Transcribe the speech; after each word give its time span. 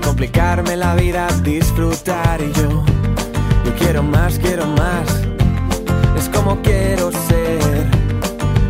complicarme 0.00 0.76
la 0.76 0.94
vida, 0.94 1.28
disfrutar 1.42 2.40
y 2.40 2.52
yo 2.52 2.84
yo 3.64 3.72
quiero 3.76 4.02
más, 4.02 4.38
quiero 4.38 4.66
más. 4.66 5.22
Es 6.16 6.28
como 6.28 6.60
quiero 6.62 7.12
ser. 7.12 7.86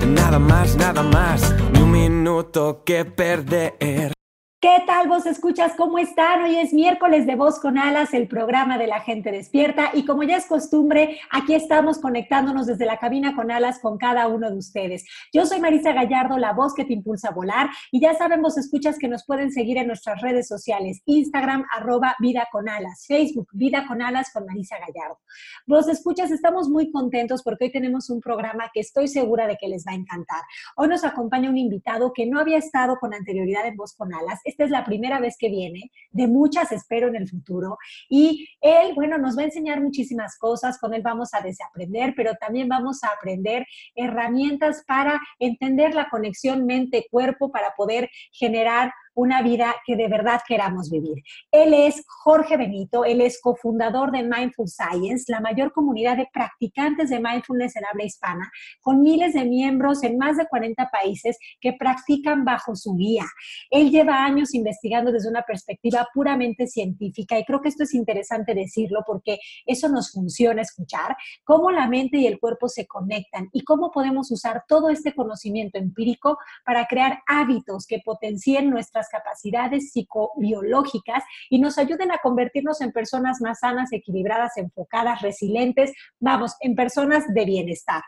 Nada 0.06 0.38
más, 0.38 0.76
nada 0.76 1.02
más. 1.02 1.54
Ni 1.72 1.80
un 1.80 1.90
minuto 1.90 2.82
que 2.84 3.04
perder. 3.04 4.12
¿Qué 4.62 4.80
tal 4.86 5.08
vos 5.08 5.26
escuchas? 5.26 5.72
¿Cómo 5.76 5.98
están? 5.98 6.44
Hoy 6.44 6.54
es 6.54 6.72
miércoles 6.72 7.26
de 7.26 7.34
Voz 7.34 7.58
con 7.58 7.78
Alas, 7.78 8.14
el 8.14 8.28
programa 8.28 8.78
de 8.78 8.86
la 8.86 9.00
gente 9.00 9.32
despierta 9.32 9.90
y 9.92 10.04
como 10.04 10.22
ya 10.22 10.36
es 10.36 10.46
costumbre, 10.46 11.18
aquí 11.32 11.56
estamos 11.56 11.98
conectándonos 11.98 12.66
desde 12.66 12.86
la 12.86 12.96
cabina 12.98 13.34
con 13.34 13.50
alas 13.50 13.80
con 13.80 13.98
cada 13.98 14.28
uno 14.28 14.48
de 14.52 14.56
ustedes. 14.56 15.04
Yo 15.32 15.46
soy 15.46 15.58
Marisa 15.58 15.92
Gallardo, 15.92 16.38
la 16.38 16.52
voz 16.52 16.74
que 16.74 16.84
te 16.84 16.92
impulsa 16.92 17.30
a 17.30 17.32
volar 17.32 17.70
y 17.90 18.00
ya 18.00 18.14
saben 18.14 18.40
vos 18.40 18.56
escuchas 18.56 19.00
que 19.00 19.08
nos 19.08 19.26
pueden 19.26 19.50
seguir 19.50 19.78
en 19.78 19.88
nuestras 19.88 20.20
redes 20.20 20.46
sociales, 20.46 21.02
Instagram 21.06 21.64
arroba 21.76 22.14
vida 22.20 22.46
con 22.52 22.68
alas, 22.68 23.04
Facebook 23.08 23.48
vida 23.54 23.84
con 23.88 24.00
alas 24.00 24.30
con 24.32 24.46
Marisa 24.46 24.76
Gallardo. 24.78 25.18
Vos 25.66 25.88
escuchas, 25.88 26.30
estamos 26.30 26.68
muy 26.68 26.92
contentos 26.92 27.42
porque 27.42 27.64
hoy 27.64 27.72
tenemos 27.72 28.10
un 28.10 28.20
programa 28.20 28.70
que 28.72 28.78
estoy 28.78 29.08
segura 29.08 29.48
de 29.48 29.56
que 29.56 29.66
les 29.66 29.84
va 29.84 29.90
a 29.90 29.96
encantar. 29.96 30.42
Hoy 30.76 30.86
nos 30.86 31.02
acompaña 31.02 31.50
un 31.50 31.58
invitado 31.58 32.12
que 32.12 32.26
no 32.26 32.38
había 32.38 32.58
estado 32.58 32.96
con 33.00 33.12
anterioridad 33.12 33.66
en 33.66 33.74
Voz 33.74 33.96
con 33.96 34.14
Alas 34.14 34.38
esta 34.52 34.64
es 34.64 34.70
la 34.70 34.84
primera 34.84 35.18
vez 35.18 35.36
que 35.38 35.48
viene, 35.48 35.90
de 36.10 36.28
muchas 36.28 36.70
espero 36.72 37.08
en 37.08 37.16
el 37.16 37.28
futuro. 37.28 37.78
Y 38.08 38.48
él, 38.60 38.94
bueno, 38.94 39.18
nos 39.18 39.36
va 39.36 39.42
a 39.42 39.46
enseñar 39.46 39.80
muchísimas 39.80 40.38
cosas, 40.38 40.78
con 40.78 40.94
él 40.94 41.02
vamos 41.02 41.30
a 41.32 41.40
desaprender, 41.40 42.14
pero 42.16 42.34
también 42.34 42.68
vamos 42.68 43.02
a 43.02 43.08
aprender 43.08 43.66
herramientas 43.94 44.84
para 44.86 45.20
entender 45.38 45.94
la 45.94 46.08
conexión 46.08 46.66
mente-cuerpo, 46.66 47.50
para 47.50 47.74
poder 47.76 48.10
generar 48.32 48.92
una 49.14 49.42
vida 49.42 49.74
que 49.86 49.96
de 49.96 50.08
verdad 50.08 50.40
queramos 50.46 50.90
vivir. 50.90 51.22
Él 51.50 51.74
es 51.74 52.04
Jorge 52.06 52.56
Benito, 52.56 53.04
él 53.04 53.20
es 53.20 53.40
cofundador 53.40 54.10
de 54.10 54.22
Mindful 54.22 54.68
Science, 54.68 55.30
la 55.30 55.40
mayor 55.40 55.72
comunidad 55.72 56.16
de 56.16 56.28
practicantes 56.32 57.10
de 57.10 57.20
mindfulness 57.20 57.76
en 57.76 57.84
habla 57.84 58.04
hispana, 58.04 58.50
con 58.80 59.02
miles 59.02 59.34
de 59.34 59.44
miembros 59.44 60.02
en 60.02 60.16
más 60.16 60.36
de 60.36 60.46
40 60.46 60.88
países 60.90 61.38
que 61.60 61.74
practican 61.74 62.44
bajo 62.44 62.74
su 62.74 62.94
guía. 62.96 63.24
Él 63.70 63.90
lleva 63.90 64.24
años 64.24 64.54
investigando 64.54 65.12
desde 65.12 65.28
una 65.28 65.42
perspectiva 65.42 66.06
puramente 66.14 66.66
científica 66.66 67.38
y 67.38 67.44
creo 67.44 67.60
que 67.60 67.68
esto 67.68 67.84
es 67.84 67.94
interesante 67.94 68.54
decirlo 68.54 69.00
porque 69.06 69.38
eso 69.66 69.88
nos 69.88 70.10
funciona 70.10 70.62
escuchar, 70.62 71.16
cómo 71.44 71.70
la 71.70 71.88
mente 71.88 72.18
y 72.18 72.26
el 72.26 72.40
cuerpo 72.40 72.68
se 72.68 72.86
conectan 72.86 73.48
y 73.52 73.62
cómo 73.64 73.90
podemos 73.90 74.30
usar 74.30 74.64
todo 74.66 74.88
este 74.88 75.14
conocimiento 75.14 75.78
empírico 75.78 76.38
para 76.64 76.86
crear 76.86 77.20
hábitos 77.26 77.86
que 77.86 78.00
potencien 78.04 78.70
nuestra 78.70 79.01
capacidades 79.08 79.92
psicobiológicas 79.92 81.24
y 81.50 81.58
nos 81.58 81.78
ayuden 81.78 82.12
a 82.12 82.18
convertirnos 82.18 82.80
en 82.80 82.92
personas 82.92 83.40
más 83.40 83.60
sanas, 83.60 83.92
equilibradas, 83.92 84.56
enfocadas, 84.56 85.22
resilientes, 85.22 85.92
vamos, 86.20 86.54
en 86.60 86.74
personas 86.74 87.24
de 87.32 87.44
bienestar. 87.44 88.02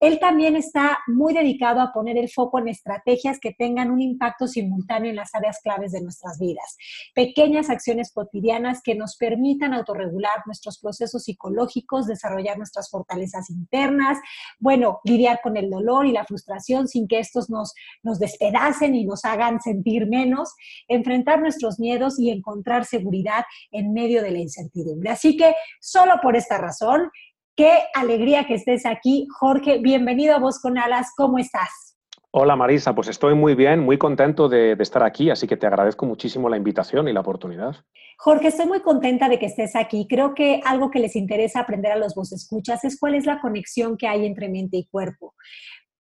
Él 0.00 0.18
también 0.18 0.56
está 0.56 0.98
muy 1.06 1.32
dedicado 1.32 1.80
a 1.80 1.92
poner 1.92 2.18
el 2.18 2.28
foco 2.28 2.58
en 2.58 2.68
estrategias 2.68 3.38
que 3.40 3.52
tengan 3.52 3.90
un 3.90 4.02
impacto 4.02 4.46
simultáneo 4.46 5.10
en 5.10 5.16
las 5.16 5.34
áreas 5.34 5.60
claves 5.62 5.92
de 5.92 6.02
nuestras 6.02 6.38
vidas. 6.38 6.76
Pequeñas 7.14 7.70
acciones 7.70 8.12
cotidianas 8.12 8.82
que 8.82 8.94
nos 8.94 9.16
permitan 9.16 9.72
autorregular 9.72 10.42
nuestros 10.46 10.78
procesos 10.78 11.24
psicológicos, 11.24 12.06
desarrollar 12.06 12.58
nuestras 12.58 12.90
fortalezas 12.90 13.50
internas, 13.50 14.18
bueno, 14.58 15.00
lidiar 15.04 15.40
con 15.42 15.56
el 15.56 15.70
dolor 15.70 16.06
y 16.06 16.12
la 16.12 16.24
frustración 16.24 16.88
sin 16.88 17.08
que 17.08 17.18
estos 17.18 17.48
nos, 17.48 17.72
nos 18.02 18.18
despedacen 18.18 18.94
y 18.94 19.04
nos 19.04 19.24
hagan 19.24 19.60
sentir 19.60 20.06
menos, 20.06 20.52
enfrentar 20.88 21.40
nuestros 21.40 21.78
miedos 21.78 22.18
y 22.18 22.30
encontrar 22.30 22.84
seguridad 22.84 23.44
en 23.70 23.92
medio 23.92 24.22
de 24.22 24.32
la 24.32 24.38
incertidumbre. 24.40 25.10
Así 25.10 25.36
que 25.36 25.54
solo 25.80 26.14
por 26.22 26.36
esta 26.36 26.58
razón, 26.58 27.10
Qué 27.56 27.70
alegría 27.94 28.46
que 28.48 28.54
estés 28.54 28.84
aquí, 28.84 29.28
Jorge. 29.38 29.78
Bienvenido 29.78 30.34
a 30.34 30.40
Voz 30.40 30.58
con 30.58 30.76
Alas. 30.76 31.12
¿Cómo 31.16 31.38
estás? 31.38 31.96
Hola 32.32 32.56
Marisa, 32.56 32.96
pues 32.96 33.06
estoy 33.06 33.36
muy 33.36 33.54
bien, 33.54 33.78
muy 33.78 33.96
contento 33.96 34.48
de, 34.48 34.72
estar 34.72 35.04
aquí, 35.04 35.30
así 35.30 35.46
que 35.46 35.56
te 35.56 35.68
agradezco 35.68 36.04
muchísimo 36.04 36.48
la 36.48 36.56
invitación 36.56 37.06
y 37.06 37.12
la 37.12 37.20
oportunidad. 37.20 37.76
Jorge, 38.18 38.48
estoy 38.48 38.66
muy 38.66 38.80
contenta 38.80 39.28
de 39.28 39.38
que 39.38 39.46
estés 39.46 39.76
aquí. 39.76 40.08
Creo 40.10 40.34
que 40.34 40.60
algo 40.64 40.90
que 40.90 40.98
les 40.98 41.14
interesa 41.14 41.60
aprender 41.60 41.92
a 41.92 41.96
los 41.96 42.16
vos 42.16 42.32
escuchas 42.32 42.82
es 42.84 42.98
cuál 42.98 43.14
es 43.14 43.24
la 43.24 43.40
conexión 43.40 43.96
que 43.96 44.08
hay 44.08 44.26
entre 44.26 44.48
mente 44.48 44.76
y 44.76 44.86
cuerpo 44.86 45.34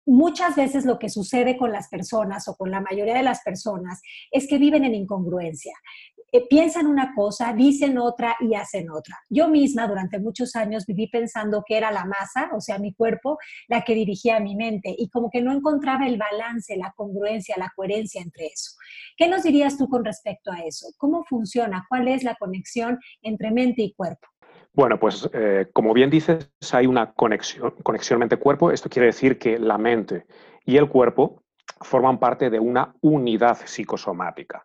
muchas 0.05 0.55
veces 0.55 0.85
lo 0.85 0.99
que 0.99 1.09
sucede 1.09 1.57
con 1.57 1.71
las 1.71 1.87
personas 1.87 2.47
o 2.47 2.55
con 2.55 2.71
la 2.71 2.81
mayoría 2.81 3.13
de 3.13 3.23
las 3.23 3.41
personas 3.43 4.01
es 4.31 4.47
que 4.47 4.57
viven 4.57 4.83
en 4.83 4.95
incongruencia. 4.95 5.73
Eh, 6.31 6.47
piensan 6.47 6.87
una 6.87 7.13
cosa, 7.13 7.53
dicen 7.53 7.97
otra 7.97 8.37
y 8.39 8.55
hacen 8.55 8.89
otra. 8.89 9.19
Yo 9.29 9.49
misma 9.49 9.87
durante 9.87 10.19
muchos 10.19 10.55
años 10.55 10.85
viví 10.85 11.07
pensando 11.07 11.63
que 11.67 11.77
era 11.77 11.91
la 11.91 12.05
masa, 12.05 12.49
o 12.55 12.61
sea, 12.61 12.79
mi 12.79 12.93
cuerpo, 12.93 13.37
la 13.67 13.81
que 13.81 13.93
dirigía 13.93 14.39
mi 14.39 14.55
mente 14.55 14.95
y 14.97 15.09
como 15.09 15.29
que 15.29 15.41
no 15.41 15.51
encontraba 15.51 16.07
el 16.07 16.17
balance, 16.17 16.77
la 16.77 16.93
congruencia, 16.95 17.55
la 17.57 17.71
coherencia 17.75 18.21
entre 18.21 18.47
eso. 18.47 18.77
¿Qué 19.17 19.27
nos 19.27 19.43
dirías 19.43 19.77
tú 19.77 19.89
con 19.89 20.05
respecto 20.05 20.51
a 20.51 20.59
eso? 20.59 20.87
¿Cómo 20.97 21.23
funciona? 21.25 21.85
¿Cuál 21.89 22.07
es 22.07 22.23
la 22.23 22.35
conexión 22.35 22.99
entre 23.21 23.51
mente 23.51 23.81
y 23.81 23.93
cuerpo? 23.93 24.27
Bueno, 24.73 24.97
pues 24.97 25.29
eh, 25.33 25.67
como 25.73 25.93
bien 25.93 26.09
dices, 26.09 26.49
hay 26.71 26.87
una 26.87 27.11
conexión, 27.11 27.71
conexión 27.83 28.19
mente-cuerpo. 28.19 28.71
Esto 28.71 28.89
quiere 28.89 29.07
decir 29.07 29.37
que 29.37 29.59
la 29.59 29.77
mente 29.77 30.25
y 30.65 30.77
el 30.77 30.87
cuerpo 30.87 31.43
forman 31.81 32.19
parte 32.19 32.49
de 32.49 32.59
una 32.59 32.95
unidad 33.01 33.57
psicosomática. 33.65 34.63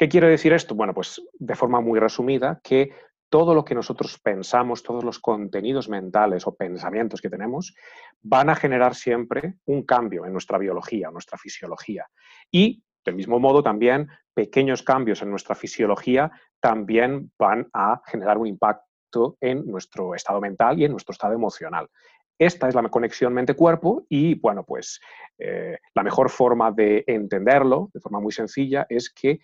¿Qué 0.00 0.08
quiere 0.08 0.28
decir 0.28 0.54
esto? 0.54 0.74
Bueno, 0.74 0.94
pues 0.94 1.20
de 1.38 1.54
forma 1.54 1.82
muy 1.82 2.00
resumida, 2.00 2.58
que 2.64 2.90
todo 3.28 3.54
lo 3.54 3.66
que 3.66 3.74
nosotros 3.74 4.18
pensamos, 4.18 4.82
todos 4.82 5.04
los 5.04 5.18
contenidos 5.18 5.90
mentales 5.90 6.46
o 6.46 6.56
pensamientos 6.56 7.20
que 7.20 7.28
tenemos, 7.28 7.74
van 8.22 8.48
a 8.48 8.54
generar 8.54 8.94
siempre 8.94 9.56
un 9.66 9.82
cambio 9.82 10.24
en 10.24 10.32
nuestra 10.32 10.56
biología, 10.56 11.10
nuestra 11.10 11.36
fisiología. 11.36 12.06
Y, 12.50 12.82
del 13.04 13.14
mismo 13.14 13.38
modo, 13.38 13.62
también 13.62 14.08
pequeños 14.32 14.82
cambios 14.82 15.20
en 15.20 15.28
nuestra 15.28 15.54
fisiología 15.54 16.30
también 16.60 17.30
van 17.38 17.68
a 17.74 18.00
generar 18.06 18.38
un 18.38 18.46
impacto 18.46 19.36
en 19.38 19.66
nuestro 19.66 20.14
estado 20.14 20.40
mental 20.40 20.80
y 20.80 20.86
en 20.86 20.92
nuestro 20.92 21.12
estado 21.12 21.34
emocional. 21.34 21.90
Esta 22.38 22.68
es 22.68 22.74
la 22.74 22.88
conexión 22.88 23.34
mente-cuerpo 23.34 24.06
y, 24.08 24.34
bueno, 24.36 24.64
pues 24.64 24.98
eh, 25.36 25.76
la 25.94 26.02
mejor 26.02 26.30
forma 26.30 26.72
de 26.72 27.04
entenderlo, 27.06 27.90
de 27.92 28.00
forma 28.00 28.18
muy 28.18 28.32
sencilla, 28.32 28.86
es 28.88 29.10
que 29.12 29.40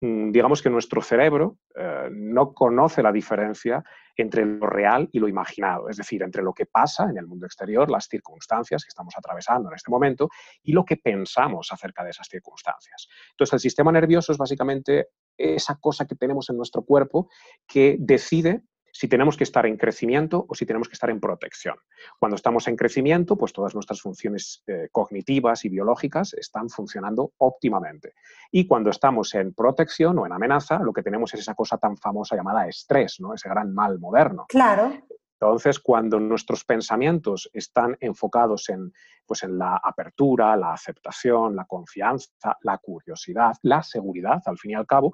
digamos 0.00 0.60
que 0.60 0.68
nuestro 0.68 1.00
cerebro 1.00 1.58
eh, 1.74 2.08
no 2.12 2.52
conoce 2.52 3.02
la 3.02 3.12
diferencia 3.12 3.82
entre 4.14 4.44
lo 4.44 4.66
real 4.66 5.08
y 5.12 5.18
lo 5.18 5.28
imaginado, 5.28 5.88
es 5.88 5.96
decir, 5.96 6.22
entre 6.22 6.42
lo 6.42 6.52
que 6.52 6.66
pasa 6.66 7.04
en 7.10 7.18
el 7.18 7.26
mundo 7.26 7.46
exterior, 7.46 7.90
las 7.90 8.06
circunstancias 8.06 8.84
que 8.84 8.88
estamos 8.88 9.14
atravesando 9.16 9.68
en 9.68 9.74
este 9.74 9.90
momento 9.90 10.28
y 10.62 10.72
lo 10.72 10.84
que 10.84 10.96
pensamos 10.96 11.70
acerca 11.72 12.04
de 12.04 12.10
esas 12.10 12.28
circunstancias. 12.28 13.08
Entonces, 13.30 13.54
el 13.54 13.60
sistema 13.60 13.92
nervioso 13.92 14.32
es 14.32 14.38
básicamente 14.38 15.08
esa 15.36 15.76
cosa 15.76 16.06
que 16.06 16.14
tenemos 16.14 16.48
en 16.50 16.56
nuestro 16.56 16.82
cuerpo 16.82 17.28
que 17.66 17.96
decide 17.98 18.62
si 18.96 19.08
tenemos 19.08 19.36
que 19.36 19.44
estar 19.44 19.66
en 19.66 19.76
crecimiento 19.76 20.46
o 20.48 20.54
si 20.54 20.64
tenemos 20.64 20.88
que 20.88 20.94
estar 20.94 21.10
en 21.10 21.20
protección. 21.20 21.76
Cuando 22.18 22.36
estamos 22.36 22.66
en 22.66 22.76
crecimiento, 22.76 23.36
pues 23.36 23.52
todas 23.52 23.74
nuestras 23.74 24.00
funciones 24.00 24.62
eh, 24.66 24.88
cognitivas 24.90 25.66
y 25.66 25.68
biológicas 25.68 26.32
están 26.32 26.70
funcionando 26.70 27.32
óptimamente. 27.36 28.14
Y 28.50 28.66
cuando 28.66 28.88
estamos 28.88 29.34
en 29.34 29.52
protección 29.52 30.18
o 30.18 30.24
en 30.24 30.32
amenaza, 30.32 30.78
lo 30.78 30.94
que 30.94 31.02
tenemos 31.02 31.34
es 31.34 31.40
esa 31.40 31.54
cosa 31.54 31.76
tan 31.76 31.98
famosa 31.98 32.36
llamada 32.36 32.66
estrés, 32.66 33.20
¿no? 33.20 33.34
ese 33.34 33.50
gran 33.50 33.74
mal 33.74 33.98
moderno. 33.98 34.46
Claro. 34.48 34.92
Entonces, 35.38 35.78
cuando 35.78 36.18
nuestros 36.18 36.64
pensamientos 36.64 37.50
están 37.52 37.94
enfocados 38.00 38.70
en, 38.70 38.94
pues, 39.26 39.42
en 39.42 39.58
la 39.58 39.76
apertura, 39.76 40.56
la 40.56 40.72
aceptación, 40.72 41.54
la 41.54 41.66
confianza, 41.66 42.56
la 42.62 42.78
curiosidad, 42.78 43.54
la 43.60 43.82
seguridad, 43.82 44.42
al 44.46 44.56
fin 44.56 44.70
y 44.70 44.74
al 44.74 44.86
cabo, 44.86 45.12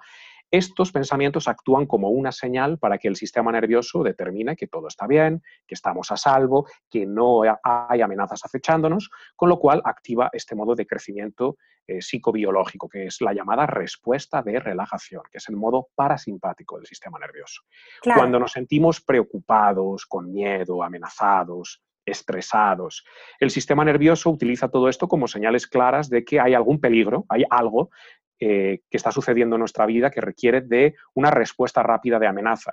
estos 0.53 0.93
pensamientos 0.93 1.49
actúan 1.49 1.87
como 1.87 2.11
una 2.11 2.31
señal 2.31 2.79
para 2.79 2.99
que 2.99 3.09
el 3.09 3.17
sistema 3.17 3.51
nervioso 3.51 4.03
determine 4.03 4.55
que 4.55 4.67
todo 4.67 4.87
está 4.87 5.07
bien, 5.07 5.43
que 5.67 5.75
estamos 5.75 6.13
a 6.13 6.17
salvo, 6.19 6.67
que 6.91 7.07
no 7.07 7.41
hay 7.65 8.03
amenazas 8.03 8.45
acechándonos, 8.45 9.09
con 9.35 9.49
lo 9.49 9.59
cual 9.59 9.81
activa 9.85 10.29
este 10.31 10.55
modo 10.55 10.75
de 10.75 10.87
crecimiento 10.87 11.57
eh, 11.87 12.03
psicobiológico, 12.03 12.87
que 12.87 13.07
es 13.07 13.23
la 13.23 13.33
llamada 13.33 13.65
respuesta 13.65 14.43
de 14.43 14.61
relajación, 14.61 15.23
que 15.33 15.39
es 15.39 15.49
el 15.49 15.57
modo 15.57 15.89
parasimpático 15.95 16.77
del 16.77 16.87
sistema 16.87 17.19
nervioso. 17.19 17.63
Cuando 18.03 18.39
nos 18.39 18.53
sentimos 18.53 19.01
preocupados, 19.01 20.05
con 20.05 20.31
miedo, 20.31 20.83
amenazados, 20.83 21.83
estresados. 22.05 23.05
El 23.39 23.51
sistema 23.51 23.85
nervioso 23.85 24.31
utiliza 24.31 24.69
todo 24.69 24.89
esto 24.89 25.09
como 25.09 25.29
señales 25.29 25.67
claras 25.67 26.11
de 26.11 26.25
que 26.25 26.41
hay 26.41 26.55
algún 26.55 26.81
peligro, 26.81 27.25
hay 27.29 27.45
algo 27.49 27.91
eh, 28.45 28.81
que 28.91 28.97
está 28.97 29.13
sucediendo 29.13 29.55
en 29.55 29.61
nuestra 29.61 29.87
vida 29.87 30.11
que 30.11 30.21
requiere 30.21 30.63
de 30.63 30.97
una 31.15 31.31
respuesta 31.31 31.81
rápida 31.81 32.19
de 32.19 32.27
amenaza. 32.27 32.73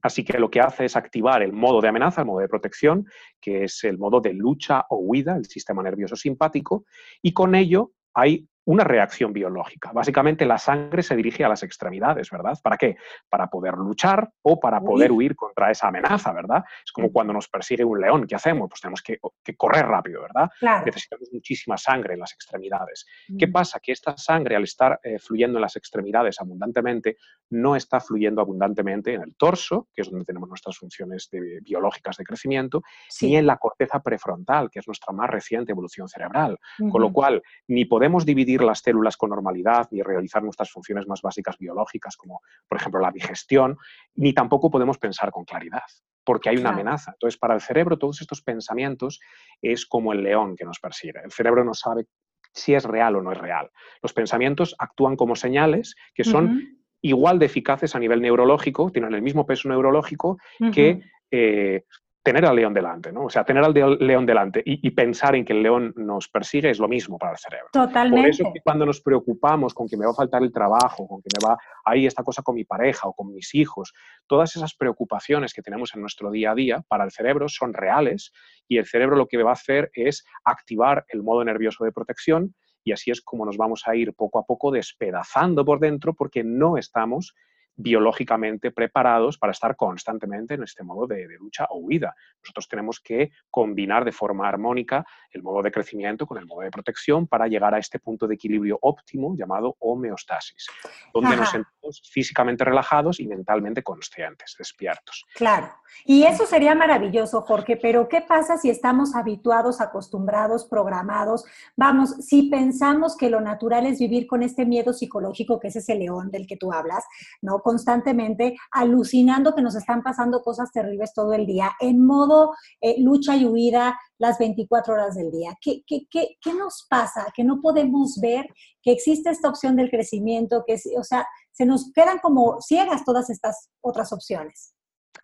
Así 0.00 0.24
que 0.24 0.38
lo 0.38 0.48
que 0.48 0.60
hace 0.60 0.84
es 0.84 0.94
activar 0.94 1.42
el 1.42 1.52
modo 1.52 1.80
de 1.80 1.88
amenaza, 1.88 2.20
el 2.20 2.28
modo 2.28 2.38
de 2.38 2.48
protección, 2.48 3.04
que 3.40 3.64
es 3.64 3.82
el 3.82 3.98
modo 3.98 4.20
de 4.20 4.32
lucha 4.34 4.84
o 4.90 4.98
huida, 4.98 5.34
el 5.34 5.46
sistema 5.46 5.82
nervioso 5.82 6.14
simpático, 6.14 6.84
y 7.20 7.32
con 7.32 7.56
ello 7.56 7.90
hay 8.14 8.46
una 8.66 8.84
reacción 8.84 9.32
biológica. 9.32 9.92
Básicamente 9.92 10.46
la 10.46 10.58
sangre 10.58 11.02
se 11.02 11.16
dirige 11.16 11.44
a 11.44 11.48
las 11.48 11.62
extremidades, 11.62 12.30
¿verdad? 12.30 12.58
¿Para 12.62 12.76
qué? 12.76 12.96
Para 13.28 13.48
poder 13.48 13.74
luchar 13.74 14.30
o 14.42 14.58
para 14.58 14.80
poder 14.80 15.12
huir 15.12 15.36
contra 15.36 15.70
esa 15.70 15.88
amenaza, 15.88 16.32
¿verdad? 16.32 16.64
Es 16.84 16.92
como 16.92 17.12
cuando 17.12 17.32
nos 17.32 17.48
persigue 17.48 17.84
un 17.84 18.00
león, 18.00 18.26
¿qué 18.26 18.34
hacemos? 18.34 18.68
Pues 18.68 18.80
tenemos 18.80 19.02
que, 19.02 19.18
correr 19.56 19.86
rápido, 19.86 20.22
¿verdad? 20.22 20.50
Necesitamos 20.84 21.28
muchísima 21.32 21.76
sangre 21.76 22.14
en 22.14 22.20
las 22.20 22.32
extremidades. 22.32 23.06
¿Qué 23.38 23.46
mm. 23.46 23.52
pasa? 23.52 23.80
Que 23.80 23.92
esta 23.92 24.16
sangre, 24.16 24.56
al 24.56 24.64
estar 24.64 24.98
eh, 25.02 25.18
fluyendo 25.18 25.58
en 25.58 25.62
las 25.62 25.76
extremidades 25.76 26.40
abundantemente, 26.40 27.16
no 27.50 27.76
está 27.76 28.00
fluyendo 28.00 28.40
abundantemente 28.40 29.14
en 29.14 29.22
el 29.22 29.36
torso, 29.36 29.88
que 29.94 30.02
es 30.02 30.10
donde 30.10 30.24
tenemos 30.24 30.48
nuestras 30.48 30.78
funciones 30.78 31.28
biológicas 31.62 32.16
de 32.16 32.24
crecimiento, 32.24 32.82
ni 33.20 33.36
en 33.36 33.46
la 33.46 33.58
corteza 33.58 34.00
prefrontal, 34.00 34.70
que 34.70 34.78
es 34.78 34.86
nuestra 34.86 35.12
más 35.12 35.28
reciente 35.28 35.72
evolución 35.72 36.08
cerebral. 36.08 36.58
Con 36.90 37.00
lo 37.00 37.12
cual, 37.12 37.42
ni 37.68 37.84
podemos 37.84 38.24
dividir 38.24 38.53
las 38.62 38.80
células 38.80 39.16
con 39.16 39.30
normalidad 39.30 39.88
ni 39.90 40.02
realizar 40.02 40.42
nuestras 40.42 40.70
funciones 40.70 41.06
más 41.06 41.22
básicas 41.22 41.58
biológicas, 41.58 42.16
como 42.16 42.40
por 42.68 42.78
ejemplo 42.78 43.00
la 43.00 43.10
digestión, 43.10 43.76
ni 44.14 44.32
tampoco 44.32 44.70
podemos 44.70 44.98
pensar 44.98 45.30
con 45.30 45.44
claridad, 45.44 45.82
porque 46.24 46.50
hay 46.50 46.56
una 46.56 46.70
amenaza. 46.70 47.12
Entonces, 47.12 47.38
para 47.38 47.54
el 47.54 47.60
cerebro, 47.60 47.98
todos 47.98 48.20
estos 48.20 48.42
pensamientos 48.42 49.20
es 49.60 49.86
como 49.86 50.12
el 50.12 50.22
león 50.22 50.56
que 50.56 50.64
nos 50.64 50.78
persigue. 50.78 51.20
El 51.24 51.32
cerebro 51.32 51.64
no 51.64 51.74
sabe 51.74 52.06
si 52.52 52.74
es 52.74 52.84
real 52.84 53.16
o 53.16 53.22
no 53.22 53.32
es 53.32 53.38
real. 53.38 53.70
Los 54.02 54.12
pensamientos 54.12 54.74
actúan 54.78 55.16
como 55.16 55.34
señales 55.34 55.96
que 56.14 56.24
son 56.24 56.78
igual 57.00 57.38
de 57.38 57.46
eficaces 57.46 57.94
a 57.94 57.98
nivel 57.98 58.22
neurológico, 58.22 58.90
tienen 58.90 59.12
el 59.12 59.20
mismo 59.22 59.44
peso 59.44 59.68
neurológico 59.68 60.38
que 60.72 61.02
eh, 61.30 61.84
tener 62.24 62.46
al 62.46 62.56
león 62.56 62.72
delante, 62.72 63.12
¿no? 63.12 63.26
O 63.26 63.30
sea, 63.30 63.44
tener 63.44 63.62
al 63.62 63.74
león 63.74 64.24
delante 64.24 64.62
y, 64.64 64.90
pensar 64.92 65.36
en 65.36 65.44
que 65.44 65.52
el 65.52 65.62
león 65.62 65.92
nos 65.94 66.26
persigue 66.28 66.70
es 66.70 66.78
lo 66.78 66.88
mismo 66.88 67.18
para 67.18 67.32
el 67.32 67.38
cerebro. 67.38 67.68
Totalmente. 67.70 68.22
Por 68.22 68.30
eso 68.30 68.52
que 68.52 68.60
cuando 68.62 68.86
nos 68.86 69.02
preocupamos 69.02 69.74
con 69.74 69.86
que 69.86 69.98
me 69.98 70.06
va 70.06 70.12
a 70.12 70.14
faltar 70.14 70.42
el 70.42 70.50
trabajo, 70.50 71.06
con 71.06 71.20
que 71.20 71.28
me 71.38 71.46
va 71.46 71.58
ahí 71.84 72.06
esta 72.06 72.22
cosa 72.22 72.42
con 72.42 72.54
mi 72.54 72.64
pareja 72.64 73.08
o 73.08 73.12
con 73.12 73.30
mis 73.30 73.54
hijos, 73.54 73.92
todas 74.26 74.56
esas 74.56 74.74
preocupaciones 74.74 75.52
que 75.52 75.60
tenemos 75.60 75.94
en 75.94 76.00
nuestro 76.00 76.30
día 76.30 76.52
a 76.52 76.54
día 76.54 76.82
para 76.88 77.04
el 77.04 77.10
cerebro 77.10 77.46
son 77.50 77.74
reales 77.74 78.32
y 78.66 78.78
el 78.78 78.86
cerebro 78.86 79.16
lo 79.16 79.26
que 79.26 79.42
va 79.42 79.50
a 79.50 79.52
hacer 79.52 79.90
es 79.92 80.24
activar 80.44 81.04
el 81.08 81.22
modo 81.22 81.44
nervioso 81.44 81.84
de 81.84 81.92
protección 81.92 82.54
y 82.82 82.92
así 82.92 83.10
es 83.10 83.20
como 83.20 83.44
nos 83.44 83.58
vamos 83.58 83.82
a 83.86 83.96
ir 83.96 84.14
poco 84.14 84.38
a 84.38 84.44
poco 84.44 84.70
despedazando 84.70 85.62
por 85.64 85.78
dentro 85.78 86.14
porque 86.14 86.42
no 86.42 86.78
estamos 86.78 87.34
biológicamente 87.76 88.70
preparados 88.70 89.38
para 89.38 89.52
estar 89.52 89.76
constantemente 89.76 90.54
en 90.54 90.62
este 90.62 90.84
modo 90.84 91.06
de, 91.06 91.26
lucha 91.38 91.66
o 91.70 91.78
huida. 91.78 92.14
Nosotros 92.42 92.68
tenemos 92.68 93.00
que 93.00 93.30
combinar 93.50 94.04
de 94.04 94.12
forma 94.12 94.48
armónica 94.48 95.04
el 95.30 95.42
modo 95.42 95.62
de 95.62 95.72
crecimiento 95.72 96.26
con 96.26 96.38
el 96.38 96.46
modo 96.46 96.60
de 96.60 96.70
protección 96.70 97.26
para 97.26 97.48
llegar 97.48 97.74
a 97.74 97.78
este 97.78 97.98
punto 97.98 98.26
de 98.26 98.34
equilibrio 98.34 98.78
óptimo 98.82 99.34
llamado 99.36 99.76
homeostasis, 99.80 100.66
donde 101.12 101.36
nos 101.36 101.50
sentimos 101.50 102.02
físicamente 102.10 102.64
relajados 102.64 103.18
y 103.20 103.26
mentalmente 103.26 103.82
conscientes, 103.82 104.54
despiertos. 104.58 105.24
Claro, 105.34 105.70
y 106.04 106.24
eso 106.24 106.46
sería 106.46 106.74
maravilloso, 106.74 107.42
Jorge, 107.42 107.76
pero 107.76 108.08
¿qué 108.08 108.20
pasa 108.20 108.56
si 108.58 108.70
estamos 108.70 109.14
habituados, 109.14 109.80
acostumbrados, 109.80 110.64
programados? 110.64 111.44
Vamos, 111.76 112.10
si 112.20 112.48
pensamos 112.50 113.16
que 113.16 113.30
lo 113.30 113.40
natural 113.40 113.86
es 113.86 113.98
vivir 113.98 114.26
con 114.26 114.42
este 114.42 114.64
miedo 114.64 114.92
psicológico 114.92 115.58
que 115.58 115.68
es 115.68 115.76
ese 115.76 115.94
león 115.94 116.30
del 116.30 116.46
que 116.46 116.56
tú 116.56 116.72
hablas, 116.72 117.04
¿no? 117.42 117.60
Constantemente 117.64 118.54
alucinando 118.70 119.54
que 119.54 119.62
nos 119.62 119.74
están 119.74 120.02
pasando 120.02 120.42
cosas 120.42 120.70
terribles 120.70 121.14
todo 121.14 121.32
el 121.32 121.46
día, 121.46 121.72
en 121.80 122.04
modo 122.04 122.52
eh, 122.82 122.96
lucha 123.00 123.34
y 123.34 123.46
huida 123.46 123.98
las 124.18 124.38
24 124.38 124.92
horas 124.92 125.14
del 125.14 125.30
día. 125.30 125.54
¿Qué, 125.62 125.82
qué, 125.86 126.06
qué, 126.10 126.36
qué 126.40 126.52
nos 126.52 126.86
pasa? 126.90 127.26
Que 127.34 127.42
no 127.42 127.62
podemos 127.62 128.20
ver 128.20 128.46
que 128.82 128.92
existe 128.92 129.30
esta 129.30 129.48
opción 129.48 129.76
del 129.76 129.90
crecimiento, 129.90 130.62
que, 130.66 130.76
o 130.98 131.02
sea, 131.02 131.26
se 131.52 131.64
nos 131.64 131.90
quedan 131.94 132.18
como 132.18 132.60
ciegas 132.60 133.02
todas 133.02 133.30
estas 133.30 133.70
otras 133.80 134.12
opciones. 134.12 134.74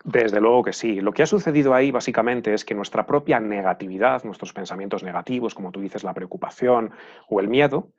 Desde 0.03 0.41
luego 0.41 0.63
que 0.63 0.73
sí. 0.73 0.99
Lo 0.99 1.11
que 1.11 1.21
ha 1.21 1.27
sucedido 1.27 1.75
ahí 1.75 1.91
básicamente 1.91 2.53
es 2.55 2.65
que 2.65 2.73
nuestra 2.73 3.05
propia 3.05 3.39
negatividad, 3.39 4.23
nuestros 4.23 4.51
pensamientos 4.51 5.03
negativos, 5.03 5.53
como 5.53 5.71
tú 5.71 5.79
dices, 5.79 6.03
la 6.03 6.15
preocupación 6.15 6.91
o 7.29 7.39
el 7.39 7.47
miedo, 7.47 7.91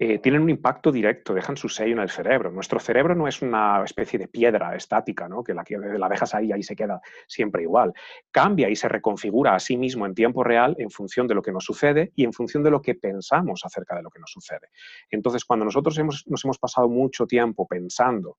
eh, 0.00 0.20
tienen 0.20 0.42
un 0.42 0.50
impacto 0.50 0.92
directo, 0.92 1.34
dejan 1.34 1.56
su 1.56 1.68
sello 1.68 1.94
en 1.94 1.98
el 1.98 2.10
cerebro. 2.10 2.52
Nuestro 2.52 2.78
cerebro 2.78 3.16
no 3.16 3.26
es 3.26 3.42
una 3.42 3.82
especie 3.84 4.18
de 4.18 4.28
piedra 4.28 4.76
estática, 4.76 5.28
¿no? 5.28 5.42
que 5.42 5.54
la, 5.54 5.64
la 5.98 6.08
dejas 6.08 6.34
ahí 6.36 6.46
y 6.46 6.52
ahí 6.52 6.62
se 6.62 6.76
queda 6.76 7.00
siempre 7.26 7.62
igual. 7.62 7.92
Cambia 8.30 8.68
y 8.68 8.76
se 8.76 8.88
reconfigura 8.88 9.56
a 9.56 9.58
sí 9.58 9.76
mismo 9.76 10.06
en 10.06 10.14
tiempo 10.14 10.44
real 10.44 10.76
en 10.78 10.90
función 10.90 11.26
de 11.26 11.34
lo 11.34 11.42
que 11.42 11.50
nos 11.50 11.64
sucede 11.64 12.12
y 12.14 12.24
en 12.24 12.32
función 12.32 12.62
de 12.62 12.70
lo 12.70 12.80
que 12.80 12.94
pensamos 12.94 13.64
acerca 13.64 13.96
de 13.96 14.02
lo 14.02 14.10
que 14.10 14.20
nos 14.20 14.30
sucede. 14.30 14.68
Entonces, 15.10 15.44
cuando 15.44 15.64
nosotros 15.64 15.98
hemos, 15.98 16.24
nos 16.28 16.44
hemos 16.44 16.58
pasado 16.58 16.88
mucho 16.88 17.26
tiempo 17.26 17.66
pensando 17.66 18.38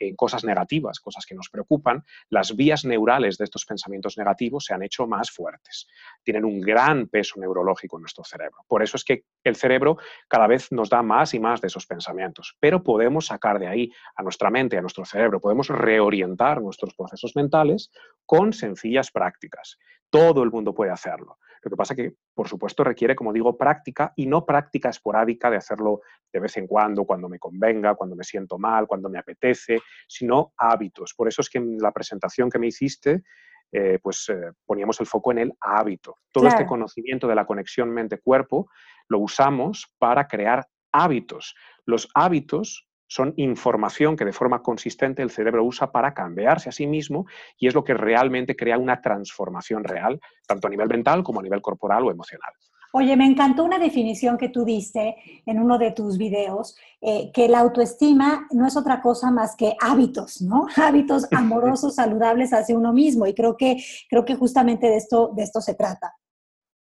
en 0.00 0.16
cosas 0.16 0.44
negativas, 0.44 0.98
cosas 0.98 1.26
que 1.26 1.34
nos 1.34 1.48
preocupan, 1.48 2.04
las 2.30 2.56
vías 2.56 2.84
neurales 2.84 3.38
de 3.38 3.44
estos 3.44 3.64
pensamientos 3.64 4.18
negativos 4.18 4.64
se 4.64 4.74
han 4.74 4.82
hecho 4.82 5.06
más 5.06 5.30
fuertes. 5.30 5.86
Tienen 6.24 6.44
un 6.44 6.60
gran 6.60 7.06
peso 7.06 7.38
neurológico 7.38 7.98
en 7.98 8.02
nuestro 8.02 8.24
cerebro. 8.24 8.64
Por 8.66 8.82
eso 8.82 8.96
es 8.96 9.04
que 9.04 9.24
el 9.44 9.56
cerebro 9.56 9.98
cada 10.26 10.46
vez 10.46 10.72
nos 10.72 10.88
da 10.88 11.02
más 11.02 11.34
y 11.34 11.38
más 11.38 11.60
de 11.60 11.68
esos 11.68 11.86
pensamientos, 11.86 12.56
pero 12.58 12.82
podemos 12.82 13.26
sacar 13.26 13.58
de 13.58 13.68
ahí 13.68 13.92
a 14.16 14.22
nuestra 14.22 14.50
mente, 14.50 14.78
a 14.78 14.80
nuestro 14.80 15.04
cerebro, 15.04 15.40
podemos 15.40 15.68
reorientar 15.68 16.60
nuestros 16.60 16.94
procesos 16.94 17.36
mentales 17.36 17.90
con 18.24 18.52
sencillas 18.52 19.10
prácticas. 19.10 19.78
Todo 20.08 20.42
el 20.42 20.50
mundo 20.50 20.74
puede 20.74 20.90
hacerlo. 20.90 21.38
Lo 21.62 21.70
que 21.70 21.76
pasa 21.76 21.94
que, 21.94 22.14
por 22.34 22.48
supuesto, 22.48 22.82
requiere, 22.82 23.14
como 23.14 23.32
digo, 23.32 23.56
práctica 23.56 24.12
y 24.16 24.26
no 24.26 24.46
práctica 24.46 24.88
esporádica 24.88 25.50
de 25.50 25.58
hacerlo 25.58 26.00
de 26.32 26.40
vez 26.40 26.56
en 26.56 26.66
cuando, 26.66 27.04
cuando 27.04 27.28
me 27.28 27.38
convenga, 27.38 27.94
cuando 27.94 28.16
me 28.16 28.24
siento 28.24 28.58
mal, 28.58 28.86
cuando 28.86 29.08
me 29.08 29.18
apetece, 29.18 29.78
sino 30.08 30.52
hábitos. 30.56 31.14
Por 31.14 31.28
eso 31.28 31.42
es 31.42 31.50
que 31.50 31.58
en 31.58 31.78
la 31.78 31.92
presentación 31.92 32.48
que 32.50 32.58
me 32.58 32.68
hiciste, 32.68 33.22
eh, 33.72 33.98
pues 34.02 34.28
eh, 34.28 34.52
poníamos 34.66 35.00
el 35.00 35.06
foco 35.06 35.32
en 35.32 35.38
el 35.38 35.52
hábito. 35.60 36.16
Todo 36.32 36.48
este 36.48 36.66
conocimiento 36.66 37.28
de 37.28 37.34
la 37.34 37.46
conexión 37.46 37.90
mente-cuerpo 37.90 38.68
lo 39.08 39.18
usamos 39.18 39.92
para 39.98 40.26
crear 40.26 40.66
hábitos. 40.92 41.54
Los 41.84 42.08
hábitos 42.14 42.88
son 43.10 43.34
información 43.36 44.16
que 44.16 44.24
de 44.24 44.32
forma 44.32 44.62
consistente 44.62 45.20
el 45.20 45.30
cerebro 45.30 45.64
usa 45.64 45.90
para 45.90 46.14
cambiarse 46.14 46.68
a 46.68 46.72
sí 46.72 46.86
mismo 46.86 47.26
y 47.58 47.66
es 47.66 47.74
lo 47.74 47.82
que 47.82 47.94
realmente 47.94 48.54
crea 48.54 48.78
una 48.78 49.00
transformación 49.00 49.82
real, 49.82 50.20
tanto 50.46 50.68
a 50.68 50.70
nivel 50.70 50.88
mental 50.88 51.24
como 51.24 51.40
a 51.40 51.42
nivel 51.42 51.60
corporal 51.60 52.06
o 52.06 52.12
emocional. 52.12 52.52
Oye, 52.92 53.16
me 53.16 53.26
encantó 53.26 53.64
una 53.64 53.80
definición 53.80 54.38
que 54.38 54.48
tú 54.48 54.64
diste 54.64 55.16
en 55.44 55.60
uno 55.60 55.76
de 55.76 55.90
tus 55.90 56.18
videos, 56.18 56.76
eh, 57.00 57.32
que 57.34 57.48
la 57.48 57.58
autoestima 57.60 58.46
no 58.52 58.66
es 58.66 58.76
otra 58.76 59.00
cosa 59.00 59.32
más 59.32 59.56
que 59.56 59.74
hábitos, 59.80 60.40
¿no? 60.40 60.66
Hábitos 60.76 61.26
amorosos, 61.32 61.96
saludables 61.96 62.52
hacia 62.52 62.76
uno 62.76 62.92
mismo. 62.92 63.26
Y 63.26 63.34
creo 63.34 63.56
que, 63.56 63.76
creo 64.08 64.24
que 64.24 64.36
justamente 64.36 64.86
de 64.86 64.96
esto, 64.96 65.32
de 65.34 65.42
esto 65.42 65.60
se 65.60 65.74
trata. 65.74 66.14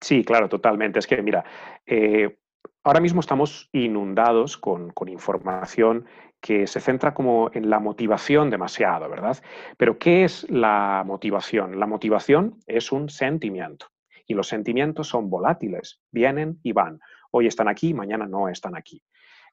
Sí, 0.01 0.23
claro, 0.23 0.49
totalmente. 0.49 0.99
Es 0.99 1.07
que, 1.07 1.21
mira, 1.21 1.43
eh, 1.85 2.37
Ahora 2.83 2.99
mismo 2.99 3.19
estamos 3.19 3.69
inundados 3.73 4.57
con, 4.57 4.91
información 5.07 6.05
que 6.39 6.65
se 6.65 6.79
centra 6.79 7.13
como 7.13 7.51
en 7.53 7.69
la 7.69 7.79
motivación 7.79 8.49
demasiado, 8.49 9.07
¿verdad? 9.07 9.37
Pero 9.77 9.99
¿qué 9.99 10.23
es 10.23 10.49
la 10.49 11.03
motivación? 11.05 11.79
La 11.79 11.85
motivación 11.85 12.57
es 12.65 12.91
un 12.91 13.09
sentimiento 13.09 13.87
y 14.25 14.33
los 14.33 14.47
sentimientos 14.47 15.09
son 15.09 15.29
volátiles, 15.29 16.01
vienen 16.11 16.59
y 16.63 16.71
van. 16.71 16.99
Hoy 17.29 17.45
están 17.45 17.67
aquí, 17.67 17.93
mañana 17.93 18.25
no 18.25 18.49
están 18.49 18.75
aquí. 18.75 19.03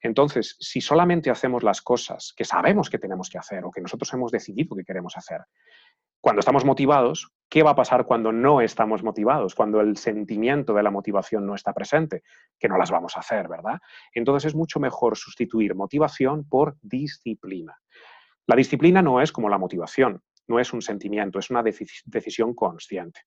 Entonces, 0.01 0.57
si 0.61 0.81
solamente 0.81 1.31
hacemos 1.31 1.63
las 1.63 1.83
cosas 1.83 2.33
que 2.37 2.45
sabemos 2.45 2.89
que 2.89 2.99
tenemos 2.99 3.29
que 3.29 3.39
hacer 3.39 3.65
o 3.65 3.71
que 3.71 3.81
nosotros 3.81 4.13
hemos 4.15 4.31
decidido 4.31 4.77
que 4.77 4.85
queremos 4.85 5.17
hacer, 5.17 5.43
cuando 6.21 6.41
estamos 6.41 6.65
motivados, 6.65 7.33
¿Qué 7.51 7.63
va 7.63 7.71
a 7.71 7.77
pasar 7.77 8.05
cuando 8.05 8.31
no 8.31 8.61
estamos 8.61 9.03
motivados, 9.03 9.55
cuando 9.55 9.81
el 9.81 9.97
sentimiento 9.97 10.75
de 10.75 10.83
la 10.83 10.91
motivación 10.91 11.47
no 11.47 11.55
está 11.55 11.73
presente? 11.73 12.23
Que 12.59 12.69
no 12.69 12.77
las 12.77 12.91
vamos 12.91 13.17
a 13.17 13.21
hacer, 13.21 13.49
¿verdad? 13.49 13.79
Entonces 14.13 14.49
es 14.49 14.55
mucho 14.55 14.81
mejor 14.81 15.17
sustituir 15.17 15.75
motivación 15.75 16.47
por 16.47 16.77
disciplina. 16.83 17.79
La 18.47 18.55
disciplina 18.55 19.01
no 19.01 19.23
es 19.23 19.33
como 19.33 19.49
la 19.49 19.57
motivación, 19.57 20.23
no 20.47 20.59
es 20.59 20.75
un 20.75 20.83
sentimiento, 20.83 21.39
es 21.39 21.49
una 21.49 21.63
decisión 21.63 22.55
consciente. 22.55 23.21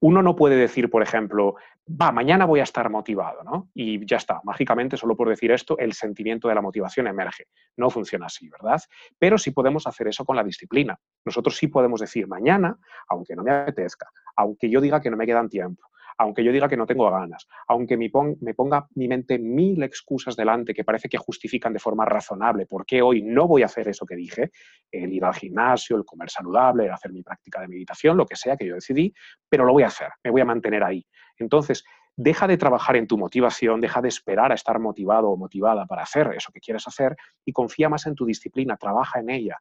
Uno 0.00 0.22
no 0.22 0.36
puede 0.36 0.56
decir, 0.56 0.90
por 0.90 1.02
ejemplo, 1.02 1.56
va, 1.88 2.12
mañana 2.12 2.44
voy 2.44 2.60
a 2.60 2.64
estar 2.64 2.90
motivado, 2.90 3.42
¿no? 3.44 3.70
Y 3.74 4.04
ya 4.06 4.18
está, 4.18 4.40
mágicamente, 4.44 4.96
solo 4.96 5.16
por 5.16 5.28
decir 5.28 5.52
esto, 5.52 5.78
el 5.78 5.92
sentimiento 5.92 6.48
de 6.48 6.54
la 6.54 6.60
motivación 6.60 7.06
emerge. 7.06 7.46
No 7.76 7.88
funciona 7.90 8.26
así, 8.26 8.48
¿verdad? 8.48 8.80
Pero 9.18 9.38
sí 9.38 9.52
podemos 9.52 9.86
hacer 9.86 10.08
eso 10.08 10.24
con 10.24 10.36
la 10.36 10.44
disciplina. 10.44 10.98
Nosotros 11.24 11.56
sí 11.56 11.68
podemos 11.68 12.00
decir 12.00 12.28
mañana, 12.28 12.78
aunque 13.08 13.34
no 13.34 13.42
me 13.42 13.52
apetezca, 13.52 14.08
aunque 14.36 14.68
yo 14.68 14.80
diga 14.80 15.00
que 15.00 15.10
no 15.10 15.16
me 15.16 15.26
quedan 15.26 15.48
tiempo, 15.48 15.82
aunque 16.18 16.42
yo 16.42 16.52
diga 16.52 16.68
que 16.68 16.76
no 16.76 16.86
tengo 16.86 17.10
ganas, 17.10 17.46
aunque 17.68 17.96
me, 17.96 18.08
ponga 18.10 18.86
mi 18.94 19.08
mente 19.08 19.38
mil 19.38 19.82
excusas 19.82 20.36
delante 20.36 20.74
que 20.74 20.84
parece 20.84 21.08
que 21.08 21.18
justifican 21.18 21.72
de 21.72 21.78
forma 21.78 22.04
razonable 22.04 22.66
por 22.66 22.86
qué 22.86 23.02
hoy 23.02 23.22
no 23.22 23.46
voy 23.46 23.62
a 23.62 23.66
hacer 23.66 23.88
eso 23.88 24.06
que 24.06 24.16
dije, 24.16 24.50
el 24.90 25.12
ir 25.12 25.24
al 25.24 25.34
gimnasio, 25.34 25.96
el 25.96 26.04
comer 26.04 26.30
saludable, 26.30 26.86
el 26.86 26.92
hacer 26.92 27.12
mi 27.12 27.22
práctica 27.22 27.60
de 27.60 27.68
meditación, 27.68 28.16
lo 28.16 28.26
que 28.26 28.36
sea 28.36 28.56
que 28.56 28.66
yo 28.66 28.74
decidí, 28.74 29.12
pero 29.48 29.64
lo 29.64 29.72
voy 29.72 29.82
a 29.82 29.88
hacer, 29.88 30.08
me 30.24 30.30
voy 30.30 30.40
a 30.40 30.46
mantener 30.46 30.82
ahí. 30.82 31.06
Entonces, 31.38 31.84
deja 32.16 32.46
de 32.46 32.56
trabajar 32.56 32.96
en 32.96 33.06
tu 33.06 33.18
motivación, 33.18 33.80
deja 33.80 34.00
de 34.00 34.08
esperar 34.08 34.50
a 34.50 34.54
estar 34.54 34.78
motivado 34.78 35.28
o 35.28 35.36
motivada 35.36 35.86
para 35.86 36.02
hacer 36.02 36.32
eso 36.34 36.50
que 36.52 36.60
quieres 36.60 36.86
hacer 36.88 37.14
y 37.44 37.52
confía 37.52 37.88
más 37.88 38.06
en 38.06 38.14
tu 38.14 38.24
disciplina, 38.24 38.76
trabaja 38.76 39.20
en 39.20 39.30
ella. 39.30 39.58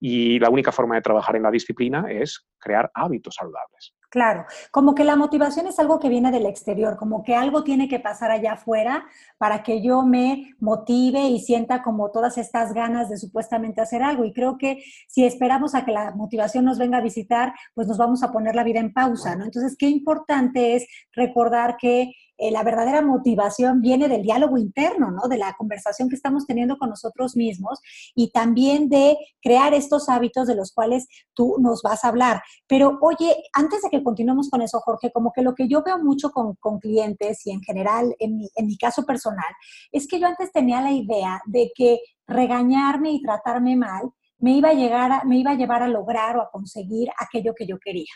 Y 0.00 0.40
la 0.40 0.50
única 0.50 0.72
forma 0.72 0.96
de 0.96 1.02
trabajar 1.02 1.36
en 1.36 1.44
la 1.44 1.50
disciplina 1.50 2.06
es 2.10 2.44
crear 2.58 2.90
hábitos 2.92 3.36
saludables. 3.36 3.94
Claro, 4.12 4.44
como 4.70 4.94
que 4.94 5.04
la 5.04 5.16
motivación 5.16 5.66
es 5.68 5.78
algo 5.78 5.98
que 5.98 6.10
viene 6.10 6.30
del 6.30 6.44
exterior, 6.44 6.98
como 6.98 7.22
que 7.22 7.34
algo 7.34 7.64
tiene 7.64 7.88
que 7.88 7.98
pasar 7.98 8.30
allá 8.30 8.52
afuera 8.52 9.06
para 9.38 9.62
que 9.62 9.80
yo 9.80 10.02
me 10.02 10.54
motive 10.60 11.28
y 11.28 11.40
sienta 11.40 11.82
como 11.82 12.10
todas 12.10 12.36
estas 12.36 12.74
ganas 12.74 13.08
de 13.08 13.16
supuestamente 13.16 13.80
hacer 13.80 14.02
algo. 14.02 14.26
Y 14.26 14.34
creo 14.34 14.58
que 14.58 14.84
si 15.08 15.24
esperamos 15.24 15.74
a 15.74 15.86
que 15.86 15.92
la 15.92 16.10
motivación 16.10 16.66
nos 16.66 16.78
venga 16.78 16.98
a 16.98 17.00
visitar, 17.00 17.54
pues 17.72 17.88
nos 17.88 17.96
vamos 17.96 18.22
a 18.22 18.30
poner 18.30 18.54
la 18.54 18.64
vida 18.64 18.80
en 18.80 18.92
pausa, 18.92 19.34
¿no? 19.34 19.46
Entonces, 19.46 19.76
qué 19.78 19.88
importante 19.88 20.76
es 20.76 20.86
recordar 21.14 21.78
que 21.78 22.12
eh, 22.42 22.50
la 22.50 22.64
verdadera 22.64 23.02
motivación 23.02 23.80
viene 23.80 24.08
del 24.08 24.22
diálogo 24.22 24.58
interno, 24.58 25.12
¿no? 25.12 25.28
De 25.28 25.38
la 25.38 25.54
conversación 25.56 26.08
que 26.08 26.16
estamos 26.16 26.44
teniendo 26.44 26.76
con 26.76 26.90
nosotros 26.90 27.36
mismos 27.36 27.80
y 28.16 28.32
también 28.32 28.88
de 28.88 29.16
crear 29.40 29.74
estos 29.74 30.08
hábitos 30.08 30.48
de 30.48 30.56
los 30.56 30.72
cuales 30.72 31.06
tú 31.34 31.56
nos 31.60 31.82
vas 31.82 32.04
a 32.04 32.08
hablar. 32.08 32.42
Pero 32.66 32.98
oye, 33.00 33.36
antes 33.52 33.82
de 33.82 33.90
que 33.90 34.02
continuemos 34.02 34.50
con 34.50 34.60
eso, 34.60 34.80
Jorge, 34.80 35.12
como 35.12 35.32
que 35.32 35.42
lo 35.42 35.54
que 35.54 35.68
yo 35.68 35.84
veo 35.84 35.98
mucho 35.98 36.30
con, 36.30 36.56
clientes 36.80 37.46
y 37.46 37.52
en 37.52 37.60
general 37.60 38.16
en 38.18 38.36
mi, 38.36 38.48
en 38.56 38.66
mi 38.66 38.76
caso 38.76 39.04
personal, 39.04 39.52
es 39.92 40.08
que 40.08 40.18
yo 40.18 40.26
antes 40.26 40.50
tenía 40.50 40.80
la 40.80 40.90
idea 40.90 41.40
de 41.46 41.70
que 41.74 42.00
regañarme 42.26 43.12
y 43.12 43.22
tratarme 43.22 43.76
mal 43.76 44.10
me 44.38 44.56
iba 44.56 44.70
a, 44.70 44.74
llegar 44.74 45.24
me 45.26 45.38
iba 45.38 45.52
a 45.52 45.54
llevar 45.54 45.82
a 45.82 45.88
lograr 45.88 46.36
o 46.36 46.42
a 46.42 46.50
conseguir 46.50 47.08
aquello 47.18 47.54
que 47.54 47.66
yo 47.66 47.78
quería. 47.78 48.12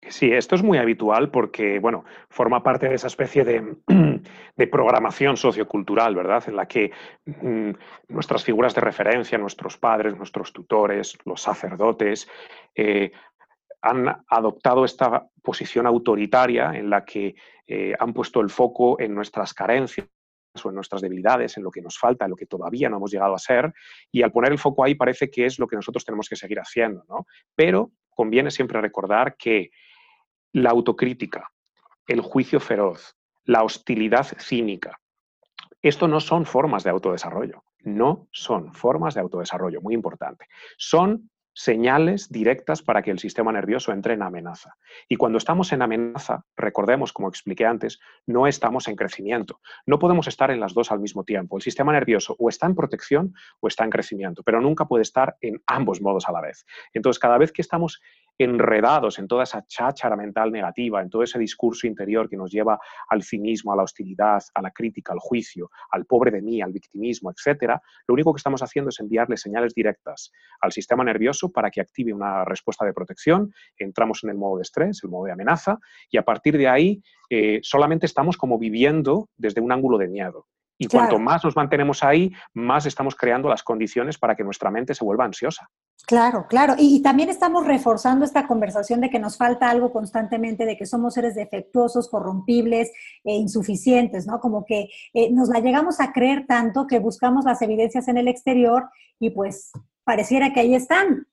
Sí, 0.00 0.32
esto 0.32 0.54
es 0.54 0.62
muy 0.62 0.78
habitual 0.78 1.30
porque, 1.30 1.80
bueno, 1.80 2.04
forma 2.30 2.62
parte 2.62 2.88
de 2.88 2.94
esa 2.94 3.08
especie 3.08 3.44
de, 4.56 4.66
programación 4.68 5.36
sociocultural, 5.36 6.14
¿verdad? 6.14 6.44
En 6.46 6.56
la 6.56 6.66
que 6.66 6.92
mm, 7.26 7.70
nuestras 8.08 8.44
figuras 8.44 8.74
de 8.74 8.80
referencia, 8.80 9.38
nuestros 9.38 9.76
padres, 9.76 10.16
nuestros 10.16 10.52
tutores, 10.52 11.18
los 11.24 11.42
sacerdotes, 11.42 12.28
eh, 12.74 13.10
han 13.82 14.24
adoptado 14.28 14.84
esta 14.84 15.26
posición 15.42 15.86
autoritaria 15.86 16.72
en 16.74 16.90
la 16.90 17.04
que 17.04 17.34
eh, 17.66 17.94
han 17.98 18.12
puesto 18.12 18.40
el 18.40 18.50
foco 18.50 19.00
en 19.00 19.14
nuestras 19.14 19.52
carencias 19.52 20.08
o 20.62 20.68
en 20.68 20.74
nuestras 20.74 21.02
debilidades, 21.02 21.56
en 21.56 21.64
lo 21.64 21.70
que 21.70 21.82
nos 21.82 21.98
falta, 21.98 22.24
en 22.24 22.30
lo 22.30 22.36
que 22.36 22.46
todavía 22.46 22.88
no 22.88 22.96
hemos 22.96 23.12
llegado 23.12 23.34
a 23.34 23.38
ser, 23.38 23.72
y 24.10 24.22
al 24.22 24.32
poner 24.32 24.52
el 24.52 24.58
foco 24.58 24.84
ahí 24.84 24.94
parece 24.94 25.30
que 25.30 25.44
es 25.44 25.58
lo 25.58 25.66
que 25.66 25.76
nosotros 25.76 26.04
tenemos 26.04 26.28
que 26.28 26.36
seguir 26.36 26.58
haciendo, 26.58 27.04
¿no? 27.08 27.26
Pero 27.54 27.92
conviene 28.10 28.50
siempre 28.50 28.80
recordar 28.80 29.36
que 29.36 29.70
la 30.52 30.70
autocrítica, 30.70 31.50
el 32.06 32.20
juicio 32.20 32.60
feroz, 32.60 33.16
la 33.44 33.62
hostilidad 33.62 34.26
cínica. 34.38 35.00
Esto 35.82 36.08
no 36.08 36.20
son 36.20 36.44
formas 36.44 36.84
de 36.84 36.90
autodesarrollo, 36.90 37.64
no 37.80 38.28
son 38.32 38.74
formas 38.74 39.14
de 39.14 39.20
autodesarrollo, 39.20 39.80
muy 39.80 39.94
importante. 39.94 40.46
Son 40.76 41.30
señales 41.58 42.30
directas 42.30 42.82
para 42.82 43.02
que 43.02 43.10
el 43.10 43.18
sistema 43.18 43.50
nervioso 43.50 43.92
entre 43.92 44.14
en 44.14 44.22
amenaza. 44.22 44.76
Y 45.08 45.16
cuando 45.16 45.38
estamos 45.38 45.72
en 45.72 45.82
amenaza, 45.82 46.44
recordemos, 46.56 47.12
como 47.12 47.28
expliqué 47.28 47.66
antes, 47.66 47.98
no 48.26 48.46
estamos 48.46 48.86
en 48.86 48.94
crecimiento. 48.94 49.60
No 49.84 49.98
podemos 49.98 50.28
estar 50.28 50.52
en 50.52 50.60
las 50.60 50.72
dos 50.72 50.92
al 50.92 51.00
mismo 51.00 51.24
tiempo. 51.24 51.56
El 51.56 51.62
sistema 51.62 51.92
nervioso 51.92 52.36
o 52.38 52.48
está 52.48 52.66
en 52.66 52.76
protección 52.76 53.34
o 53.58 53.66
está 53.66 53.82
en 53.82 53.90
crecimiento, 53.90 54.44
pero 54.44 54.60
nunca 54.60 54.86
puede 54.86 55.02
estar 55.02 55.36
en 55.40 55.60
ambos 55.66 56.00
modos 56.00 56.28
a 56.28 56.32
la 56.32 56.40
vez. 56.40 56.64
Entonces, 56.92 57.18
cada 57.18 57.38
vez 57.38 57.50
que 57.50 57.62
estamos 57.62 58.00
enredados 58.38 59.18
en 59.18 59.26
toda 59.26 59.42
esa 59.42 59.64
cháchara 59.66 60.16
mental 60.16 60.52
negativa, 60.52 61.02
en 61.02 61.10
todo 61.10 61.22
ese 61.22 61.38
discurso 61.38 61.86
interior 61.86 62.28
que 62.28 62.36
nos 62.36 62.50
lleva 62.50 62.78
al 63.08 63.22
cinismo, 63.22 63.72
a 63.72 63.76
la 63.76 63.82
hostilidad, 63.82 64.42
a 64.54 64.62
la 64.62 64.70
crítica, 64.70 65.12
al 65.12 65.18
juicio, 65.18 65.70
al 65.90 66.06
pobre 66.06 66.30
de 66.30 66.40
mí, 66.40 66.62
al 66.62 66.72
victimismo, 66.72 67.30
etcétera, 67.30 67.82
lo 68.06 68.14
único 68.14 68.32
que 68.32 68.38
estamos 68.38 68.62
haciendo 68.62 68.90
es 68.90 69.00
enviarle 69.00 69.36
señales 69.36 69.74
directas 69.74 70.30
al 70.60 70.72
sistema 70.72 71.04
nervioso 71.04 71.50
para 71.50 71.70
que 71.70 71.80
active 71.80 72.12
una 72.12 72.44
respuesta 72.44 72.84
de 72.84 72.92
protección, 72.92 73.52
entramos 73.76 74.22
en 74.22 74.30
el 74.30 74.36
modo 74.36 74.56
de 74.56 74.62
estrés, 74.62 75.00
el 75.02 75.10
modo 75.10 75.24
de 75.24 75.32
amenaza, 75.32 75.78
y 76.10 76.16
a 76.16 76.22
partir 76.22 76.56
de 76.56 76.68
ahí 76.68 77.02
eh, 77.30 77.60
solamente 77.62 78.06
estamos 78.06 78.36
como 78.36 78.58
viviendo 78.58 79.28
desde 79.36 79.60
un 79.60 79.72
ángulo 79.72 79.98
de 79.98 80.08
miedo. 80.08 80.46
Y 80.80 80.86
cuanto 80.86 81.18
más 81.18 81.44
nos 81.44 81.56
mantenemos 81.56 82.04
ahí, 82.04 82.32
más 82.54 82.86
estamos 82.86 83.16
creando 83.16 83.48
las 83.48 83.64
condiciones 83.64 84.16
para 84.16 84.36
que 84.36 84.44
nuestra 84.44 84.70
mente 84.70 84.94
se 84.94 85.04
vuelva 85.04 85.24
ansiosa. 85.24 85.68
Claro, 86.06 86.46
claro. 86.48 86.74
Y, 86.78 87.02
también 87.02 87.28
estamos 87.28 87.66
reforzando 87.66 88.24
esta 88.24 88.46
conversación 88.46 89.00
de 89.00 89.10
que 89.10 89.18
nos 89.18 89.36
falta 89.36 89.68
algo 89.68 89.92
constantemente, 89.92 90.64
de 90.64 90.76
que 90.76 90.86
somos 90.86 91.14
seres 91.14 91.34
defectuosos, 91.34 92.08
corrompibles 92.08 92.90
e 93.24 93.34
insuficientes, 93.34 94.26
¿no? 94.26 94.40
Como 94.40 94.64
que 94.64 94.88
eh, 95.12 95.30
nos 95.30 95.48
la 95.48 95.60
llegamos 95.60 96.00
a 96.00 96.12
creer 96.12 96.46
tanto 96.46 96.86
que 96.86 96.98
buscamos 96.98 97.44
las 97.44 97.60
evidencias 97.60 98.08
en 98.08 98.16
el 98.16 98.28
exterior 98.28 98.88
y 99.20 99.30
pues 99.30 99.70
pareciera 100.04 100.52
que 100.52 100.60
ahí 100.60 100.74
están. 100.74 101.26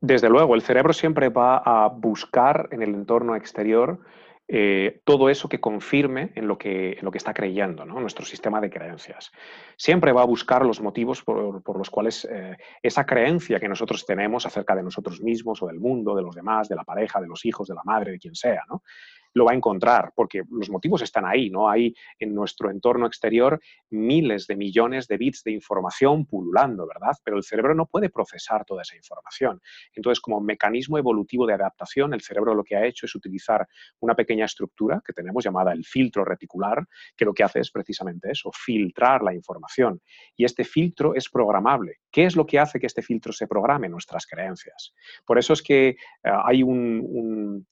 Desde 0.00 0.30
luego, 0.30 0.54
el 0.54 0.62
cerebro 0.62 0.92
siempre 0.92 1.28
va 1.28 1.58
a 1.58 1.88
buscar 1.88 2.68
en 2.70 2.82
el 2.82 2.94
entorno 2.94 3.36
exterior 3.36 4.00
eh, 4.48 5.00
todo 5.04 5.28
eso 5.28 5.48
que 5.48 5.60
confirme 5.60 6.30
en 6.36 6.46
lo 6.46 6.56
que, 6.56 6.98
lo 7.00 7.10
que 7.10 7.18
está 7.18 7.34
creyendo, 7.34 7.84
nuestro 7.84 8.24
sistema 8.24 8.60
de 8.60 8.70
creencias. 8.70 9.32
Siempre 9.76 10.12
va 10.12 10.22
a 10.22 10.26
buscar 10.26 10.64
los 10.64 10.80
motivos 10.80 11.22
por, 11.22 11.76
los 11.76 11.90
cuales 11.90 12.26
eh, 12.30 12.56
esa 12.82 13.04
creencia 13.04 13.58
que 13.58 13.68
nosotros 13.68 14.06
tenemos 14.06 14.46
acerca 14.46 14.76
de 14.76 14.84
nosotros 14.84 15.20
mismos 15.20 15.62
o 15.62 15.66
del 15.66 15.80
mundo, 15.80 16.14
de 16.14 16.22
los 16.22 16.34
demás, 16.34 16.68
de 16.68 16.76
la 16.76 16.84
pareja, 16.84 17.20
de 17.20 17.26
los 17.26 17.44
hijos, 17.44 17.66
de 17.66 17.74
la 17.74 17.82
madre, 17.84 18.12
de 18.12 18.18
quien 18.18 18.36
sea, 18.36 18.62
¿no? 18.68 18.82
Lo 19.36 19.44
va 19.44 19.52
a 19.52 19.54
encontrar, 19.54 20.12
porque 20.16 20.42
los 20.50 20.70
motivos 20.70 21.02
están 21.02 21.26
ahí, 21.26 21.50
¿no? 21.50 21.68
Hay 21.68 21.94
en 22.18 22.34
nuestro 22.34 22.70
entorno 22.70 23.06
exterior 23.06 23.60
miles 23.90 24.46
de 24.46 24.56
millones 24.56 25.06
de 25.08 25.18
bits 25.18 25.44
de 25.44 25.52
información 25.52 26.24
pululando, 26.24 26.86
¿verdad? 26.86 27.12
Pero 27.22 27.36
el 27.36 27.42
cerebro 27.42 27.74
no 27.74 27.84
puede 27.84 28.08
procesar 28.08 28.64
toda 28.64 28.80
esa 28.80 28.96
información. 28.96 29.60
Entonces, 29.94 30.20
como 30.20 30.40
mecanismo 30.40 30.96
evolutivo 30.96 31.46
de 31.46 31.52
adaptación, 31.52 32.14
el 32.14 32.22
cerebro 32.22 32.54
lo 32.54 32.64
que 32.64 32.76
ha 32.76 32.86
hecho 32.86 33.04
es 33.04 33.14
utilizar 33.14 33.68
una 34.00 34.14
pequeña 34.14 34.46
estructura 34.46 35.02
que 35.04 35.12
tenemos 35.12 35.44
llamada 35.44 35.72
el 35.72 35.84
filtro 35.84 36.24
reticular, 36.24 36.86
que 37.14 37.26
lo 37.26 37.34
que 37.34 37.44
hace 37.44 37.60
es 37.60 37.70
precisamente 37.70 38.30
eso, 38.30 38.50
filtrar 38.52 39.22
la 39.22 39.34
información. 39.34 40.00
Y 40.34 40.46
este 40.46 40.64
filtro 40.64 41.14
es 41.14 41.28
programable. 41.28 41.98
¿Qué 42.10 42.24
es 42.24 42.36
lo 42.36 42.46
que 42.46 42.58
hace 42.58 42.80
que 42.80 42.86
este 42.86 43.02
filtro 43.02 43.34
se 43.34 43.46
programe? 43.46 43.90
Nuestras 43.90 44.26
creencias. 44.26 44.94
Por 45.26 45.38
eso 45.38 45.52
es 45.52 45.62
que 45.62 45.88
eh, 45.88 45.96
hay 46.22 46.62
un 46.62 47.04
un 47.06 47.66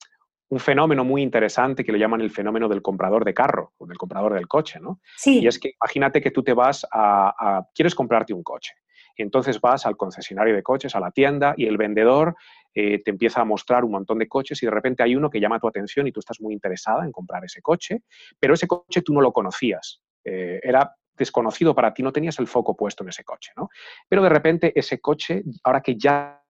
fenómeno 0.61 1.04
muy 1.04 1.23
interesante 1.23 1.84
que 1.84 1.92
le 1.92 1.99
llaman 1.99 2.20
el 2.20 2.30
fenómeno 2.30 2.68
del 2.68 2.82
comprador 2.82 3.25
de 3.25 3.34
carro 3.34 3.73
o 3.78 3.87
del 3.87 3.96
comprador 3.96 4.34
del 4.34 4.49
coche, 4.49 4.80
¿no? 4.80 5.00
Sí. 5.16 5.40
Y 5.40 5.46
es 5.46 5.58
que 5.58 5.73
imagínate 5.80 6.20
que 6.20 6.30
tú 6.30 6.42
te 6.42 6.52
vas 6.52 6.87
a, 6.92 7.66
quieres 7.75 7.94
comprarte 7.94 8.32
un 8.32 8.42
coche. 8.42 8.75
Y 9.16 9.23
entonces 9.23 9.61
vas 9.61 9.87
al 9.87 9.96
concesionario 9.96 10.54
de 10.54 10.62
coches, 10.62 10.94
a 10.96 11.00
la 11.00 11.11
tienda, 11.12 11.54
y 11.56 11.66
el 11.66 11.76
vendedor 11.76 12.34
eh, 12.75 13.00
te 13.02 13.12
empieza 13.12 13.40
a 13.40 13.44
mostrar 13.44 13.84
un 13.84 13.92
montón 13.92 14.18
de 14.18 14.26
coches 14.26 14.61
y 14.62 14.66
de 14.66 14.73
repente 14.73 15.04
hay 15.04 15.14
uno 15.14 15.30
que 15.30 15.40
llama 15.40 15.61
tu 15.61 15.68
atención 15.68 16.06
y 16.08 16.12
tú 16.12 16.18
estás 16.18 16.40
muy 16.40 16.52
interesada 16.52 17.04
en 17.04 17.12
comprar 17.12 17.44
ese 17.44 17.62
coche, 17.62 18.02
pero 18.40 18.54
ese 18.54 18.66
coche 18.66 19.02
tú 19.02 19.12
no 19.12 19.20
lo 19.20 19.32
conocías. 19.32 20.02
Eh, 20.25 20.58
era 20.62 20.94
desconocido 21.16 21.75
para 21.75 21.94
ti, 21.94 22.02
no 22.02 22.12
tenías 22.12 22.38
el 22.40 22.49
foco 22.49 22.76
puesto 22.76 23.04
en 23.04 23.11
ese 23.11 23.23
coche, 23.23 23.52
¿no? 23.56 23.68
Pero 24.08 24.23
de 24.23 24.28
repente 24.28 24.73
ese 24.75 25.00
coche, 25.00 25.44
ahora 25.62 25.80
que 25.80 25.96
ya 25.96 26.43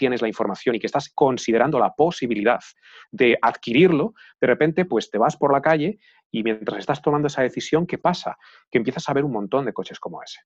tienes 0.00 0.22
la 0.22 0.28
información 0.28 0.74
y 0.74 0.80
que 0.80 0.86
estás 0.86 1.10
considerando 1.14 1.78
la 1.78 1.94
posibilidad 1.94 2.60
de 3.12 3.38
adquirirlo, 3.40 4.14
de 4.40 4.46
repente 4.46 4.86
pues 4.86 5.10
te 5.10 5.18
vas 5.18 5.36
por 5.36 5.52
la 5.52 5.60
calle 5.60 5.98
y 6.30 6.42
mientras 6.42 6.78
estás 6.78 7.02
tomando 7.02 7.28
esa 7.28 7.42
decisión, 7.42 7.86
¿qué 7.86 7.98
pasa? 7.98 8.38
Que 8.70 8.78
empiezas 8.78 9.06
a 9.08 9.12
ver 9.12 9.24
un 9.24 9.32
montón 9.32 9.66
de 9.66 9.74
coches 9.74 10.00
como 10.00 10.22
ese. 10.22 10.40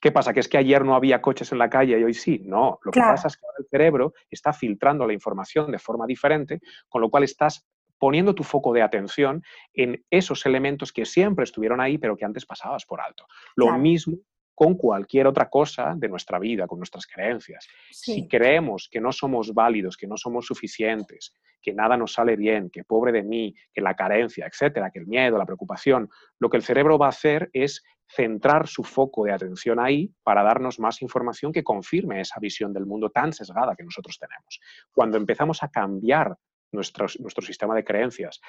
¿Qué 0.00 0.12
pasa? 0.12 0.32
¿Que 0.32 0.40
es 0.40 0.48
que 0.48 0.56
ayer 0.56 0.82
no 0.82 0.94
había 0.94 1.20
coches 1.20 1.52
en 1.52 1.58
la 1.58 1.68
calle 1.68 1.98
y 1.98 2.04
hoy 2.04 2.14
sí? 2.14 2.40
No, 2.42 2.78
lo 2.82 2.90
que 2.90 3.00
pasa 3.00 3.28
es 3.28 3.36
que 3.36 3.44
el 3.58 3.66
cerebro 3.68 4.14
está 4.30 4.54
filtrando 4.54 5.06
la 5.06 5.12
información 5.12 5.70
de 5.70 5.78
forma 5.78 6.06
diferente, 6.06 6.60
con 6.88 7.02
lo 7.02 7.10
cual 7.10 7.24
estás 7.24 7.66
poniendo 7.98 8.34
tu 8.34 8.44
foco 8.44 8.72
de 8.72 8.82
atención 8.82 9.42
en 9.74 10.02
esos 10.10 10.46
elementos 10.46 10.90
que 10.92 11.04
siempre 11.04 11.44
estuvieron 11.44 11.80
ahí, 11.82 11.98
pero 11.98 12.16
que 12.16 12.24
antes 12.24 12.46
pasabas 12.46 12.86
por 12.86 13.00
alto. 13.00 13.26
Lo 13.56 13.76
mismo 13.78 14.16
con 14.56 14.74
cualquier 14.74 15.26
otra 15.26 15.50
cosa 15.50 15.92
de 15.94 16.08
nuestra 16.08 16.38
vida, 16.38 16.66
con 16.66 16.78
nuestras 16.78 17.06
creencias. 17.06 17.68
Si 17.90 18.26
creemos 18.26 18.88
que 18.90 19.02
no 19.02 19.12
somos 19.12 19.52
válidos, 19.52 19.98
que 19.98 20.06
no 20.06 20.16
somos 20.16 20.46
suficientes, 20.46 21.34
que 21.60 21.74
nada 21.74 21.94
nos 21.98 22.14
sale 22.14 22.36
bien, 22.36 22.70
que 22.70 22.82
pobre 22.82 23.12
de 23.12 23.22
mí, 23.22 23.54
que 23.70 23.82
la 23.82 23.94
carencia, 23.94 24.46
etcétera, 24.46 24.90
que 24.90 25.00
el 25.00 25.06
miedo, 25.06 25.36
la 25.36 25.44
preocupación, 25.44 26.08
lo 26.38 26.48
que 26.48 26.56
el 26.56 26.62
cerebro 26.62 26.96
va 26.96 27.06
a 27.06 27.10
hacer 27.10 27.50
es 27.52 27.84
centrar 28.08 28.66
su 28.66 28.82
foco 28.82 29.24
de 29.24 29.32
atención 29.32 29.78
ahí 29.78 30.10
para 30.22 30.42
darnos 30.42 30.80
más 30.80 31.02
información 31.02 31.52
que 31.52 31.62
confirme 31.62 32.22
esa 32.22 32.40
visión 32.40 32.72
del 32.72 32.86
mundo 32.86 33.10
tan 33.10 33.34
sesgada 33.34 33.76
que 33.76 33.84
nosotros 33.84 34.18
tenemos. 34.18 34.58
Cuando 34.90 35.18
empezamos 35.18 35.62
a 35.62 35.68
cambiar 35.68 36.34
nuestro, 36.72 37.06
nuestro 37.20 37.44
sistema 37.44 37.74
de 37.74 37.84
creencias 37.84 38.40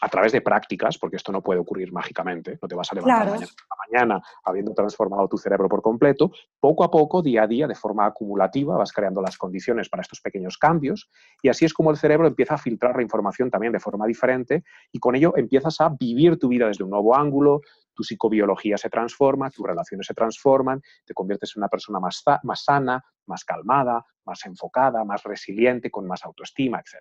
a 0.00 0.08
través 0.08 0.32
de 0.32 0.40
prácticas, 0.40 0.98
porque 0.98 1.16
esto 1.16 1.32
no 1.32 1.42
puede 1.42 1.60
ocurrir 1.60 1.92
mágicamente, 1.92 2.58
no 2.60 2.68
te 2.68 2.74
vas 2.74 2.90
a 2.92 2.96
levantar 2.96 3.30
mañana, 3.30 3.46
mañana, 3.90 4.22
habiendo 4.44 4.74
transformado 4.74 5.28
tu 5.28 5.38
cerebro 5.38 5.68
por 5.68 5.82
completo, 5.82 6.30
poco 6.60 6.84
a 6.84 6.90
poco, 6.90 7.22
día 7.22 7.44
a 7.44 7.46
día, 7.46 7.66
de 7.66 7.74
forma 7.74 8.06
acumulativa, 8.06 8.76
vas 8.76 8.92
creando 8.92 9.22
las 9.22 9.38
condiciones 9.38 9.88
para 9.88 10.02
estos 10.02 10.20
pequeños 10.20 10.58
cambios 10.58 11.10
y 11.42 11.48
así 11.48 11.64
es 11.64 11.72
como 11.72 11.90
el 11.90 11.96
cerebro 11.96 12.26
empieza 12.26 12.54
a 12.54 12.58
filtrar 12.58 12.96
la 12.96 13.02
información 13.02 13.50
también 13.50 13.72
de 13.72 13.80
forma 13.80 14.06
diferente 14.06 14.64
y 14.92 14.98
con 14.98 15.14
ello 15.14 15.32
empiezas 15.36 15.80
a 15.80 15.88
vivir 15.88 16.38
tu 16.38 16.48
vida 16.48 16.66
desde 16.66 16.84
un 16.84 16.90
nuevo 16.90 17.16
ángulo, 17.16 17.60
tu 17.94 18.02
psicobiología 18.02 18.76
se 18.76 18.90
transforma, 18.90 19.50
tus 19.50 19.66
relaciones 19.66 20.06
se 20.06 20.14
transforman, 20.14 20.82
te 21.04 21.14
conviertes 21.14 21.52
en 21.54 21.60
una 21.60 21.68
persona 21.68 22.00
más, 22.00 22.22
más 22.42 22.64
sana, 22.64 23.02
más 23.26 23.44
calmada, 23.44 24.04
más 24.24 24.44
enfocada, 24.46 25.04
más 25.04 25.22
resiliente, 25.22 25.90
con 25.90 26.06
más 26.06 26.24
autoestima, 26.24 26.78
etc. 26.80 27.00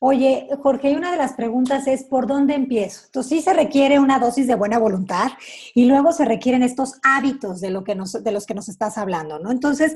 Oye, 0.00 0.48
Jorge, 0.62 0.96
una 0.96 1.12
de 1.12 1.16
las 1.16 1.34
preguntas 1.34 1.86
es, 1.86 2.04
¿por 2.04 2.26
dónde 2.26 2.54
empiezo? 2.54 3.06
Entonces, 3.06 3.30
sí 3.30 3.40
se 3.40 3.52
requiere 3.52 4.00
una 4.00 4.18
dosis 4.18 4.48
de 4.48 4.56
buena 4.56 4.78
voluntad 4.78 5.30
y 5.74 5.84
luego 5.84 6.12
se 6.12 6.24
requieren 6.24 6.64
estos 6.64 6.98
hábitos 7.04 7.60
de, 7.60 7.70
lo 7.70 7.84
que 7.84 7.94
de 7.94 8.32
los 8.32 8.46
que 8.46 8.54
nos 8.54 8.68
estás 8.68 8.98
hablando, 8.98 9.38
¿no? 9.38 9.52
Entonces, 9.52 9.94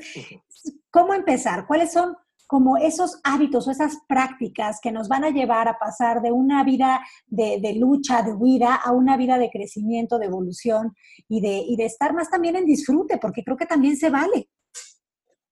¿cómo 0.91 1.13
empezar? 1.13 1.67
¿Cuáles 1.67 1.93
son 1.93 2.17
como 2.47 2.77
esos 2.77 3.21
hábitos 3.25 3.67
o 3.67 3.71
esas 3.71 3.99
prácticas 4.09 4.79
que 4.81 4.93
nos 4.93 5.09
van 5.09 5.25
a 5.25 5.31
llevar 5.31 5.69
a 5.69 5.79
pasar 5.79 6.23
de 6.23 6.33
una 6.33 6.65
vida 6.65 7.01
de, 7.27 7.75
lucha, 7.79 8.23
de 8.23 8.33
huida, 8.33 8.77
a 8.77 8.93
una 8.93 9.17
vida 9.17 9.39
de 9.39 9.51
crecimiento, 9.51 10.19
de 10.19 10.27
evolución 10.27 10.95
y 11.29 11.41
de, 11.41 11.65
y 11.67 11.77
de 11.77 11.87
estar 11.87 12.15
más 12.15 12.31
también 12.31 12.57
en 12.57 12.67
disfrute, 12.67 13.19
porque 13.19 13.43
creo 13.43 13.57
que 13.57 13.67
también 13.67 13.97
se 13.97 14.11
vale. 14.11 14.49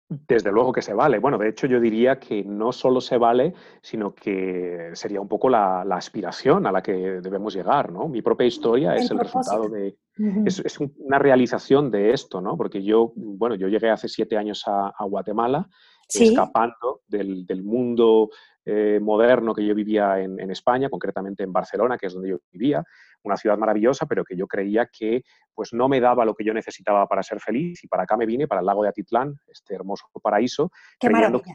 Desde 0.07 0.53
luego 0.53 0.73
que 0.73 0.83
se 0.83 0.93
vale. 0.93 1.19
Bueno, 1.19 1.39
de 1.39 1.49
hecho 1.49 1.67
yo 1.67 1.81
diría 1.81 2.19
que 2.19 2.45
no 2.45 2.73
solo 2.73 3.01
se 3.01 3.17
vale, 3.17 3.55
sino 3.81 4.15
que 4.15 4.91
sería 4.93 5.21
un 5.21 5.29
poco 5.29 5.49
la, 5.49 5.81
aspiración 5.81 6.67
a 6.67 6.73
la 6.73 6.83
que 6.83 6.93
debemos 6.93 7.55
llegar, 7.55 7.91
¿no? 7.91 8.09
Mi 8.09 8.21
propia 8.21 8.47
historia 8.47 8.95
es 8.95 9.11
el 9.11 9.19
resultado 9.19 9.69
de... 9.69 9.97
es, 10.45 10.79
una 10.79 11.19
realización 11.19 11.91
de 11.91 12.13
esto, 12.13 12.41
¿no? 12.43 12.57
Porque 12.57 12.83
yo, 12.83 13.13
bueno, 13.17 13.55
yo 13.55 13.69
llegué 13.69 13.91
hace 13.91 14.09
siete 14.09 14.37
años 14.37 14.65
a, 14.67 14.93
Guatemala 15.05 15.69
escapando 16.09 17.01
del, 17.07 17.63
mundo 17.63 18.31
eh, 18.65 18.99
moderno 19.01 19.55
que 19.55 19.65
yo 19.65 19.75
vivía 19.75 20.21
en, 20.21 20.41
en, 20.41 20.51
España, 20.51 20.89
concretamente 20.89 21.43
en 21.43 21.53
Barcelona, 21.53 21.97
que 21.97 22.07
es 22.07 22.15
donde 22.15 22.31
yo 22.31 22.39
vivía, 22.51 22.85
una 23.25 23.37
ciudad 23.37 23.59
maravillosa, 23.59 24.07
pero 24.07 24.25
que 24.25 24.37
yo 24.37 24.47
creía 24.47 24.87
que 24.87 25.25
pues, 25.55 25.73
no 25.73 25.89
me 25.89 26.01
daba 26.01 26.25
lo 26.25 26.35
que 26.35 26.45
yo 26.45 26.55
necesitaba 26.55 27.07
para 27.07 27.23
ser 27.23 27.41
feliz 27.41 27.83
y 27.83 27.89
para 27.89 28.05
acá 28.05 28.17
me 28.17 28.27
vine, 28.27 28.47
para 28.47 28.61
el 28.61 28.67
lago 28.67 28.83
de 28.83 28.91
Atitlán, 28.91 29.35
este 29.49 29.75
hermoso 29.75 30.07
paraíso, 30.23 30.71
creyendo 30.99 31.41
que, 31.41 31.53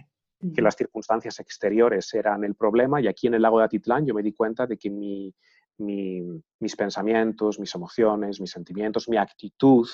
las 0.62 0.78
circunstancias 0.78 1.38
exteriores 1.42 2.14
eran 2.14 2.46
el 2.46 2.56
problema 2.56 3.02
y 3.02 3.08
aquí 3.08 3.28
en 3.28 3.34
el 3.34 3.42
lago 3.42 3.60
de 3.60 3.66
Atitlán 3.66 4.06
yo 4.06 4.14
me 4.14 4.24
di 4.24 4.32
cuenta 4.32 4.66
de 4.66 4.78
que 4.78 4.90
mis 4.90 6.76
pensamientos, 6.78 7.60
mis 7.60 7.76
emociones, 7.76 8.40
mis 8.40 8.52
sentimientos, 8.52 9.10
mi 9.10 9.18
actitud 9.18 9.86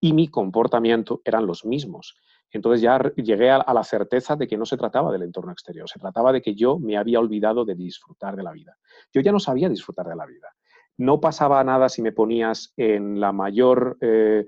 y 0.00 0.12
mi 0.12 0.28
comportamiento 0.28 1.20
eran 1.24 1.46
los 1.46 1.64
mismos. 1.64 2.16
Entonces 2.50 2.80
ya 2.80 2.98
llegué 3.16 3.50
a, 3.50 3.72
la 3.72 3.84
certeza 3.84 4.36
de 4.36 4.46
que 4.46 4.56
no 4.56 4.64
se 4.64 4.76
trataba 4.76 5.12
del 5.12 5.22
entorno 5.22 5.52
exterior, 5.52 5.88
se 5.88 5.98
trataba 5.98 6.32
de 6.32 6.40
que 6.40 6.54
yo 6.54 6.78
me 6.78 6.96
había 6.96 7.20
olvidado 7.20 7.64
de 7.64 7.74
disfrutar 7.74 8.36
de 8.36 8.42
la 8.42 8.52
vida. 8.52 8.76
Yo 9.12 9.20
ya 9.20 9.32
no 9.32 9.38
sabía 9.38 9.68
disfrutar 9.68 10.06
de 10.06 10.16
la 10.16 10.26
vida. 10.26 10.48
No 10.96 11.20
pasaba 11.20 11.62
nada 11.62 11.88
si 11.88 12.02
me 12.02 12.12
ponías 12.12 12.72
en 12.76 13.20
la 13.20 13.32
mayor 13.32 13.98
eh, 14.00 14.46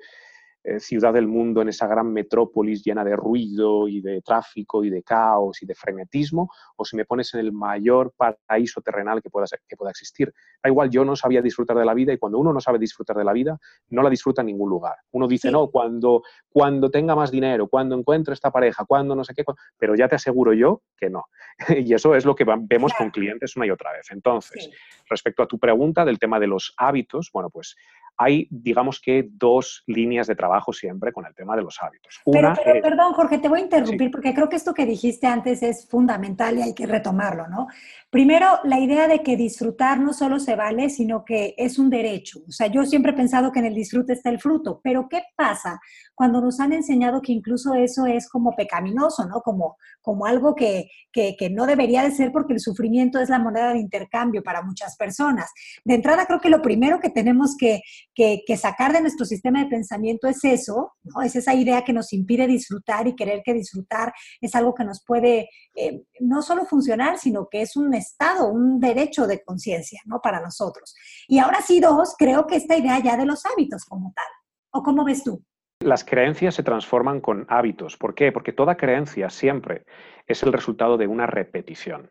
eh, 0.62 0.78
ciudad 0.78 1.12
del 1.14 1.26
mundo, 1.26 1.62
en 1.62 1.68
esa 1.68 1.86
gran 1.86 2.12
metrópolis 2.12 2.84
llena 2.84 3.02
de 3.02 3.16
ruido 3.16 3.88
y 3.88 4.00
de 4.00 4.20
tráfico 4.20 4.84
y 4.84 4.90
de 4.90 5.02
caos 5.02 5.62
y 5.62 5.66
de 5.66 5.74
frenetismo, 5.74 6.50
o 6.76 6.84
si 6.84 6.96
me 6.96 7.06
pones 7.06 7.32
en 7.34 7.40
el 7.40 7.52
mayor 7.52 8.12
paraíso 8.16 8.82
terrenal 8.82 9.22
que 9.22 9.30
pueda, 9.30 9.46
que 9.66 9.76
pueda 9.76 9.90
existir. 9.90 10.32
Da 10.62 10.68
igual, 10.68 10.90
yo 10.90 11.04
no 11.04 11.16
sabía 11.16 11.40
disfrutar 11.40 11.76
de 11.78 11.84
la 11.84 11.94
vida 11.94 12.12
y 12.12 12.18
cuando 12.18 12.38
uno 12.38 12.52
no 12.52 12.60
sabe 12.60 12.78
disfrutar 12.78 13.16
de 13.16 13.25
la 13.25 13.32
vida, 13.32 13.58
no 13.88 14.02
la 14.02 14.10
disfruta 14.10 14.42
en 14.42 14.49
ningún 14.49 14.68
lugar. 14.68 14.96
Uno 15.12 15.26
dice, 15.26 15.50
no, 15.50 15.68
cuando, 15.68 16.23
cuando 16.50 16.90
tenga 16.90 17.14
más 17.14 17.30
dinero, 17.30 17.68
cuando 17.68 17.96
encuentre 17.96 18.34
esta 18.34 18.50
pareja, 18.50 18.84
cuando 18.84 19.14
no 19.14 19.25
sé 19.25 19.34
qué, 19.34 19.44
pero 19.78 19.94
ya 19.94 20.08
te 20.08 20.16
aseguro 20.16 20.52
yo 20.52 20.82
que 20.96 21.08
no. 21.08 21.25
y 21.68 21.94
eso 21.94 22.14
es 22.14 22.25
lo 22.25 22.34
que 22.34 22.44
vemos 22.44 22.92
con 22.92 23.10
clientes 23.10 23.56
una 23.56 23.66
y 23.66 23.70
otra 23.70 23.92
vez. 23.92 24.10
Entonces, 24.10 24.68
respecto 25.08 25.42
a 25.42 25.46
tu 25.46 25.58
pregunta 25.58 26.04
del 26.04 26.18
tema 26.18 26.38
de 26.38 26.46
los 26.46 26.75
hábitos, 26.76 27.30
bueno, 27.32 27.50
pues 27.50 27.76
hay, 28.23 28.47
digamos 28.50 29.00
que, 29.00 29.26
dos 29.33 29.83
líneas 29.87 30.26
de 30.26 30.37
trabajo 30.37 30.75
siempre 30.75 31.11
con 31.11 31.25
el 31.25 31.35
tema 31.35 31.56
de 31.56 31.63
los 31.63 31.78
hábitos. 31.80 32.21
pero, 32.30 32.52
perdón, 32.83 33.15
Jorge, 33.15 33.39
te 33.39 33.49
voy 33.49 33.61
a 33.61 33.63
interrumpir 33.63 34.11
porque 34.11 34.35
creo 34.35 34.50
que 34.50 34.56
esto 34.56 34.75
que 34.75 34.85
dijiste 34.85 35.26
antes 35.26 35.63
es 35.63 35.89
fundamental 35.89 36.59
y 36.59 36.63
hay 36.63 36.75
que 36.75 36.87
retomarlo, 36.87 37.49
¿no? 37.49 37.69
Primero, 38.11 38.59
la 38.65 38.78
idea 38.78 39.09
de 39.09 39.23
que 39.23 39.39
disfrutar 39.39 40.00
no 40.00 40.13
solo 40.13 40.39
se 40.39 40.54
vale, 40.54 40.91
sino 40.91 41.25
que 41.25 41.54
es 41.56 41.78
un 41.78 41.89
derecho. 41.89 42.41
O 42.47 42.52
sea, 42.52 42.67
yo 42.67 42.85
siempre 42.85 43.13
he 43.13 43.15
pensado 43.15 43.52
que 43.52 43.61
en 43.61 43.67
el 43.67 43.75
disfrute 43.75 44.13
está 44.13 44.28
el 44.28 44.39
fruto, 44.39 44.83
pero 44.85 45.09
¿qué 45.09 45.23
pasa 45.35 45.80
cuando 46.15 46.43
nos 46.43 46.61
han 46.61 46.75
enseñado 46.75 47.23
que 47.23 47.33
incluso 47.33 47.73
eso 47.73 48.04
es 48.04 48.28
como 48.28 48.54
pecaminoso, 48.54 49.26
¿no? 49.26 49.41
Como, 49.41 49.78
como 50.02 50.26
algo 50.26 50.54
que, 50.54 50.91
que, 51.11 51.37
que 51.39 51.49
no 51.49 51.65
debería 51.65 52.02
de 52.02 52.11
ser 52.11 52.33
porque 52.33 52.52
el 52.52 52.61
sufrimiento 52.61 53.19
es 53.19 53.30
la 53.30 53.39
moneda 53.39 53.73
de 53.73 53.78
intercambio 53.78 54.43
para 54.43 54.61
muchas 54.61 54.97
personas. 54.99 55.50
De 55.85 55.95
entrada, 55.95 56.26
creo 56.26 56.41
que 56.41 56.50
lo 56.50 56.61
primero 56.61 57.00
que 57.00 57.09
tenemos 57.09 57.56
que, 57.56 57.80
que, 58.14 58.56
sacar 58.56 58.92
de 58.92 59.00
nuestro 59.00 59.25
sistema 59.25 59.62
de 59.62 59.70
pensamiento 59.70 60.28
es 60.28 60.44
eso, 60.44 60.92
¿no? 61.02 61.23
es 61.23 61.36
esa 61.36 61.54
idea 61.54 61.82
que 61.82 61.92
nos 61.92 62.12
impide 62.12 62.46
disfrutar 62.46 63.06
y 63.06 63.14
querer 63.14 63.42
que 63.44 63.54
disfrutar 63.54 64.12
es 64.40 64.54
algo 64.54 64.75
que 64.75 64.84
nos 64.84 65.02
puede 65.04 65.49
eh, 65.75 66.02
no 66.20 66.42
solo 66.42 66.64
funcionar, 66.64 67.18
sino 67.18 67.49
que 67.50 67.62
es 67.62 67.76
un 67.76 67.94
estado, 67.94 68.49
un 68.49 68.78
derecho 68.80 69.26
de 69.26 69.42
conciencia 69.42 70.00
¿no? 70.04 70.20
para 70.20 70.40
nosotros. 70.40 70.94
Y 71.28 71.38
ahora 71.38 71.60
sí, 71.62 71.80
dos, 71.80 72.14
creo 72.18 72.46
que 72.46 72.56
esta 72.56 72.76
idea 72.76 72.99
ya 72.99 73.16
de 73.16 73.26
los 73.26 73.44
hábitos 73.46 73.84
como 73.84 74.12
tal. 74.14 74.26
¿O 74.73 74.82
cómo 74.82 75.04
ves 75.04 75.25
tú? 75.25 75.42
Las 75.80 76.04
creencias 76.04 76.54
se 76.54 76.62
transforman 76.62 77.20
con 77.20 77.46
hábitos. 77.49 77.96
¿Por 77.96 78.14
qué? 78.14 78.32
Porque 78.32 78.52
toda 78.52 78.76
creencia 78.76 79.30
siempre 79.30 79.84
es 80.26 80.42
el 80.42 80.52
resultado 80.52 80.99
de 80.99 81.06
una 81.06 81.26
repetición. 81.26 82.10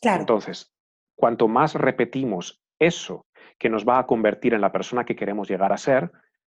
Claro. 0.00 0.20
Entonces, 0.20 0.72
cuanto 1.16 1.48
más 1.48 1.74
repetimos 1.74 2.62
eso 2.78 3.24
que 3.62 3.70
nos 3.70 3.86
va 3.86 4.00
a 4.00 4.06
convertir 4.06 4.54
en 4.54 4.60
la 4.60 4.72
persona 4.72 5.04
que 5.04 5.14
queremos 5.14 5.48
llegar 5.48 5.72
a 5.72 5.76
ser, 5.76 6.10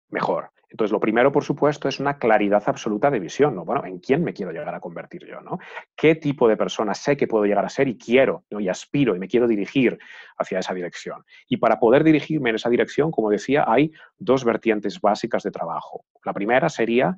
mejor. 0.09 0.53
Entonces, 0.71 0.93
lo 0.93 1.01
primero, 1.01 1.33
por 1.33 1.43
supuesto, 1.43 1.89
es 1.89 1.99
una 1.99 2.17
claridad 2.17 2.63
absoluta 2.65 3.11
de 3.11 3.19
visión, 3.19 3.57
¿no? 3.57 3.65
Bueno, 3.65 3.85
¿en 3.85 3.99
quién 3.99 4.23
me 4.23 4.33
quiero 4.33 4.53
llegar 4.53 4.73
a 4.73 4.79
convertir 4.79 5.27
yo, 5.27 5.41
¿no? 5.41 5.59
¿Qué 5.97 6.15
tipo 6.15 6.47
de 6.47 6.57
persona 6.57 6.95
sé 6.95 7.17
que 7.17 7.27
puedo 7.27 7.45
llegar 7.45 7.65
a 7.65 7.69
ser 7.69 7.89
y 7.89 7.99
quiero, 7.99 8.45
¿no? 8.51 8.61
y 8.61 8.69
aspiro 8.69 9.17
y 9.17 9.19
me 9.19 9.27
quiero 9.27 9.49
dirigir 9.49 9.99
hacia 10.39 10.61
esa 10.61 10.73
dirección? 10.75 11.25
Y 11.49 11.57
para 11.57 11.81
poder 11.81 12.05
dirigirme 12.05 12.51
en 12.51 12.57
esa 12.57 12.71
dirección, 12.71 13.11
como 13.11 13.31
decía, 13.31 13.65
hay 13.67 13.91
dos 14.17 14.45
vertientes 14.45 15.01
básicas 15.01 15.43
de 15.43 15.51
trabajo. 15.51 16.05
La 16.25 16.33
primera 16.33 16.69
sería 16.69 17.17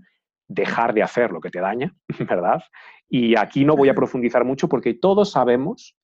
dejar 0.48 0.94
de 0.94 1.02
hacer 1.02 1.30
lo 1.30 1.42
que 1.42 1.50
te 1.50 1.60
daña, 1.60 1.94
¿verdad? 2.26 2.62
Y 3.06 3.36
aquí 3.36 3.66
no 3.66 3.76
voy 3.76 3.90
a 3.90 3.94
profundizar 3.94 4.46
mucho 4.46 4.66
porque 4.66 4.94
todos 4.94 5.30
sabemos 5.30 5.94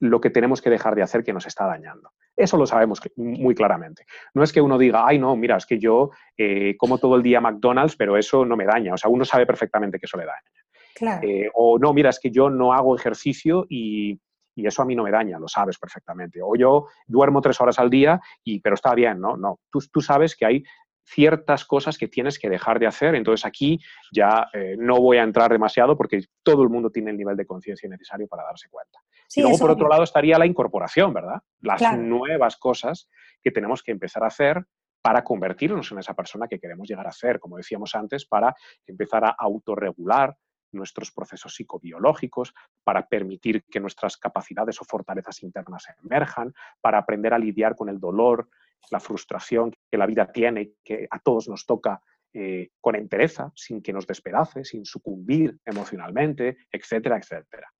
lo 0.00 0.20
que 0.20 0.30
tenemos 0.30 0.60
que 0.60 0.70
dejar 0.70 0.96
de 0.96 1.02
hacer 1.02 1.22
que 1.22 1.32
nos 1.32 1.46
está 1.46 1.66
dañando. 1.66 2.10
Eso 2.36 2.56
lo 2.56 2.66
sabemos 2.66 3.00
muy 3.16 3.54
claramente. 3.54 4.04
No 4.34 4.42
es 4.42 4.52
que 4.52 4.60
uno 4.60 4.78
diga, 4.78 5.06
ay, 5.06 5.18
no, 5.18 5.36
mira, 5.36 5.56
es 5.56 5.66
que 5.66 5.78
yo 5.78 6.10
eh, 6.36 6.76
como 6.78 6.98
todo 6.98 7.16
el 7.16 7.22
día 7.22 7.40
McDonald's, 7.40 7.96
pero 7.96 8.16
eso 8.16 8.44
no 8.44 8.56
me 8.56 8.64
daña. 8.64 8.94
O 8.94 8.96
sea, 8.96 9.10
uno 9.10 9.24
sabe 9.24 9.46
perfectamente 9.46 9.98
que 9.98 10.06
eso 10.06 10.16
le 10.16 10.24
daña. 10.24 11.20
Eh, 11.22 11.50
o 11.54 11.78
no, 11.78 11.92
mira, 11.92 12.10
es 12.10 12.20
que 12.20 12.30
yo 12.30 12.48
no 12.48 12.72
hago 12.72 12.96
ejercicio 12.96 13.66
y, 13.68 14.18
eso 14.54 14.82
a 14.82 14.84
mí 14.84 14.94
no 14.94 15.02
me 15.02 15.10
daña, 15.10 15.38
lo 15.38 15.48
sabes 15.48 15.78
perfectamente. 15.78 16.40
O 16.42 16.54
yo 16.56 16.86
duermo 17.06 17.40
tres 17.40 17.60
horas 17.60 17.78
al 17.78 17.88
día, 17.88 18.20
y, 18.44 18.60
pero 18.60 18.74
está 18.74 18.94
bien, 18.94 19.18
¿no? 19.18 19.36
No, 19.36 19.60
tú, 19.70 19.80
tú 19.90 20.02
sabes 20.02 20.36
que 20.36 20.44
hay 20.44 20.62
ciertas 21.04 21.64
cosas 21.64 21.98
que 21.98 22.08
tienes 22.08 22.38
que 22.38 22.48
dejar 22.48 22.78
de 22.78 22.86
hacer. 22.86 23.14
Entonces 23.14 23.44
aquí 23.44 23.78
ya 24.12 24.48
eh, 24.52 24.76
no 24.78 25.00
voy 25.00 25.18
a 25.18 25.22
entrar 25.22 25.50
demasiado 25.50 25.96
porque 25.96 26.20
todo 26.42 26.62
el 26.62 26.68
mundo 26.68 26.90
tiene 26.90 27.10
el 27.10 27.16
nivel 27.16 27.36
de 27.36 27.46
conciencia 27.46 27.88
necesario 27.88 28.26
para 28.28 28.44
darse 28.44 28.68
cuenta. 28.68 28.98
Y 29.34 29.42
luego, 29.42 29.58
por 29.58 29.70
otro 29.70 29.88
lado, 29.88 30.02
estaría 30.02 30.38
la 30.38 30.46
incorporación, 30.46 31.12
¿verdad? 31.12 31.40
Las 31.60 31.98
nuevas 31.98 32.56
cosas 32.56 33.08
que 33.42 33.50
tenemos 33.50 33.82
que 33.82 33.92
empezar 33.92 34.24
a 34.24 34.28
hacer 34.28 34.64
para 35.02 35.24
convertirnos 35.24 35.90
en 35.90 35.98
esa 35.98 36.14
persona 36.14 36.46
que 36.46 36.60
queremos 36.60 36.88
llegar 36.88 37.06
a 37.06 37.12
ser, 37.12 37.40
como 37.40 37.56
decíamos 37.56 37.94
antes, 37.94 38.24
para 38.24 38.54
empezar 38.86 39.24
a 39.24 39.34
autorregular 39.38 40.36
nuestros 40.72 41.10
procesos 41.10 41.54
psicobiológicos, 41.54 42.54
para 42.82 43.06
permitir 43.06 43.64
que 43.64 43.80
nuestras 43.80 44.16
capacidades 44.16 44.80
o 44.80 44.84
fortalezas 44.84 45.42
internas 45.42 45.86
emerjan, 46.02 46.54
para 46.80 46.98
aprender 46.98 47.34
a 47.34 47.38
lidiar 47.38 47.76
con 47.76 47.88
el 47.88 48.00
dolor, 48.00 48.48
la 48.90 49.00
frustración 49.00 49.74
que 49.90 49.98
la 49.98 50.06
vida 50.06 50.30
tiene, 50.32 50.72
que 50.82 51.06
a 51.10 51.18
todos 51.18 51.48
nos 51.48 51.66
toca 51.66 52.00
eh, 52.34 52.70
con 52.80 52.96
entereza, 52.96 53.52
sin 53.54 53.82
que 53.82 53.92
nos 53.92 54.06
despedace, 54.06 54.64
sin 54.64 54.86
sucumbir 54.86 55.58
emocionalmente, 55.64 56.56
etcétera, 56.70 57.18
etcétera. 57.18 57.70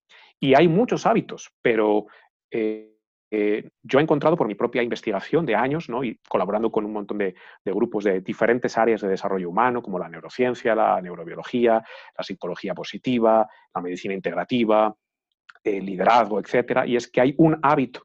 Y 0.42 0.56
hay 0.56 0.66
muchos 0.66 1.06
hábitos, 1.06 1.52
pero 1.62 2.06
eh, 2.50 2.96
eh, 3.30 3.70
yo 3.80 4.00
he 4.00 4.02
encontrado 4.02 4.36
por 4.36 4.48
mi 4.48 4.56
propia 4.56 4.82
investigación 4.82 5.46
de 5.46 5.54
años, 5.54 5.88
¿no? 5.88 6.02
y 6.02 6.18
colaborando 6.28 6.72
con 6.72 6.84
un 6.84 6.92
montón 6.92 7.18
de, 7.18 7.36
grupos 7.64 8.02
de 8.02 8.22
diferentes 8.22 8.76
áreas 8.76 9.00
de 9.02 9.08
desarrollo 9.08 9.48
humano, 9.48 9.80
como 9.80 10.00
la 10.00 10.08
neurociencia, 10.08 10.74
la 10.74 11.00
neurobiología, 11.00 11.74
la 12.18 12.24
psicología 12.24 12.74
positiva, 12.74 13.48
la 13.72 13.80
medicina 13.80 14.14
integrativa, 14.14 14.92
el 15.62 15.86
liderazgo, 15.86 16.40
etcétera, 16.40 16.88
y 16.88 16.96
es 16.96 17.08
que 17.08 17.20
hay 17.20 17.36
un 17.38 17.60
hábito 17.62 18.02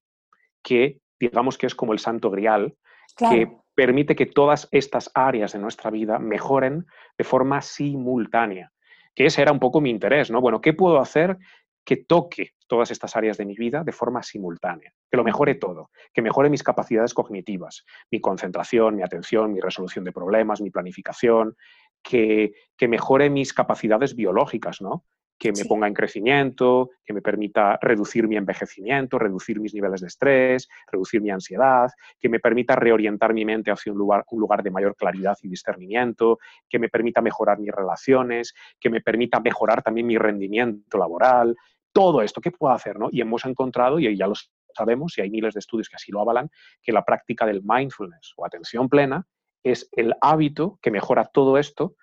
que, 0.61 0.99
digamos 1.19 1.57
que 1.57 1.65
es 1.65 1.73
como 1.73 1.93
el 1.93 1.99
santo 1.99 2.29
grial, 2.29 2.75
que 3.17 3.51
permite 3.73 4.15
que 4.15 4.27
todas 4.27 4.69
estas 4.71 5.09
áreas 5.15 5.53
de 5.53 5.59
nuestra 5.59 5.89
vida 5.89 6.19
mejoren 6.19 6.85
de 7.17 7.23
forma 7.23 7.63
simultánea. 7.63 8.71
Que 9.15 9.25
ese 9.25 9.41
era 9.41 9.51
un 9.51 9.59
poco 9.59 9.81
mi 9.81 9.89
interés, 9.89 10.29
¿no? 10.29 10.39
Bueno, 10.39 10.61
¿qué 10.61 10.73
puedo 10.73 10.99
hacer 10.99 11.39
que 11.87 11.95
toque 11.95 12.51
todas 12.67 12.91
estas 12.91 13.15
áreas 13.15 13.37
de 13.37 13.45
mi 13.45 13.55
vida 13.55 13.81
de 13.81 13.93
forma 13.93 14.21
simultánea, 14.21 14.91
que 15.09 15.15
lo 15.15 15.23
mejore 15.23 15.55
todo, 15.55 15.89
que 16.13 16.21
mejore 16.21 16.49
mis 16.49 16.61
capacidades 16.61 17.13
cognitivas, 17.13 17.85
mi 18.11 18.19
concentración, 18.19 18.97
mi 18.97 19.03
atención, 19.03 19.53
mi 19.53 19.61
resolución 19.61 20.03
de 20.03 20.11
problemas, 20.11 20.59
mi 20.59 20.69
planificación, 20.69 21.55
que, 22.03 22.51
que 22.75 22.89
mejore 22.89 23.29
mis 23.29 23.53
capacidades 23.53 24.17
biológicas, 24.17 24.81
¿no? 24.81 25.05
que 25.37 25.51
me 25.51 25.65
ponga 25.65 25.87
en 25.87 25.93
crecimiento, 25.93 26.89
que 27.05 27.13
me 27.13 27.21
permita 27.21 27.77
reducir 27.81 28.27
mi 28.27 28.37
envejecimiento, 28.37 29.19
reducir 29.19 29.59
mis 29.59 29.73
niveles 29.73 30.01
de 30.01 30.07
estrés, 30.07 30.67
reducir 30.91 31.21
mi 31.21 31.29
ansiedad, 31.29 31.89
que 32.19 32.27
me 32.27 32.39
permita 32.39 32.75
reorientar 32.75 33.33
mi 33.33 33.45
mente 33.45 33.71
hacia 33.71 33.91
un 33.91 33.99
lugar, 33.99 34.25
un 34.31 34.39
lugar 34.39 34.63
de 34.63 34.71
mayor 34.71 34.95
claridad 34.95 35.37
y 35.43 35.49
discernimiento, 35.49 36.39
que 36.67 36.79
me 36.79 36.89
permita 36.89 37.21
mejorar 37.21 37.59
mis 37.59 37.71
relaciones, 37.71 38.53
que 38.79 38.89
me 38.89 39.01
permita 39.01 39.39
mejorar 39.39 39.83
también 39.83 40.07
mi 40.07 40.17
rendimiento 40.17 40.97
laboral, 40.97 41.55
todo 41.97 42.21
esto, 42.21 42.41
¿qué 42.41 42.51
puedo 42.51 42.71
hacer? 42.75 42.99
¿no? 42.99 43.09
Y 43.11 43.21
hemos 43.21 43.43
encontrado, 43.45 43.97
y 43.97 44.15
ya 44.15 44.27
lo 44.27 44.35
sabemos, 44.75 45.17
y 45.17 45.21
hay 45.21 45.31
miles 45.31 45.55
de 45.55 45.59
estudios 45.59 45.89
que 45.89 45.95
así 45.95 46.11
lo 46.11 46.21
avalan, 46.21 46.47
que 46.83 46.91
la 46.91 47.03
práctica 47.03 47.43
del 47.47 47.63
mindfulness 47.63 48.33
o 48.37 48.45
atención 48.45 48.87
plena 48.87 49.25
es 49.63 49.89
el 49.93 50.13
hábito 50.21 50.77
que 50.79 50.91
mejora 50.91 51.25
todo 51.25 51.57
esto 51.57 51.95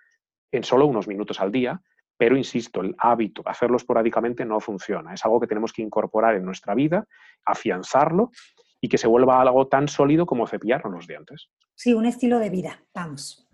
en 0.50 0.64
solo 0.64 0.86
unos 0.86 1.06
minutos 1.06 1.40
al 1.40 1.52
día, 1.52 1.80
pero 2.16 2.36
insisto, 2.36 2.80
el 2.80 2.96
hábito, 2.98 3.42
hacerlo 3.46 3.76
esporádicamente 3.76 4.44
no 4.44 4.58
funciona. 4.58 5.14
Es 5.14 5.24
algo 5.24 5.38
que 5.38 5.46
tenemos 5.46 5.72
que 5.72 5.82
incorporar 5.82 6.34
en 6.34 6.44
nuestra 6.44 6.74
vida, 6.74 7.06
afianzarlo 7.44 8.32
y 8.80 8.88
que 8.88 8.98
se 8.98 9.06
vuelva 9.06 9.40
algo 9.40 9.68
tan 9.68 9.86
sólido 9.86 10.26
como 10.26 10.48
cepillarnos 10.48 10.92
los 10.92 11.06
dientes. 11.06 11.50
Sí, 11.76 11.94
un 11.94 12.06
estilo 12.06 12.40
de 12.40 12.50
vida, 12.50 12.82
vamos. 12.92 13.48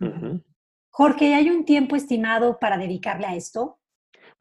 Jorge, 0.88 1.34
¿hay 1.34 1.50
un 1.50 1.66
tiempo 1.66 1.96
estimado 1.96 2.58
para 2.58 2.78
dedicarle 2.78 3.26
a 3.26 3.34
esto? 3.34 3.79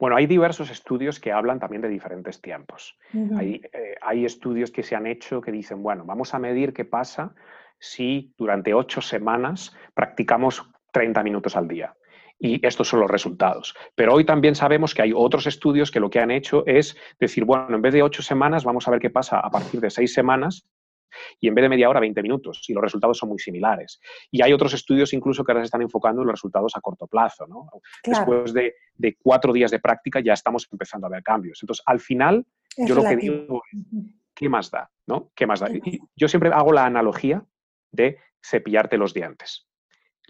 Bueno, 0.00 0.16
hay 0.16 0.26
diversos 0.26 0.70
estudios 0.70 1.20
que 1.20 1.30
hablan 1.30 1.60
también 1.60 1.82
de 1.82 1.88
diferentes 1.88 2.40
tiempos. 2.40 2.96
Eh, 3.12 3.60
hay, 4.00 4.24
estudios 4.24 4.70
que 4.70 4.82
se 4.82 4.96
han 4.96 5.06
hecho 5.06 5.42
que 5.42 5.52
dicen, 5.52 5.82
bueno, 5.82 6.04
vamos 6.06 6.32
a 6.32 6.38
medir 6.38 6.72
qué 6.72 6.86
pasa 6.86 7.34
si 7.78 8.32
durante 8.38 8.72
ocho 8.72 9.02
semanas 9.02 9.76
practicamos 9.92 10.66
30 10.92 11.22
minutos 11.22 11.54
al 11.54 11.68
día. 11.68 11.94
Y 12.38 12.66
estos 12.66 12.88
son 12.88 13.00
los 13.00 13.10
resultados. 13.10 13.76
Pero 13.94 14.14
hoy 14.14 14.24
también 14.24 14.54
sabemos 14.54 14.94
que 14.94 15.02
hay 15.02 15.12
otros 15.14 15.46
estudios 15.46 15.90
que 15.90 16.00
lo 16.00 16.08
que 16.08 16.20
han 16.20 16.30
hecho 16.30 16.64
es 16.66 16.96
decir, 17.18 17.44
bueno, 17.44 17.76
en 17.76 17.82
vez 17.82 17.92
de 17.92 18.02
ocho 18.02 18.22
semanas, 18.22 18.64
vamos 18.64 18.88
a 18.88 18.90
ver 18.90 19.00
qué 19.00 19.10
pasa 19.10 19.38
a 19.38 19.50
partir 19.50 19.82
de 19.82 19.90
seis 19.90 20.14
semanas 20.14 20.66
y 21.38 21.48
en 21.48 21.54
vez 21.54 21.62
de 21.62 21.68
media 21.68 21.88
hora, 21.88 22.00
20 22.00 22.22
minutos, 22.22 22.64
y 22.68 22.72
los 22.72 22.82
resultados 22.82 23.18
son 23.18 23.28
muy 23.28 23.38
similares. 23.38 24.00
Y 24.30 24.42
hay 24.42 24.52
otros 24.52 24.72
estudios 24.74 25.12
incluso 25.12 25.44
que 25.44 25.52
ahora 25.52 25.62
se 25.62 25.66
están 25.66 25.82
enfocando 25.82 26.22
en 26.22 26.26
los 26.26 26.34
resultados 26.34 26.76
a 26.76 26.80
corto 26.80 27.06
plazo. 27.06 27.46
¿no? 27.46 27.68
Después 28.04 28.52
de, 28.52 28.74
cuatro 29.22 29.52
días 29.52 29.70
de 29.70 29.78
práctica 29.78 30.20
ya 30.20 30.32
estamos 30.32 30.68
empezando 30.70 31.06
a 31.06 31.10
ver 31.10 31.22
cambios. 31.22 31.58
Entonces, 31.62 31.82
al 31.86 32.00
final, 32.00 32.46
yo 32.76 32.94
lo 32.94 33.02
que 33.02 33.16
digo 33.16 33.62
es, 33.72 33.80
¿qué 34.34 34.48
más 34.48 34.70
da? 34.70 34.90
¿no? 35.06 35.30
¿Qué 35.34 35.46
más 35.46 35.60
da? 35.60 35.68
yo 36.16 36.28
siempre 36.28 36.50
hago 36.52 36.72
la 36.72 36.86
analogía 36.86 37.44
de 37.92 38.18
cepillarte 38.42 38.96
los 38.96 39.14
dientes. 39.14 39.66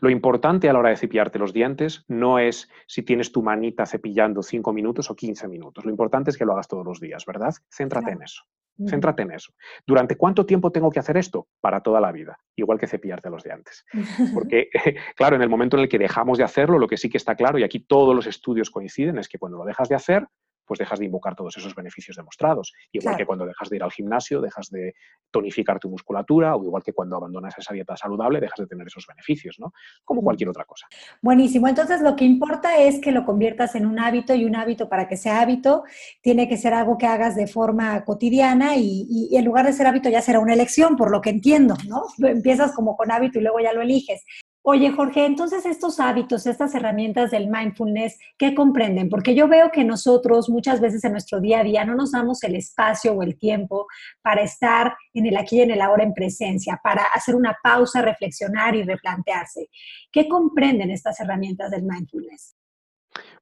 Lo 0.01 0.09
importante 0.09 0.69
a 0.69 0.73
la 0.73 0.79
hora 0.79 0.89
de 0.91 0.97
cepillarte 0.97 1.39
los 1.39 1.53
dientes 1.53 2.05
no 2.09 2.39
es 2.39 2.71
si 2.87 3.03
tienes 3.03 3.33
tu 3.33 3.43
manita 3.43 3.85
cepillando 3.85 4.43
5 4.43 4.73
minutos 4.73 5.11
o 5.11 5.17
15 5.17 5.47
minutos. 5.47 5.85
Lo 5.85 5.91
importante 5.91 6.31
es 6.31 6.39
que 6.39 6.47
lo 6.47 6.53
hagas 6.53 6.69
todos 6.69 6.87
los 6.87 7.01
días, 7.01 7.27
¿verdad? 7.27 7.55
Céntrate 7.71 8.13
en 8.13 8.23
eso. 8.23 8.45
Céntrate 8.89 9.23
en 9.23 9.33
eso. 9.33 9.53
¿Durante 9.87 10.17
cuánto 10.17 10.47
tiempo 10.47 10.71
tengo 10.73 10.91
que 10.91 10.99
hacer 10.99 11.17
esto? 11.17 11.49
Para 11.61 11.81
toda 11.81 12.01
la 12.01 12.13
vida, 12.13 12.39
igual 12.57 12.79
que 12.79 12.87
cepillarte 12.87 13.31
los 13.31 13.43
dientes. 13.43 13.85
Porque, 14.35 14.71
claro, 15.17 15.37
en 15.37 15.43
el 15.43 15.49
momento 15.49 15.77
en 15.77 15.83
el 15.83 15.89
que 15.89 15.99
dejamos 15.99 16.39
de 16.39 16.45
hacerlo, 16.45 16.79
lo 16.79 16.89
que 16.89 16.97
sí 16.97 17.09
que 17.09 17.19
está 17.19 17.35
claro, 17.35 17.59
y 17.59 17.63
aquí 17.63 17.81
todos 17.81 18.15
los 18.15 18.27
estudios 18.27 18.71
coinciden, 18.71 19.19
es 19.19 19.29
que 19.29 19.39
cuando 19.39 19.59
lo 19.59 19.65
dejas 19.65 19.89
de 19.89 19.95
hacer, 19.95 20.27
pues 20.71 20.79
dejas 20.79 21.01
de 21.01 21.07
invocar 21.07 21.35
todos 21.35 21.57
esos 21.57 21.75
beneficios 21.75 22.17
demostrados. 22.17 22.73
Igual 22.93 23.17
que 23.17 23.27
cuando 23.27 23.45
dejas 23.45 23.69
de 23.69 23.75
ir 23.75 23.83
al 23.83 23.91
gimnasio, 23.91 24.41
dejas 24.41 24.71
de 24.71 24.95
tonificar 25.29 25.81
tu 25.81 25.91
musculatura, 25.91 26.55
o 26.55 26.63
igual 26.63 26.81
que 26.85 26.93
cuando 26.93 27.17
abandonas 27.17 27.59
esa 27.59 27.75
dieta 27.75 27.97
saludable, 27.97 28.39
dejas 28.39 28.61
de 28.61 28.69
tener 28.69 28.87
esos 28.87 29.05
beneficios, 29.05 29.57
¿no? 29.59 29.73
Como 30.05 30.23
cualquier 30.23 30.49
otra 30.49 30.65
cosa. 30.65 30.87
Buenísimo. 31.23 31.67
Entonces, 31.67 32.03
lo 32.03 32.15
que 32.15 32.25
importa 32.25 32.79
es 32.79 33.01
que 33.01 33.11
lo 33.11 33.25
conviertas 33.25 33.75
en 33.75 33.85
un 33.85 33.99
hábito 33.99 34.33
y 34.33 34.45
un 34.45 34.55
hábito 34.55 34.89
para 34.89 35.09
que 35.09 35.17
sea 35.17 35.41
hábito 35.41 35.83
tiene 36.23 36.49
que 36.49 36.57
ser 36.57 36.73
algo 36.73 36.97
que 36.97 37.07
hagas 37.07 37.35
de 37.35 37.49
forma 37.49 38.05
cotidiana 38.05 38.77
y, 38.77 39.09
y 39.11 39.37
en 39.37 39.45
lugar 39.45 39.67
de 39.67 39.73
ser 39.73 39.89
hábito 39.89 40.09
ya 40.09 40.23
será 40.23 40.39
una 40.39 40.55
elección, 40.55 40.95
por 40.95 41.11
lo 41.11 41.21
que 41.21 41.31
entiendo, 41.31 41.75
¿no? 41.89 42.05
Empiezas 42.29 42.73
como 42.77 42.97
con 42.97 43.11
hábito 43.11 43.41
y 43.41 43.43
luego 43.43 43.59
ya 43.59 43.73
lo 43.73 43.83
eliges. 43.83 44.25
Oye, 44.63 44.91
Jorge, 44.91 45.25
entonces 45.25 45.65
estos 45.65 46.01
hábitos, 46.01 46.47
estas 46.47 46.75
herramientas 46.75 47.31
del 47.31 47.49
mindfulness, 47.49 48.19
¿qué 48.37 48.55
comprenden? 48.55 49.09
Porque 49.09 49.35
yo 49.35 49.49
veo 49.49 49.71
que 49.71 49.85
nosotros 49.85 50.51
muchas 50.51 50.83
veces 50.83 51.03
en 51.05 51.13
nuestro 51.13 51.41
día 51.41 51.61
a 51.61 51.65
día 51.65 51.87
no 51.87 51.95
nos 51.95 52.13
damos 52.13 52.45
el 52.45 52.55
espacio 52.55 53.15
o 53.15 53.23
el 53.23 53.39
tiempo 53.39 53.87
para 54.21 54.43
estar 54.43 54.95
en 55.15 55.25
el 55.25 55.39
aquí 55.39 55.57
y 55.57 55.63
en 55.63 55.71
el 55.71 55.81
ahora 55.81 56.05
en 56.05 56.13
presencia, 56.13 56.79
para 56.83 57.05
hacer 57.05 57.37
una 57.37 57.57
pausa, 57.63 58.03
reflexionar 58.03 58.77
y 58.77 58.83
replantearse. 58.83 59.71
¿Qué 60.13 60.29
comprenden 60.29 60.91
estas 60.91 61.19
herramientas 61.21 61.71
del 61.71 61.85
mindfulness? 61.85 62.55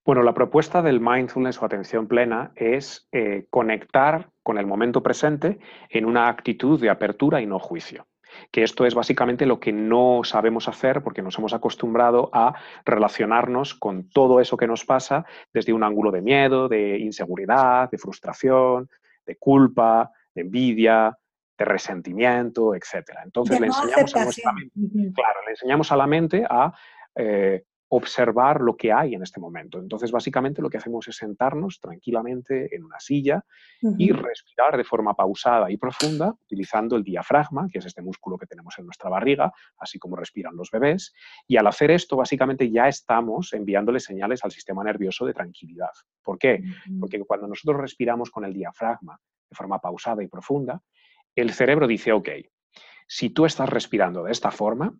Bueno, 0.04 0.22
la 0.22 0.34
propuesta 0.34 0.82
del 0.82 1.00
mindfulness 1.00 1.60
o 1.60 1.64
atención 1.64 2.06
plena 2.06 2.52
es 2.54 3.08
eh, 3.10 3.46
conectar 3.50 4.30
con 4.44 4.56
el 4.56 4.66
momento 4.66 5.02
presente 5.02 5.58
en 5.90 6.04
una 6.04 6.28
actitud 6.28 6.80
de 6.80 6.90
apertura 6.90 7.40
y 7.40 7.46
no 7.46 7.58
juicio 7.58 8.06
que 8.50 8.62
esto 8.62 8.86
es 8.86 8.94
básicamente 8.94 9.46
lo 9.46 9.60
que 9.60 9.72
no 9.72 10.22
sabemos 10.24 10.68
hacer 10.68 11.02
porque 11.02 11.22
nos 11.22 11.38
hemos 11.38 11.54
acostumbrado 11.54 12.30
a 12.32 12.54
relacionarnos 12.84 13.74
con 13.74 14.08
todo 14.08 14.40
eso 14.40 14.56
que 14.56 14.66
nos 14.66 14.84
pasa 14.84 15.24
desde 15.52 15.72
un 15.72 15.84
ángulo 15.84 16.10
de 16.10 16.22
miedo, 16.22 16.68
de 16.68 16.98
inseguridad, 16.98 17.90
de 17.90 17.98
frustración, 17.98 18.88
de 19.26 19.36
culpa, 19.36 20.10
de 20.34 20.42
envidia, 20.42 21.16
de 21.58 21.64
resentimiento, 21.64 22.74
etc. 22.74 23.10
Entonces 23.24 23.60
le 23.60 23.66
enseñamos 23.66 24.14
a 24.14 24.24
nuestra 24.24 24.52
mente, 24.52 25.12
claro, 25.14 25.40
le 25.44 25.50
enseñamos 25.50 25.92
a 25.92 25.96
la 25.96 26.06
mente 26.06 26.46
a 26.48 26.72
eh, 27.14 27.64
observar 27.90 28.60
lo 28.60 28.76
que 28.76 28.92
hay 28.92 29.14
en 29.14 29.22
este 29.22 29.40
momento. 29.40 29.78
Entonces, 29.78 30.12
básicamente 30.12 30.60
lo 30.60 30.68
que 30.68 30.76
hacemos 30.76 31.08
es 31.08 31.16
sentarnos 31.16 31.80
tranquilamente 31.80 32.74
en 32.74 32.84
una 32.84 33.00
silla 33.00 33.44
y 33.96 34.12
respirar 34.12 34.76
de 34.76 34.84
forma 34.84 35.14
pausada 35.14 35.70
y 35.70 35.76
profunda, 35.76 36.34
utilizando 36.42 36.96
el 36.96 37.02
diafragma, 37.02 37.66
que 37.72 37.78
es 37.78 37.86
este 37.86 38.02
músculo 38.02 38.36
que 38.36 38.46
tenemos 38.46 38.78
en 38.78 38.84
nuestra 38.84 39.08
barriga, 39.08 39.52
así 39.78 39.98
como 39.98 40.16
respiran 40.16 40.54
los 40.54 40.70
bebés. 40.70 41.14
Y 41.46 41.56
al 41.56 41.66
hacer 41.66 41.90
esto, 41.90 42.16
básicamente 42.16 42.70
ya 42.70 42.88
estamos 42.88 43.52
enviándole 43.54 44.00
señales 44.00 44.44
al 44.44 44.50
sistema 44.50 44.84
nervioso 44.84 45.24
de 45.24 45.32
tranquilidad. 45.32 45.92
¿Por 46.22 46.38
qué? 46.38 46.62
Porque 47.00 47.18
cuando 47.20 47.48
nosotros 47.48 47.80
respiramos 47.80 48.30
con 48.30 48.44
el 48.44 48.52
diafragma 48.52 49.18
de 49.48 49.56
forma 49.56 49.78
pausada 49.78 50.22
y 50.22 50.28
profunda, 50.28 50.82
el 51.34 51.52
cerebro 51.52 51.86
dice, 51.86 52.12
ok, 52.12 52.28
si 53.06 53.30
tú 53.30 53.46
estás 53.46 53.70
respirando 53.70 54.24
de 54.24 54.32
esta 54.32 54.50
forma, 54.50 54.94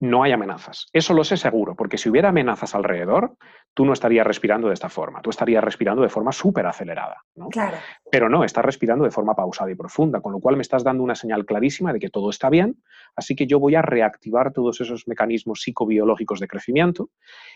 no 0.00 0.22
hay 0.22 0.32
amenazas. 0.32 0.86
Eso 0.92 1.14
lo 1.14 1.24
sé 1.24 1.36
seguro, 1.36 1.74
porque 1.74 1.96
si 1.96 2.08
hubiera 2.10 2.28
amenazas 2.28 2.74
alrededor, 2.74 3.36
tú 3.72 3.84
no 3.84 3.92
estarías 3.92 4.26
respirando 4.26 4.68
de 4.68 4.74
esta 4.74 4.88
forma, 4.88 5.20
tú 5.22 5.30
estarías 5.30 5.62
respirando 5.62 6.02
de 6.02 6.08
forma 6.08 6.32
súper 6.32 6.66
acelerada. 6.66 7.22
¿no? 7.34 7.48
Claro. 7.48 7.76
Pero 8.10 8.28
no, 8.28 8.44
estás 8.44 8.64
respirando 8.64 9.04
de 9.04 9.10
forma 9.10 9.34
pausada 9.34 9.70
y 9.70 9.74
profunda, 9.74 10.20
con 10.20 10.32
lo 10.32 10.40
cual 10.40 10.56
me 10.56 10.62
estás 10.62 10.84
dando 10.84 11.02
una 11.02 11.14
señal 11.14 11.44
clarísima 11.44 11.92
de 11.92 11.98
que 11.98 12.10
todo 12.10 12.30
está 12.30 12.50
bien, 12.50 12.82
así 13.14 13.34
que 13.34 13.46
yo 13.46 13.58
voy 13.58 13.74
a 13.74 13.82
reactivar 13.82 14.52
todos 14.52 14.80
esos 14.80 15.06
mecanismos 15.08 15.62
psicobiológicos 15.62 16.40
de 16.40 16.48
crecimiento 16.48 17.10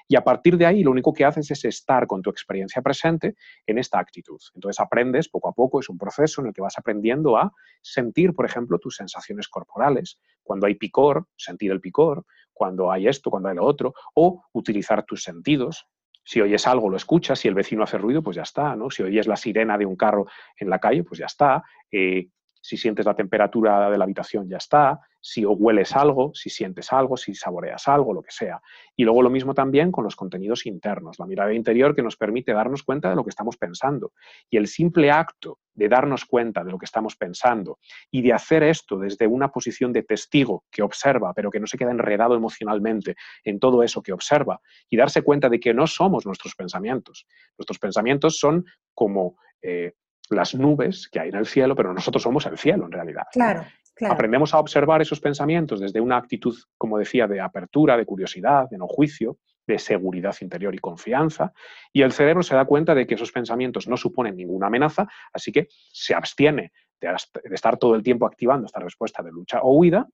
y 0.08 0.16
a 0.16 0.24
partir 0.24 0.56
de 0.56 0.66
ahí 0.66 0.82
lo 0.82 0.90
único 0.90 1.12
que 1.12 1.24
haces 1.24 1.50
es 1.50 1.64
estar 1.64 2.06
con 2.06 2.22
tu 2.22 2.30
experiencia 2.30 2.82
presente 2.82 3.34
en 3.66 3.78
esta 3.78 3.98
actitud. 3.98 4.40
Entonces 4.54 4.80
aprendes 4.80 5.28
poco 5.28 5.48
a 5.48 5.52
poco, 5.52 5.80
es 5.80 5.88
un 5.88 5.98
proceso 5.98 6.40
en 6.40 6.48
el 6.48 6.52
que 6.52 6.62
vas 6.62 6.78
aprendiendo 6.78 7.36
a 7.36 7.52
sentir, 7.82 8.34
por 8.34 8.46
ejemplo, 8.46 8.78
tus 8.78 8.96
sensaciones 8.96 9.48
corporales, 9.48 10.18
cuando 10.50 10.66
hay 10.66 10.74
picor, 10.74 11.28
sentir 11.36 11.70
el 11.70 11.80
picor, 11.80 12.24
cuando 12.52 12.90
hay 12.90 13.06
esto, 13.06 13.30
cuando 13.30 13.48
hay 13.48 13.54
lo 13.54 13.64
otro, 13.64 13.94
o 14.16 14.42
utilizar 14.52 15.04
tus 15.04 15.22
sentidos. 15.22 15.86
Si 16.24 16.40
oyes 16.40 16.66
algo, 16.66 16.90
lo 16.90 16.96
escuchas, 16.96 17.38
si 17.38 17.46
el 17.46 17.54
vecino 17.54 17.84
hace 17.84 17.98
ruido, 17.98 18.20
pues 18.20 18.34
ya 18.34 18.42
está, 18.42 18.74
¿no? 18.74 18.90
Si 18.90 19.04
oyes 19.04 19.28
la 19.28 19.36
sirena 19.36 19.78
de 19.78 19.86
un 19.86 19.94
carro 19.94 20.26
en 20.58 20.68
la 20.68 20.80
calle, 20.80 21.04
pues 21.04 21.20
ya 21.20 21.26
está. 21.26 21.62
Eh, 21.92 22.30
si 22.60 22.76
sientes 22.76 23.06
la 23.06 23.14
temperatura 23.14 23.90
de 23.90 23.98
la 23.98 24.04
habitación, 24.04 24.48
ya 24.48 24.58
está 24.58 25.00
si 25.20 25.44
hueles 25.44 25.94
algo, 25.94 26.32
si 26.34 26.48
sientes 26.48 26.92
algo, 26.92 27.16
si 27.16 27.34
saboreas 27.34 27.86
algo, 27.88 28.14
lo 28.14 28.22
que 28.22 28.30
sea. 28.30 28.60
Y 28.96 29.04
luego 29.04 29.22
lo 29.22 29.30
mismo 29.30 29.54
también 29.54 29.92
con 29.92 30.04
los 30.04 30.16
contenidos 30.16 30.66
internos, 30.66 31.18
la 31.18 31.26
mirada 31.26 31.52
interior 31.52 31.94
que 31.94 32.02
nos 32.02 32.16
permite 32.16 32.52
darnos 32.52 32.82
cuenta 32.82 33.10
de 33.10 33.16
lo 33.16 33.24
que 33.24 33.30
estamos 33.30 33.56
pensando. 33.56 34.12
Y 34.48 34.56
el 34.56 34.66
simple 34.66 35.10
acto 35.10 35.58
de 35.74 35.88
darnos 35.88 36.24
cuenta 36.24 36.64
de 36.64 36.70
lo 36.70 36.78
que 36.78 36.86
estamos 36.86 37.16
pensando 37.16 37.78
y 38.10 38.22
de 38.22 38.32
hacer 38.32 38.62
esto 38.62 38.98
desde 38.98 39.26
una 39.26 39.48
posición 39.48 39.92
de 39.92 40.02
testigo 40.02 40.64
que 40.70 40.82
observa, 40.82 41.32
pero 41.34 41.50
que 41.50 41.60
no 41.60 41.66
se 41.66 41.78
queda 41.78 41.90
enredado 41.90 42.34
emocionalmente 42.34 43.14
en 43.44 43.58
todo 43.58 43.82
eso 43.82 44.02
que 44.02 44.12
observa, 44.12 44.60
y 44.88 44.96
darse 44.96 45.22
cuenta 45.22 45.48
de 45.48 45.60
que 45.60 45.74
no 45.74 45.86
somos 45.86 46.26
nuestros 46.26 46.54
pensamientos. 46.54 47.26
Nuestros 47.58 47.78
pensamientos 47.78 48.38
son 48.38 48.64
como... 48.94 49.36
Eh, 49.62 49.92
las 50.30 50.54
nubes 50.54 51.08
que 51.08 51.20
hay 51.20 51.28
en 51.28 51.36
el 51.36 51.46
cielo, 51.46 51.74
pero 51.74 51.92
nosotros 51.92 52.22
somos 52.22 52.46
el 52.46 52.56
cielo 52.56 52.86
en 52.86 52.92
realidad. 52.92 53.24
Claro. 53.32 53.64
Aprendemos 54.08 54.54
a 54.54 54.58
observar 54.58 55.02
esos 55.02 55.20
pensamientos 55.20 55.80
desde 55.80 56.00
una 56.00 56.16
actitud, 56.16 56.56
como 56.78 56.96
decía, 56.96 57.26
de 57.26 57.40
apertura, 57.40 57.96
de 57.96 58.06
curiosidad, 58.06 58.68
de 58.70 58.78
no 58.78 58.86
juicio, 58.86 59.38
de 59.66 59.78
seguridad 59.78 60.34
interior 60.40 60.74
y 60.74 60.78
confianza, 60.78 61.52
y 61.92 62.02
el 62.02 62.12
cerebro 62.12 62.42
se 62.42 62.54
da 62.54 62.64
cuenta 62.64 62.94
de 62.94 63.06
que 63.06 63.14
esos 63.14 63.30
pensamientos 63.30 63.88
no 63.88 63.96
suponen 63.96 64.36
ninguna 64.36 64.68
amenaza, 64.68 65.06
así 65.32 65.52
que 65.52 65.68
se 65.92 66.14
abstiene 66.14 66.72
de, 67.00 67.14
estar 67.52 67.76
todo 67.76 67.94
el 67.94 68.02
tiempo 68.02 68.26
activando 68.26 68.66
esta 68.66 68.80
respuesta 68.80 69.22
de 69.22 69.32
lucha 69.32 69.60
o 69.62 69.76
huida, 69.76 70.08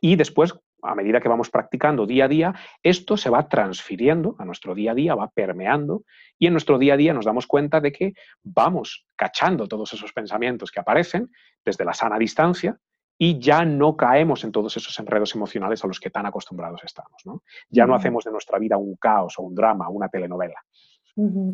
y 0.00 0.16
después, 0.16 0.54
a 0.82 0.94
medida 0.94 1.20
que 1.20 1.28
vamos 1.28 1.50
practicando 1.50 2.06
día 2.06 2.26
a 2.26 2.28
día, 2.28 2.54
esto 2.82 3.16
se 3.16 3.30
va 3.30 3.48
transfiriendo 3.48 4.36
a 4.38 4.44
nuestro 4.44 4.74
día 4.74 4.92
a 4.92 4.94
día, 4.94 5.14
va 5.14 5.28
permeando, 5.28 6.04
y 6.38 6.46
en 6.46 6.52
nuestro 6.52 6.78
día 6.78 6.94
a 6.94 6.96
día 6.96 7.12
nos 7.12 7.24
damos 7.24 7.46
cuenta 7.46 7.80
de 7.80 7.92
que 7.92 8.14
vamos 8.42 9.06
cachando 9.16 9.66
todos 9.66 9.92
esos 9.92 10.12
pensamientos 10.12 10.70
que 10.70 10.80
aparecen 10.80 11.30
desde 11.64 11.84
la 11.84 11.94
sana 11.94 12.18
distancia, 12.18 12.78
y 13.20 13.40
ya 13.40 13.64
no 13.64 13.96
caemos 13.96 14.44
en 14.44 14.52
todos 14.52 14.76
esos 14.76 14.96
enredos 15.00 15.34
emocionales 15.34 15.82
a 15.82 15.88
los 15.88 15.98
que 15.98 16.08
tan 16.08 16.24
acostumbrados 16.26 16.82
estamos. 16.84 17.20
¿no? 17.24 17.42
Ya 17.68 17.84
no 17.84 17.96
hacemos 17.96 18.24
de 18.24 18.30
nuestra 18.30 18.58
vida 18.60 18.76
un 18.76 18.94
caos 18.94 19.34
o 19.38 19.42
un 19.42 19.56
drama, 19.56 19.88
una 19.88 20.08
telenovela. 20.08 20.62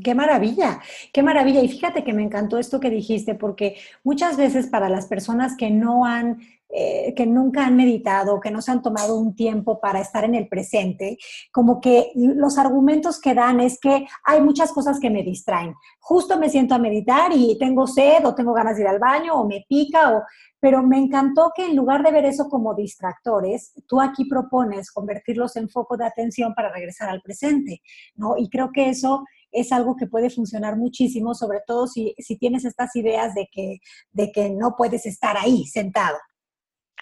Qué 0.03 0.15
maravilla, 0.15 0.83
qué 1.11 1.23
maravilla. 1.23 1.63
Y 1.63 1.69
fíjate 1.69 2.05
que 2.05 2.13
me 2.13 2.23
encantó 2.23 2.59
esto 2.59 2.81
que 2.81 2.91
dijiste, 2.91 3.35
porque 3.35 3.79
muchas 4.03 4.37
veces 4.37 4.67
para 4.67 4.91
las 4.91 5.07
personas 5.07 5.57
que 5.57 5.71
no 5.71 6.05
han 6.05 6.41
eh, 6.77 7.15
que 7.15 7.25
nunca 7.25 7.65
han 7.65 7.77
meditado, 7.77 8.41
que 8.41 8.51
no 8.51 8.61
se 8.61 8.73
han 8.73 8.83
tomado 8.83 9.17
un 9.17 9.37
tiempo 9.37 9.79
para 9.79 10.01
estar 10.01 10.25
en 10.25 10.35
el 10.35 10.49
presente, 10.49 11.19
como 11.53 11.81
que 11.81 12.11
los 12.17 12.59
argumentos 12.59 13.21
que 13.21 13.33
dan 13.33 13.61
es 13.61 13.79
que 13.79 14.09
hay 14.25 14.41
muchas 14.41 14.73
cosas 14.73 14.99
que 14.99 15.09
me 15.09 15.23
distraen. 15.23 15.75
Justo 16.01 16.37
me 16.37 16.49
siento 16.49 16.75
a 16.75 16.81
meditar 16.81 17.31
y 17.33 17.57
tengo 17.61 17.87
sed 17.87 18.27
o 18.27 18.35
tengo 18.35 18.53
ganas 18.53 18.75
de 18.75 18.83
ir 18.83 18.89
al 18.89 18.99
baño 18.99 19.35
o 19.35 19.47
me 19.47 19.65
pica, 19.69 20.17
o... 20.17 20.23
pero 20.59 20.83
me 20.83 20.99
encantó 20.99 21.53
que 21.55 21.67
en 21.67 21.77
lugar 21.77 22.03
de 22.03 22.11
ver 22.11 22.25
eso 22.25 22.49
como 22.49 22.75
distractores, 22.75 23.73
tú 23.87 24.01
aquí 24.01 24.25
propones 24.25 24.91
convertirlos 24.91 25.55
en 25.55 25.69
foco 25.69 25.97
de 25.97 26.07
atención 26.07 26.55
para 26.55 26.73
regresar 26.73 27.09
al 27.09 27.23
presente, 27.23 27.83
¿no? 28.17 28.37
Y 28.37 28.49
creo 28.49 28.71
que 28.73 28.89
eso 28.89 29.23
es 29.53 29.71
algo 29.71 29.95
que 29.95 30.09
puede 30.09 30.29
funcionar 30.29 30.77
muchísimo, 30.77 31.35
sobre 31.35 31.61
todo 31.65 31.87
si, 31.87 32.17
si 32.19 32.37
tienes 32.37 32.65
estas 32.65 32.97
ideas 32.97 33.33
de 33.35 33.49
que, 33.53 33.79
de 34.11 34.33
que 34.33 34.51
no 34.51 34.75
puedes 34.77 35.07
estar 35.07 35.37
ahí 35.37 35.67
sentado. 35.67 36.17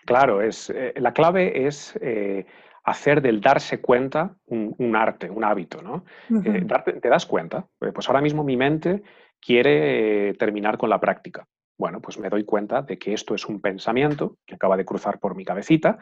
Claro, 0.04 0.42
es, 0.42 0.70
eh, 0.70 0.94
la 0.96 1.12
clave 1.12 1.66
es 1.66 1.96
eh, 2.00 2.46
hacer 2.84 3.22
del 3.22 3.40
darse 3.40 3.80
cuenta 3.80 4.36
un, 4.46 4.96
arte, 4.96 5.30
un 5.30 5.44
hábito, 5.44 5.80
¿no? 5.82 6.04
Eh, 6.44 6.66
¿Te 7.00 7.08
das 7.08 7.26
cuenta? 7.26 7.66
Pues 7.78 8.08
ahora 8.08 8.20
mismo 8.20 8.42
mi 8.42 8.56
mente 8.56 9.02
quiere 9.40 10.34
terminar 10.34 10.78
con 10.78 10.90
la 10.90 11.00
práctica. 11.00 11.46
Bueno, 11.78 12.00
pues 12.00 12.18
me 12.18 12.28
doy 12.28 12.44
cuenta 12.44 12.82
de 12.82 12.98
que 12.98 13.12
esto 13.12 13.34
es 13.34 13.46
un 13.46 13.60
pensamiento 13.60 14.36
que 14.46 14.54
acaba 14.54 14.76
de 14.76 14.84
cruzar 14.84 15.18
por 15.18 15.34
mi 15.34 15.44
cabecita, 15.44 15.98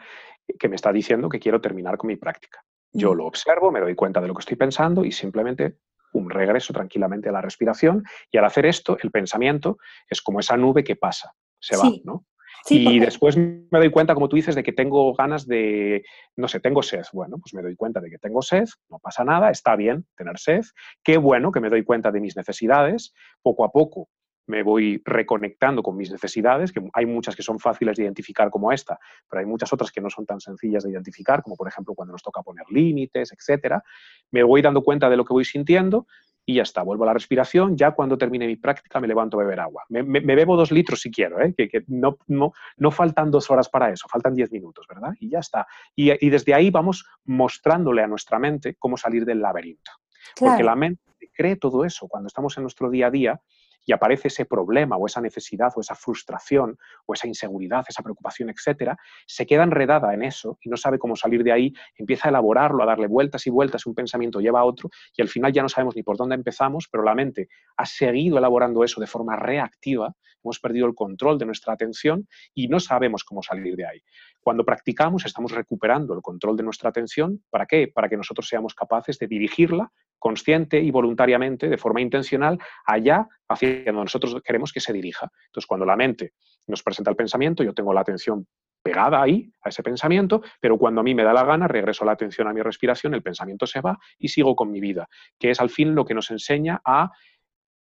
que 0.59 0.69
me 0.69 0.75
está 0.75 0.91
diciendo 0.91 1.29
que 1.29 1.39
quiero 1.39 1.61
terminar 1.61 1.97
con 1.97 2.07
mi 2.07 2.17
práctica. 2.17 2.63
Yo 2.93 3.15
lo 3.15 3.25
observo, 3.25 3.71
me 3.71 3.79
doy 3.79 3.95
cuenta 3.95 4.19
de 4.19 4.27
lo 4.27 4.33
que 4.33 4.41
estoy 4.41 4.57
pensando 4.57 5.05
y 5.05 5.11
simplemente 5.11 5.77
un 6.13 6.29
regreso 6.29 6.73
tranquilamente 6.73 7.29
a 7.29 7.31
la 7.31 7.41
respiración. 7.41 8.03
Y 8.29 8.37
al 8.37 8.45
hacer 8.45 8.65
esto, 8.65 8.97
el 9.01 9.11
pensamiento 9.11 9.77
es 10.09 10.21
como 10.21 10.39
esa 10.39 10.57
nube 10.57 10.83
que 10.83 10.97
pasa, 10.97 11.33
se 11.59 11.77
va, 11.77 11.89
¿no? 12.03 12.25
Y 12.69 12.99
después 12.99 13.37
me 13.37 13.79
doy 13.79 13.89
cuenta, 13.89 14.13
como 14.13 14.29
tú 14.29 14.35
dices, 14.35 14.55
de 14.55 14.63
que 14.63 14.73
tengo 14.73 15.13
ganas 15.13 15.47
de, 15.47 16.03
no 16.35 16.47
sé, 16.47 16.59
tengo 16.59 16.83
sed. 16.83 17.03
Bueno, 17.13 17.37
pues 17.39 17.53
me 17.53 17.61
doy 17.61 17.75
cuenta 17.75 17.99
de 17.99 18.09
que 18.09 18.17
tengo 18.17 18.41
sed, 18.41 18.65
no 18.89 18.99
pasa 18.99 19.23
nada, 19.23 19.49
está 19.49 19.75
bien 19.75 20.05
tener 20.15 20.37
sed. 20.37 20.61
Qué 21.03 21.17
bueno 21.17 21.51
que 21.51 21.59
me 21.59 21.69
doy 21.69 21.83
cuenta 21.83 22.11
de 22.11 22.21
mis 22.21 22.35
necesidades. 22.35 23.13
Poco 23.41 23.65
a 23.65 23.71
poco 23.71 24.09
me 24.47 24.63
voy 24.63 25.01
reconectando 25.05 25.81
con 25.81 25.95
mis 25.95 26.11
necesidades, 26.11 26.71
que 26.71 26.81
hay 26.93 27.05
muchas 27.05 27.35
que 27.35 27.43
son 27.43 27.59
fáciles 27.59 27.95
de 27.95 28.03
identificar 28.03 28.49
como 28.49 28.71
esta, 28.71 28.99
pero 29.29 29.39
hay 29.39 29.45
muchas 29.45 29.71
otras 29.71 29.91
que 29.91 30.01
no 30.01 30.09
son 30.09 30.25
tan 30.25 30.41
sencillas 30.41 30.83
de 30.83 30.91
identificar, 30.91 31.41
como 31.41 31.55
por 31.55 31.67
ejemplo 31.67 31.93
cuando 31.95 32.11
nos 32.11 32.21
toca 32.21 32.41
poner 32.41 32.65
límites, 32.69 33.31
etcétera. 33.31 33.83
Me 34.31 34.43
voy 34.43 34.61
dando 34.61 34.83
cuenta 34.83 35.09
de 35.09 35.17
lo 35.17 35.25
que 35.25 35.33
voy 35.33 35.45
sintiendo, 35.45 36.05
y 36.45 36.55
ya 36.55 36.63
está, 36.63 36.81
vuelvo 36.81 37.03
a 37.03 37.07
la 37.07 37.13
respiración, 37.13 37.77
ya 37.77 37.91
cuando 37.91 38.17
termine 38.17 38.47
mi 38.47 38.55
práctica 38.55 38.99
me 38.99 39.07
levanto 39.07 39.39
a 39.39 39.43
beber 39.43 39.59
agua. 39.59 39.83
Me, 39.89 40.03
bebo 40.03 40.57
dos 40.57 40.71
litros 40.71 41.01
si 41.01 41.11
quiero, 41.11 41.39
¿eh? 41.41 41.53
que, 41.55 41.83
no, 41.87 42.17
no, 42.27 42.53
no, 42.77 42.91
faltan 42.91 43.29
dos 43.31 43.49
horas 43.51 43.69
para 43.69 43.91
eso, 43.91 44.07
faltan 44.09 44.33
diez 44.33 44.51
minutos, 44.51 44.85
¿verdad? 44.87 45.11
Y 45.19 45.29
ya 45.29 45.39
está. 45.39 45.67
Y, 45.95 46.11
y, 46.25 46.29
desde 46.29 46.53
ahí 46.53 46.69
vamos 46.69 47.05
mostrándole 47.25 48.01
a 48.01 48.07
nuestra 48.07 48.39
mente 48.39 48.75
cómo 48.77 48.97
salir 48.97 49.25
del 49.25 49.41
laberinto. 49.41 49.91
Porque 50.37 50.63
la 50.63 50.75
mente 50.75 51.01
cree 51.33 51.55
todo 51.55 51.85
eso. 51.85 52.07
Cuando 52.07 52.27
estamos 52.27 52.57
en 52.57 52.63
nuestro 52.63 52.89
día 52.89 53.07
a 53.07 53.11
día, 53.11 53.41
y 53.85 53.93
aparece 53.93 54.27
ese 54.27 54.45
problema 54.45 54.97
o 54.97 55.05
esa 55.05 55.21
necesidad 55.21 55.71
o 55.75 55.81
esa 55.81 55.95
frustración 55.95 56.77
o 57.05 57.13
esa 57.13 57.27
inseguridad, 57.27 57.85
esa 57.87 58.03
preocupación, 58.03 58.49
etcétera, 58.49 58.97
se 59.25 59.45
queda 59.45 59.63
enredada 59.63 60.13
en 60.13 60.23
eso 60.23 60.57
y 60.61 60.69
no 60.69 60.77
sabe 60.77 60.99
cómo 60.99 61.15
salir 61.15 61.43
de 61.43 61.51
ahí, 61.51 61.73
empieza 61.95 62.27
a 62.27 62.29
elaborarlo, 62.29 62.83
a 62.83 62.85
darle 62.85 63.07
vueltas 63.07 63.47
y 63.47 63.49
vueltas, 63.49 63.85
un 63.85 63.95
pensamiento 63.95 64.39
lleva 64.39 64.59
a 64.61 64.65
otro 64.65 64.89
y 65.15 65.21
al 65.21 65.27
final 65.27 65.51
ya 65.51 65.61
no 65.61 65.69
sabemos 65.69 65.95
ni 65.95 66.03
por 66.03 66.17
dónde 66.17 66.35
empezamos, 66.35 66.87
pero 66.91 67.03
la 67.03 67.15
mente 67.15 67.49
ha 67.77 67.85
seguido 67.85 68.37
elaborando 68.37 68.83
eso 68.83 69.01
de 69.01 69.07
forma 69.07 69.35
reactiva, 69.35 70.13
hemos 70.43 70.59
perdido 70.59 70.87
el 70.87 70.95
control 70.95 71.37
de 71.37 71.45
nuestra 71.45 71.73
atención 71.73 72.27
y 72.53 72.67
no 72.67 72.79
sabemos 72.79 73.23
cómo 73.23 73.43
salir 73.43 73.75
de 73.75 73.85
ahí. 73.85 74.03
Cuando 74.39 74.65
practicamos 74.65 75.25
estamos 75.25 75.51
recuperando 75.51 76.13
el 76.13 76.21
control 76.21 76.57
de 76.57 76.63
nuestra 76.63 76.89
atención. 76.89 77.43
¿Para 77.49 77.65
qué? 77.65 77.87
Para 77.87 78.09
que 78.09 78.17
nosotros 78.17 78.47
seamos 78.47 78.73
capaces 78.73 79.17
de 79.19 79.27
dirigirla 79.27 79.91
consciente 80.21 80.79
y 80.79 80.91
voluntariamente, 80.91 81.67
de 81.67 81.79
forma 81.79 81.99
intencional, 81.99 82.59
allá 82.85 83.27
hacia 83.49 83.85
donde 83.85 84.03
nosotros 84.03 84.39
queremos 84.45 84.71
que 84.71 84.79
se 84.79 84.93
dirija. 84.93 85.31
Entonces, 85.47 85.65
cuando 85.65 85.85
la 85.85 85.95
mente 85.95 86.33
nos 86.67 86.83
presenta 86.83 87.09
el 87.09 87.17
pensamiento, 87.17 87.63
yo 87.63 87.73
tengo 87.73 87.91
la 87.91 88.01
atención 88.01 88.45
pegada 88.83 89.19
ahí, 89.19 89.51
a 89.63 89.69
ese 89.69 89.81
pensamiento, 89.81 90.43
pero 90.59 90.77
cuando 90.77 91.01
a 91.01 91.03
mí 91.03 91.15
me 91.15 91.23
da 91.23 91.33
la 91.33 91.43
gana, 91.43 91.67
regreso 91.67 92.05
la 92.05 92.11
atención 92.11 92.47
a 92.47 92.53
mi 92.53 92.61
respiración, 92.61 93.15
el 93.15 93.23
pensamiento 93.23 93.65
se 93.65 93.81
va 93.81 93.97
y 94.19 94.27
sigo 94.27 94.55
con 94.55 94.71
mi 94.71 94.79
vida, 94.79 95.09
que 95.39 95.49
es 95.49 95.59
al 95.59 95.71
fin 95.71 95.95
lo 95.95 96.05
que 96.05 96.13
nos 96.13 96.29
enseña 96.29 96.81
a 96.85 97.11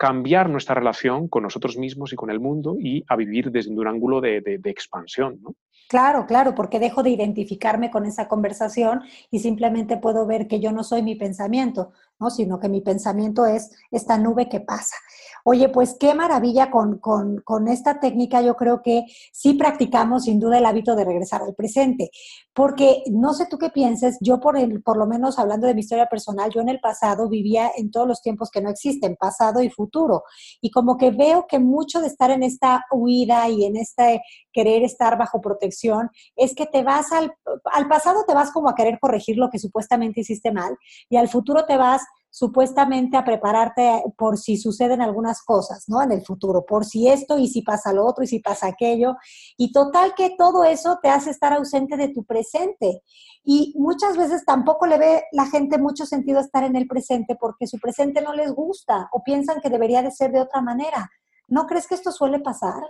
cambiar 0.01 0.49
nuestra 0.49 0.75
relación 0.75 1.29
con 1.29 1.43
nosotros 1.43 1.77
mismos 1.77 2.15
y 2.15 2.17
con 2.17 2.31
el 2.31 2.41
mundo 2.41 2.77
y 2.81 3.05
a 3.07 3.17
vivir 3.17 3.51
desde 3.51 3.71
un 3.71 3.87
ángulo 3.87 4.23
de, 4.23 4.59
expansión. 4.65 5.43
Claro, 5.91 6.25
claro, 6.25 6.55
porque 6.55 6.79
dejo 6.79 7.03
de 7.03 7.11
identificarme 7.11 7.91
con 7.91 8.07
esa 8.07 8.27
conversación 8.27 9.03
y 9.31 9.41
simplemente 9.41 9.99
puedo 9.99 10.25
ver 10.27 10.49
que 10.49 10.59
yo 10.59 10.73
no 10.73 10.85
soy 10.85 11.03
mi 11.03 11.17
pensamiento, 11.17 11.93
¿no? 12.21 12.31
sino 12.31 12.61
que 12.61 12.69
mi 12.69 12.83
pensamiento 12.83 13.47
es 13.47 13.71
esta 13.91 14.19
nube 14.19 14.49
que 14.49 14.61
pasa. 14.61 14.97
Oye, 15.45 15.69
pues 15.71 15.97
qué 15.99 16.15
maravilla 16.15 16.71
con, 16.71 16.99
con, 16.99 17.69
esta 17.69 18.01
técnica. 18.01 18.43
Yo 18.43 18.57
creo 18.57 18.83
que 18.83 19.05
sí 19.33 19.55
practicamos 19.55 20.25
sin 20.25 20.39
duda 20.39 20.59
el 20.59 20.67
hábito 20.67 20.95
de 20.95 21.05
regresar 21.05 21.43
al 21.43 21.55
presente, 21.55 22.11
porque 22.53 23.03
no 23.11 23.33
sé 23.33 23.47
tú 23.47 23.59
qué 23.59 23.71
pienses, 23.71 24.19
yo 24.21 24.41
por, 24.41 24.59
el, 24.59 24.83
por 24.83 24.97
lo 24.97 25.07
menos 25.07 25.39
hablando 25.39 25.67
de 25.67 25.75
mi 25.75 25.81
historia 25.81 26.07
personal, 26.07 26.51
yo 26.51 26.61
en 26.61 26.69
el 26.69 26.81
pasado 26.81 27.29
vivía 27.29 27.71
en 27.77 27.91
todos 27.91 28.07
los 28.07 28.23
tiempos 28.23 28.51
que 28.51 28.61
no 28.61 28.71
existen, 28.71 29.17
pasado 29.17 29.63
y 29.63 29.71
futuro, 29.71 30.25
y 30.61 30.71
como 30.71 30.97
que 30.97 31.11
veo 31.11 31.47
que 31.47 31.59
mucho 31.59 32.01
de 32.01 32.09
estar 32.09 32.31
en 32.31 32.43
esta 32.43 32.85
huida 32.91 33.49
y 33.49 33.65
en 33.65 33.77
este 33.77 34.23
querer 34.53 34.83
estar 34.83 35.17
bajo 35.17 35.41
protección 35.41 36.11
es 36.37 36.55
que 36.55 36.67
te 36.67 36.83
vas 36.83 37.13
al, 37.13 37.33
al 37.65 37.89
pasado, 37.89 38.25
te 38.27 38.35
vas 38.35 38.51
como 38.51 38.69
a 38.69 38.75
querer 38.75 38.99
corregir 39.01 39.37
lo 39.37 39.49
que 39.49 39.59
supuestamente 39.59 40.21
hiciste 40.21 40.53
mal, 40.53 40.77
y 41.09 41.17
al 41.17 41.29
futuro 41.29 41.65
te 41.65 41.77
vas 41.77 42.03
supuestamente 42.31 43.17
a 43.17 43.25
prepararte 43.25 44.03
por 44.17 44.39
si 44.39 44.57
suceden 44.57 45.03
algunas 45.03 45.43
cosas, 45.43 45.85
¿no? 45.89 46.01
En 46.03 46.13
el 46.13 46.23
futuro, 46.25 46.65
por 46.65 46.85
si 46.85 47.09
esto 47.09 47.39
y 47.39 47.49
si 47.49 47.63
pasa 47.63 47.93
lo 47.93 48.07
otro 48.07 48.25
y 48.25 48.29
si 48.29 48.39
pasa 48.39 48.69
aquello. 48.69 49.17
Y 49.57 49.73
total 49.73 50.15
que 50.17 50.35
todo 50.39 50.65
eso 50.65 50.99
te 51.03 51.09
hace 51.09 51.31
estar 51.31 51.53
ausente 51.53 51.97
de 51.97 52.09
tu 52.09 52.25
presente. 52.25 53.03
Y 53.43 53.75
muchas 53.77 54.17
veces 54.17 54.45
tampoco 54.45 54.87
le 54.87 54.99
ve 54.99 55.25
la 55.33 55.47
gente 55.47 55.79
mucho 55.79 56.07
sentido 56.07 56.41
estar 56.41 56.63
en 56.63 56.77
el 56.77 56.87
presente 56.87 57.37
porque 57.39 57.67
su 57.67 57.79
presente 57.79 58.23
no 58.23 58.33
les 58.33 58.53
gusta 58.53 59.09
o 59.13 59.23
piensan 59.25 59.61
que 59.61 59.71
debería 59.71 60.03
de 60.03 60.11
ser 60.11 60.31
de 60.31 60.41
otra 60.41 60.61
manera. 60.61 61.11
¿No 61.49 61.67
crees 61.67 61.89
que 61.89 61.97
esto 61.97 62.13
suele 62.13 62.39
pasar? 62.39 62.81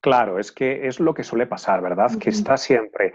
Claro, 0.00 0.38
es 0.38 0.52
que 0.52 0.86
es 0.86 1.00
lo 1.00 1.14
que 1.14 1.24
suele 1.24 1.46
pasar, 1.46 1.80
¿verdad? 1.80 2.10
Que 2.18 2.30
está 2.30 2.56
siempre 2.56 3.14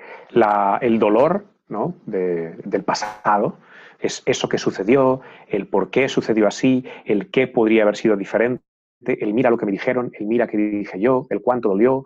el 0.81 0.99
dolor 0.99 1.45
¿no? 1.67 1.95
del 2.05 2.83
pasado, 2.83 3.57
es 4.03 4.21
eso 4.25 4.49
que 4.49 4.57
sucedió, 4.57 5.21
el 5.47 5.67
por 5.67 5.89
qué 5.89 6.09
sucedió 6.09 6.45
así, 6.45 6.83
el 7.05 7.31
qué 7.31 7.47
podría 7.47 7.83
haber 7.83 7.95
sido 7.95 8.17
diferente, 8.17 8.61
el 9.05 9.33
mira 9.33 9.49
lo 9.49 9.57
que 9.57 9.65
me 9.65 9.71
dijeron, 9.71 10.11
el 10.19 10.27
mira 10.27 10.45
qué 10.45 10.57
dije 10.57 10.99
yo, 10.99 11.25
el 11.29 11.41
cuánto 11.41 11.69
dolió, 11.69 12.05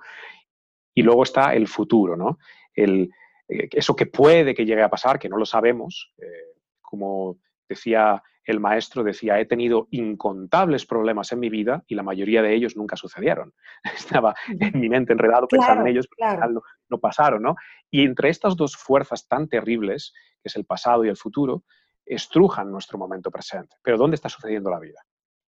y 0.93 1.01
luego 1.01 1.23
está 1.23 1.55
el 1.55 1.67
futuro, 1.67 2.15
¿no? 2.15 2.37
El, 2.75 3.09
eh, 3.49 3.67
eso 3.71 3.95
que 3.95 4.05
puede 4.05 4.53
que 4.53 4.65
llegue 4.65 4.83
a 4.83 4.89
pasar, 4.89 5.17
que 5.17 5.27
no 5.27 5.37
lo 5.37 5.45
sabemos, 5.45 6.13
eh, 6.19 6.53
como 6.81 7.37
decía 7.67 8.21
el 8.43 8.59
maestro, 8.59 9.03
decía, 9.03 9.39
he 9.39 9.45
tenido 9.45 9.87
incontables 9.91 10.85
problemas 10.85 11.31
en 11.31 11.39
mi 11.39 11.49
vida 11.49 11.83
y 11.87 11.95
la 11.95 12.03
mayoría 12.03 12.41
de 12.41 12.53
ellos 12.53 12.77
nunca 12.77 12.95
sucedieron. 12.95 13.53
Estaba 13.95 14.35
en 14.47 14.79
mi 14.79 14.87
mente 14.87 15.13
enredado 15.13 15.47
pensando 15.47 15.81
en 15.81 15.87
ellos, 15.87 16.07
pero 16.15 16.47
no, 16.47 16.61
no, 16.89 16.97
pasaron, 16.99 17.41
¿no? 17.41 17.55
Y 17.89 18.05
entre 18.05 18.29
estas 18.29 18.55
dos 18.55 18.77
fuerzas 18.77 19.27
tan 19.27 19.49
terribles, 19.49 20.13
que 20.41 20.47
es 20.47 20.55
el 20.55 20.65
pasado 20.65 21.03
y 21.03 21.09
el 21.09 21.17
futuro, 21.17 21.63
estrujan 22.07 22.71
nuestro 22.71 22.97
momento 22.97 23.29
presente. 23.31 23.75
Pero 23.81 23.97
¿dónde 23.97 24.15
está 24.15 24.29
sucediendo 24.29 24.69
la 24.69 24.79
vida? 24.79 24.99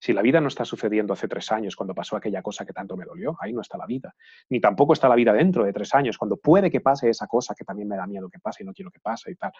Si 0.02 0.14
la 0.14 0.22
vida 0.22 0.40
no 0.40 0.48
está 0.48 0.64
sucediendo 0.64 1.12
hace 1.12 1.28
tres 1.28 1.52
años, 1.52 1.76
cuando 1.76 1.94
pasó 1.94 2.16
aquella 2.16 2.40
cosa 2.40 2.64
que 2.64 2.72
tanto 2.72 2.96
me 2.96 3.04
dolió, 3.04 3.36
ahí 3.38 3.52
no 3.52 3.60
está 3.60 3.76
la 3.76 3.84
vida. 3.84 4.14
Ni 4.48 4.58
tampoco 4.58 4.94
está 4.94 5.10
la 5.10 5.14
vida 5.14 5.32
dentro 5.32 5.62
de 5.62 5.74
tres 5.74 5.94
años, 5.94 6.16
cuando 6.16 6.38
puede 6.38 6.70
que 6.70 6.80
pase 6.80 7.10
esa 7.10 7.26
cosa 7.26 7.54
que 7.54 7.64
también 7.64 7.86
me 7.86 7.96
da 7.96 8.06
miedo 8.06 8.30
que 8.30 8.38
pase 8.38 8.62
y 8.62 8.66
no 8.66 8.72
quiero 8.72 8.90
que 8.90 9.00
pase 9.00 9.30
y 9.30 9.36
tal. 9.36 9.52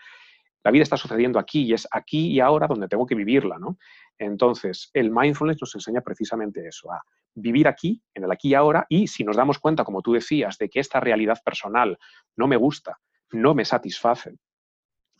La 0.64 0.70
vida 0.70 0.82
está 0.82 0.96
sucediendo 0.96 1.38
aquí 1.38 1.64
y 1.64 1.74
es 1.74 1.86
aquí 1.90 2.28
y 2.28 2.40
ahora 2.40 2.66
donde 2.66 2.88
tengo 2.88 3.04
que 3.04 3.14
vivirla, 3.14 3.58
¿no? 3.58 3.76
Entonces, 4.18 4.90
el 4.94 5.10
mindfulness 5.10 5.58
nos 5.60 5.74
enseña 5.74 6.00
precisamente 6.00 6.66
eso, 6.66 6.90
a 6.90 7.02
vivir 7.34 7.68
aquí, 7.68 8.02
en 8.14 8.24
el 8.24 8.32
aquí 8.32 8.48
y 8.48 8.54
ahora, 8.54 8.86
y 8.88 9.08
si 9.08 9.24
nos 9.24 9.36
damos 9.36 9.58
cuenta, 9.58 9.84
como 9.84 10.00
tú 10.00 10.14
decías, 10.14 10.56
de 10.56 10.70
que 10.70 10.80
esta 10.80 11.00
realidad 11.00 11.38
personal 11.44 11.98
no 12.36 12.46
me 12.46 12.56
gusta, 12.56 12.98
no 13.30 13.54
me 13.54 13.66
satisface, 13.66 14.36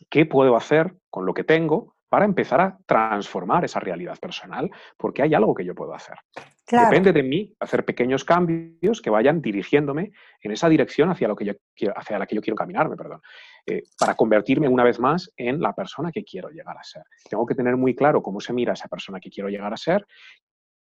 ¿qué 0.09 0.25
puedo 0.25 0.55
hacer 0.55 0.95
con 1.09 1.25
lo 1.25 1.33
que 1.33 1.43
tengo 1.43 1.95
para 2.11 2.25
empezar 2.25 2.59
a 2.59 2.77
transformar 2.85 3.63
esa 3.63 3.79
realidad 3.79 4.19
personal, 4.19 4.69
porque 4.97 5.21
hay 5.21 5.33
algo 5.33 5.55
que 5.55 5.63
yo 5.63 5.73
puedo 5.73 5.93
hacer. 5.93 6.17
Depende 6.69 7.13
de 7.13 7.23
mí 7.23 7.55
hacer 7.57 7.85
pequeños 7.85 8.25
cambios 8.25 9.01
que 9.01 9.09
vayan 9.09 9.41
dirigiéndome 9.41 10.11
en 10.41 10.51
esa 10.51 10.67
dirección 10.67 11.09
hacia, 11.09 11.29
lo 11.29 11.37
que 11.37 11.45
yo, 11.45 11.53
hacia 11.95 12.19
la 12.19 12.25
que 12.25 12.35
yo 12.35 12.41
quiero 12.41 12.57
caminarme, 12.57 12.97
perdón, 12.97 13.21
eh, 13.65 13.83
para 13.97 14.15
convertirme 14.15 14.67
una 14.67 14.83
vez 14.83 14.99
más 14.99 15.31
en 15.37 15.61
la 15.61 15.73
persona 15.73 16.11
que 16.11 16.25
quiero 16.25 16.49
llegar 16.49 16.77
a 16.77 16.83
ser. 16.83 17.03
Tengo 17.29 17.45
que 17.45 17.55
tener 17.55 17.77
muy 17.77 17.95
claro 17.95 18.21
cómo 18.21 18.41
se 18.41 18.51
mira 18.51 18.73
esa 18.73 18.89
persona 18.89 19.21
que 19.21 19.29
quiero 19.29 19.47
llegar 19.47 19.71
a 19.71 19.77
ser, 19.77 20.05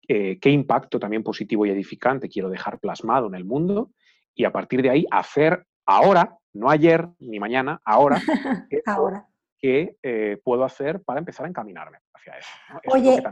eh, 0.07 0.39
qué 0.39 0.49
impacto 0.49 0.97
también 0.97 1.21
positivo 1.21 1.67
y 1.67 1.69
edificante 1.69 2.29
quiero 2.29 2.49
dejar 2.49 2.79
plasmado 2.79 3.27
en 3.27 3.35
el 3.35 3.45
mundo 3.45 3.91
y 4.33 4.45
a 4.45 4.51
partir 4.51 4.81
de 4.81 4.89
ahí 4.89 5.05
hacer 5.11 5.67
ahora, 5.91 6.37
no 6.53 6.69
ayer 6.69 7.07
ni 7.19 7.39
mañana, 7.39 7.81
ahora, 7.85 8.21
ahora 8.85 9.27
que 9.61 9.97
eh, 10.01 10.41
puedo 10.43 10.63
hacer 10.63 11.03
para 11.03 11.19
empezar 11.19 11.45
a 11.45 11.49
encaminarme 11.49 11.99
hacia 12.13 12.33
eso. 12.33 12.49
Oye, 12.91 13.23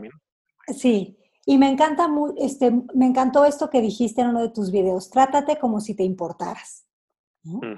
sí, 0.68 1.18
y 1.44 1.58
me, 1.58 1.68
encanta, 1.68 2.08
este, 2.38 2.70
me 2.94 3.06
encantó 3.06 3.44
esto 3.44 3.68
que 3.68 3.80
dijiste 3.80 4.20
en 4.20 4.28
uno 4.28 4.42
de 4.42 4.50
tus 4.50 4.70
videos, 4.70 5.10
trátate 5.10 5.58
como 5.58 5.80
si 5.80 5.94
te 5.96 6.04
importaras. 6.04 6.86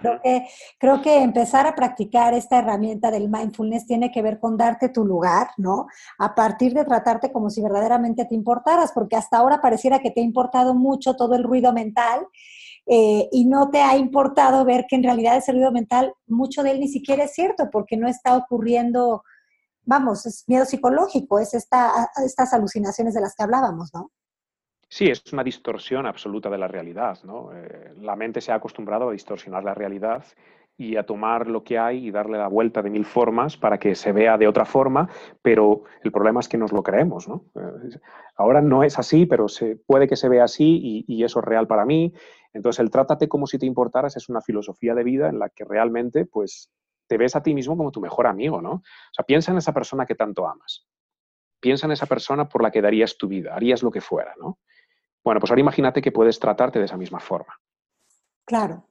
creo, 0.00 0.20
que, 0.20 0.46
creo 0.78 1.00
que 1.00 1.22
empezar 1.22 1.66
a 1.66 1.74
practicar 1.74 2.34
esta 2.34 2.58
herramienta 2.58 3.10
del 3.10 3.30
mindfulness 3.30 3.86
tiene 3.86 4.10
que 4.10 4.20
ver 4.20 4.38
con 4.38 4.56
darte 4.56 4.90
tu 4.90 5.06
lugar, 5.06 5.48
¿no? 5.56 5.86
A 6.18 6.34
partir 6.34 6.74
de 6.74 6.84
tratarte 6.84 7.32
como 7.32 7.48
si 7.48 7.62
verdaderamente 7.62 8.26
te 8.26 8.34
importaras, 8.34 8.92
porque 8.92 9.16
hasta 9.16 9.38
ahora 9.38 9.62
pareciera 9.62 10.00
que 10.00 10.10
te 10.10 10.20
ha 10.20 10.24
importado 10.24 10.74
mucho 10.74 11.14
todo 11.14 11.36
el 11.36 11.44
ruido 11.44 11.72
mental 11.72 12.26
eh, 12.86 13.28
y 13.30 13.44
no 13.44 13.70
te 13.70 13.80
ha 13.80 13.96
importado 13.96 14.64
ver 14.64 14.86
que 14.88 14.96
en 14.96 15.04
realidad 15.04 15.36
ese 15.36 15.52
ruido 15.52 15.70
mental, 15.72 16.12
mucho 16.26 16.62
de 16.62 16.72
él 16.72 16.80
ni 16.80 16.88
siquiera 16.88 17.24
es 17.24 17.32
cierto, 17.32 17.68
porque 17.70 17.96
no 17.96 18.08
está 18.08 18.36
ocurriendo, 18.36 19.22
vamos, 19.84 20.26
es 20.26 20.44
miedo 20.48 20.64
psicológico, 20.64 21.38
es 21.38 21.54
esta, 21.54 22.10
estas 22.24 22.52
alucinaciones 22.52 23.14
de 23.14 23.20
las 23.20 23.34
que 23.34 23.44
hablábamos, 23.44 23.90
¿no? 23.94 24.10
Sí, 24.88 25.06
es 25.06 25.22
una 25.32 25.42
distorsión 25.42 26.06
absoluta 26.06 26.50
de 26.50 26.58
la 26.58 26.68
realidad, 26.68 27.18
¿no? 27.24 27.50
Eh, 27.54 27.94
la 28.00 28.14
mente 28.14 28.42
se 28.42 28.52
ha 28.52 28.56
acostumbrado 28.56 29.08
a 29.08 29.12
distorsionar 29.12 29.64
la 29.64 29.72
realidad 29.72 30.22
y 30.76 30.96
a 30.96 31.04
tomar 31.04 31.48
lo 31.48 31.62
que 31.62 31.78
hay 31.78 32.06
y 32.06 32.10
darle 32.10 32.38
la 32.38 32.48
vuelta 32.48 32.82
de 32.82 32.90
mil 32.90 33.04
formas 33.04 33.56
para 33.56 33.78
que 33.78 33.94
se 33.94 34.12
vea 34.12 34.38
de 34.38 34.48
otra 34.48 34.64
forma, 34.64 35.08
pero 35.42 35.84
el 36.02 36.10
problema 36.10 36.40
es 36.40 36.48
que 36.48 36.58
nos 36.58 36.72
lo 36.72 36.82
creemos, 36.82 37.28
¿no? 37.28 37.44
Eh, 37.54 37.98
ahora 38.36 38.60
no 38.60 38.82
es 38.82 38.98
así, 38.98 39.26
pero 39.26 39.48
se, 39.48 39.76
puede 39.76 40.08
que 40.08 40.16
se 40.16 40.28
vea 40.28 40.44
así 40.44 40.80
y, 40.82 41.04
y, 41.06 41.24
eso 41.24 41.40
es 41.40 41.44
real 41.44 41.66
para 41.66 41.84
mí 41.84 42.12
entonces, 42.52 42.80
el 42.80 42.90
trátate 42.90 43.28
como 43.28 43.46
si 43.46 43.58
te 43.58 43.66
importaras 43.66 44.16
es 44.16 44.28
una 44.28 44.40
filosofía 44.40 44.94
de 44.94 45.04
vida 45.04 45.28
en 45.28 45.38
la 45.38 45.48
que 45.48 45.64
realmente, 45.64 46.26
pues, 46.26 46.70
te 47.06 47.16
ves 47.16 47.34
a 47.34 47.42
ti 47.42 47.54
mismo 47.54 47.76
como 47.76 47.90
tu 47.90 48.00
mejor 48.00 48.26
amigo, 48.26 48.60
¿no? 48.60 48.72
O 48.72 49.12
sea, 49.12 49.24
piensa 49.24 49.52
en 49.52 49.58
esa 49.58 49.72
persona 49.72 50.06
que 50.06 50.14
tanto 50.14 50.46
amas. 50.46 50.86
Piensa 51.60 51.86
en 51.86 51.92
esa 51.92 52.06
persona 52.06 52.48
por 52.48 52.62
la 52.62 52.70
que 52.70 52.82
darías 52.82 53.16
tu 53.16 53.28
vida, 53.28 53.54
harías 53.54 53.82
lo 53.82 53.90
que 53.90 54.00
fuera, 54.00 54.34
¿no? 54.38 54.58
Bueno, 55.24 55.40
pues 55.40 55.50
ahora 55.50 55.60
imagínate 55.60 56.02
que 56.02 56.12
puedes 56.12 56.38
tratarte 56.38 56.78
de 56.78 56.86
esa 56.86 56.96
misma 56.96 57.20
forma. 57.20 57.58
Claro. 58.44 58.88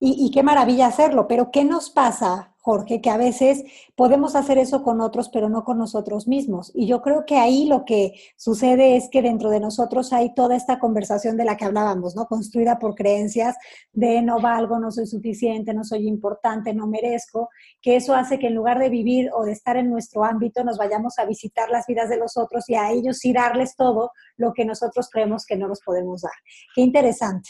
Y, 0.00 0.30
qué 0.30 0.44
maravilla 0.44 0.86
hacerlo, 0.86 1.26
pero 1.26 1.50
¿qué 1.50 1.64
nos 1.64 1.90
pasa 1.90 2.54
Jorge, 2.68 3.00
que 3.00 3.08
a 3.08 3.16
veces 3.16 3.64
podemos 3.96 4.36
hacer 4.36 4.58
eso 4.58 4.82
con 4.82 5.00
otros, 5.00 5.30
pero 5.30 5.48
no 5.48 5.64
con 5.64 5.78
nosotros 5.78 6.28
mismos. 6.28 6.70
Y 6.74 6.86
yo 6.86 7.00
creo 7.00 7.24
que 7.24 7.38
ahí 7.38 7.64
lo 7.64 7.86
que 7.86 8.12
sucede 8.36 8.94
es 8.98 9.08
que 9.10 9.22
dentro 9.22 9.48
de 9.48 9.58
nosotros 9.58 10.12
hay 10.12 10.34
toda 10.34 10.54
esta 10.54 10.78
conversación 10.78 11.38
de 11.38 11.46
la 11.46 11.56
que 11.56 11.64
hablábamos, 11.64 12.14
¿no? 12.14 12.26
Construida 12.26 12.78
por 12.78 12.94
creencias 12.94 13.56
de 13.92 14.20
no 14.20 14.38
valgo, 14.38 14.78
no 14.78 14.90
soy 14.90 15.06
suficiente, 15.06 15.72
no 15.72 15.82
soy 15.82 16.06
importante, 16.06 16.74
no 16.74 16.86
merezco, 16.86 17.48
que 17.80 17.96
eso 17.96 18.14
hace 18.14 18.38
que 18.38 18.48
en 18.48 18.54
lugar 18.54 18.78
de 18.78 18.90
vivir 18.90 19.30
o 19.34 19.44
de 19.44 19.52
estar 19.52 19.78
en 19.78 19.88
nuestro 19.88 20.22
ámbito, 20.22 20.62
nos 20.62 20.76
vayamos 20.76 21.18
a 21.18 21.24
visitar 21.24 21.70
las 21.70 21.86
vidas 21.86 22.10
de 22.10 22.18
los 22.18 22.36
otros 22.36 22.68
y 22.68 22.74
a 22.74 22.90
ellos 22.90 23.16
sí 23.16 23.32
darles 23.32 23.76
todo 23.76 24.10
lo 24.36 24.52
que 24.52 24.66
nosotros 24.66 25.08
creemos 25.10 25.46
que 25.46 25.56
no 25.56 25.68
los 25.68 25.80
podemos 25.80 26.20
dar. 26.20 26.32
Qué 26.74 26.82
interesante. 26.82 27.48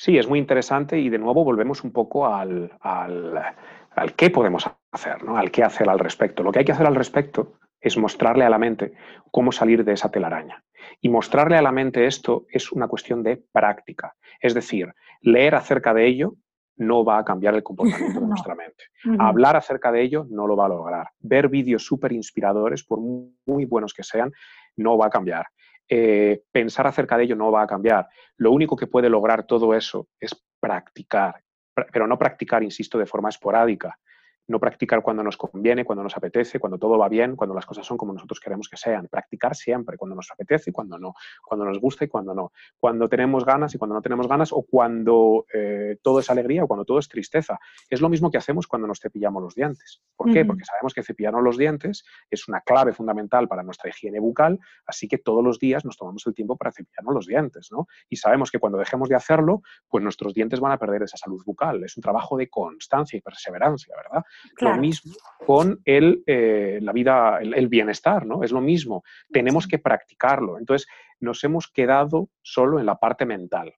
Sí, 0.00 0.16
es 0.16 0.26
muy 0.26 0.38
interesante 0.38 0.98
y 0.98 1.10
de 1.10 1.18
nuevo 1.18 1.44
volvemos 1.44 1.84
un 1.84 1.92
poco 1.92 2.26
al, 2.26 2.72
al 2.80 4.14
qué 4.16 4.30
podemos 4.30 4.66
hacer, 4.90 5.22
¿no? 5.22 5.36
al 5.36 5.50
qué 5.50 5.62
hacer 5.62 5.90
al 5.90 5.98
respecto. 5.98 6.42
Lo 6.42 6.50
que 6.50 6.60
hay 6.60 6.64
que 6.64 6.72
hacer 6.72 6.86
al 6.86 6.94
respecto 6.94 7.58
es 7.78 7.98
mostrarle 7.98 8.46
a 8.46 8.48
la 8.48 8.56
mente 8.56 8.94
cómo 9.30 9.52
salir 9.52 9.84
de 9.84 9.92
esa 9.92 10.10
telaraña. 10.10 10.64
Y 11.02 11.10
mostrarle 11.10 11.58
a 11.58 11.62
la 11.62 11.70
mente 11.70 12.06
esto 12.06 12.46
es 12.50 12.72
una 12.72 12.88
cuestión 12.88 13.22
de 13.22 13.44
práctica. 13.52 14.14
Es 14.40 14.54
decir, 14.54 14.90
leer 15.20 15.54
acerca 15.54 15.92
de 15.92 16.06
ello 16.06 16.32
no 16.76 17.04
va 17.04 17.18
a 17.18 17.24
cambiar 17.26 17.54
el 17.54 17.62
comportamiento 17.62 18.20
de 18.20 18.26
nuestra 18.26 18.54
mente. 18.54 18.84
Hablar 19.18 19.56
acerca 19.56 19.92
de 19.92 20.00
ello 20.00 20.26
no 20.30 20.46
lo 20.46 20.56
va 20.56 20.64
a 20.64 20.70
lograr. 20.70 21.08
Ver 21.18 21.48
vídeos 21.48 21.84
súper 21.84 22.12
inspiradores, 22.12 22.84
por 22.84 23.00
muy 23.00 23.66
buenos 23.66 23.92
que 23.92 24.02
sean, 24.02 24.32
no 24.76 24.96
va 24.96 25.08
a 25.08 25.10
cambiar. 25.10 25.44
Eh, 25.92 26.44
pensar 26.52 26.86
acerca 26.86 27.16
de 27.16 27.24
ello 27.24 27.34
no 27.34 27.50
va 27.50 27.62
a 27.62 27.66
cambiar. 27.66 28.08
Lo 28.36 28.52
único 28.52 28.76
que 28.76 28.86
puede 28.86 29.10
lograr 29.10 29.44
todo 29.44 29.74
eso 29.74 30.06
es 30.20 30.40
practicar, 30.60 31.42
pero 31.92 32.06
no 32.06 32.16
practicar, 32.16 32.62
insisto, 32.62 32.96
de 32.96 33.06
forma 33.06 33.28
esporádica, 33.28 33.98
no 34.50 34.58
practicar 34.58 35.02
cuando 35.02 35.22
nos 35.22 35.36
conviene, 35.36 35.84
cuando 35.84 36.02
nos 36.02 36.16
apetece, 36.16 36.58
cuando 36.58 36.78
todo 36.78 36.98
va 36.98 37.08
bien, 37.08 37.36
cuando 37.36 37.54
las 37.54 37.64
cosas 37.64 37.86
son 37.86 37.96
como 37.96 38.12
nosotros 38.12 38.40
queremos 38.40 38.68
que 38.68 38.76
sean. 38.76 39.08
Practicar 39.08 39.54
siempre, 39.54 39.96
cuando 39.96 40.16
nos 40.16 40.30
apetece 40.30 40.70
y 40.70 40.72
cuando 40.72 40.98
no, 40.98 41.14
cuando 41.44 41.64
nos 41.64 41.80
gusta 41.80 42.04
y 42.04 42.08
cuando 42.08 42.34
no, 42.34 42.52
cuando 42.78 43.08
tenemos 43.08 43.44
ganas 43.44 43.74
y 43.74 43.78
cuando 43.78 43.94
no 43.94 44.02
tenemos 44.02 44.28
ganas, 44.28 44.52
o 44.52 44.62
cuando 44.62 45.46
eh, 45.54 45.96
todo 46.02 46.20
es 46.20 46.30
alegría 46.30 46.64
o 46.64 46.68
cuando 46.68 46.84
todo 46.84 46.98
es 46.98 47.08
tristeza. 47.08 47.58
Es 47.88 48.00
lo 48.00 48.08
mismo 48.08 48.30
que 48.30 48.38
hacemos 48.38 48.66
cuando 48.66 48.88
nos 48.88 49.00
cepillamos 49.00 49.42
los 49.42 49.54
dientes. 49.54 50.02
¿Por 50.20 50.34
qué? 50.34 50.44
Porque 50.44 50.66
sabemos 50.66 50.92
que 50.92 51.02
cepillarnos 51.02 51.42
los 51.42 51.56
dientes 51.56 52.04
es 52.30 52.46
una 52.46 52.60
clave 52.60 52.92
fundamental 52.92 53.48
para 53.48 53.62
nuestra 53.62 53.88
higiene 53.88 54.20
bucal, 54.20 54.58
así 54.84 55.08
que 55.08 55.16
todos 55.16 55.42
los 55.42 55.58
días 55.58 55.86
nos 55.86 55.96
tomamos 55.96 56.26
el 56.26 56.34
tiempo 56.34 56.58
para 56.58 56.72
cepillarnos 56.72 57.14
los 57.14 57.26
dientes, 57.26 57.70
¿no? 57.72 57.86
Y 58.10 58.16
sabemos 58.16 58.50
que 58.50 58.58
cuando 58.58 58.76
dejemos 58.76 59.08
de 59.08 59.14
hacerlo, 59.14 59.62
pues 59.88 60.04
nuestros 60.04 60.34
dientes 60.34 60.60
van 60.60 60.72
a 60.72 60.78
perder 60.78 61.04
esa 61.04 61.16
salud 61.16 61.42
bucal. 61.46 61.82
Es 61.84 61.96
un 61.96 62.02
trabajo 62.02 62.36
de 62.36 62.50
constancia 62.50 63.16
y 63.16 63.22
perseverancia, 63.22 63.94
¿verdad? 63.96 64.22
Lo 64.60 64.76
mismo 64.76 65.14
con 65.46 65.80
el, 65.86 66.22
eh, 66.26 66.80
la 66.82 66.92
vida, 66.92 67.38
el, 67.40 67.68
bienestar, 67.68 68.26
¿no? 68.26 68.44
Es 68.44 68.52
lo 68.52 68.60
mismo. 68.60 69.02
Tenemos 69.32 69.66
que 69.66 69.78
practicarlo. 69.78 70.58
Entonces, 70.58 70.86
nos 71.18 71.42
hemos 71.44 71.66
quedado 71.68 72.28
solo 72.42 72.78
en 72.78 72.84
la 72.84 72.96
parte 72.96 73.24
mental 73.24 73.72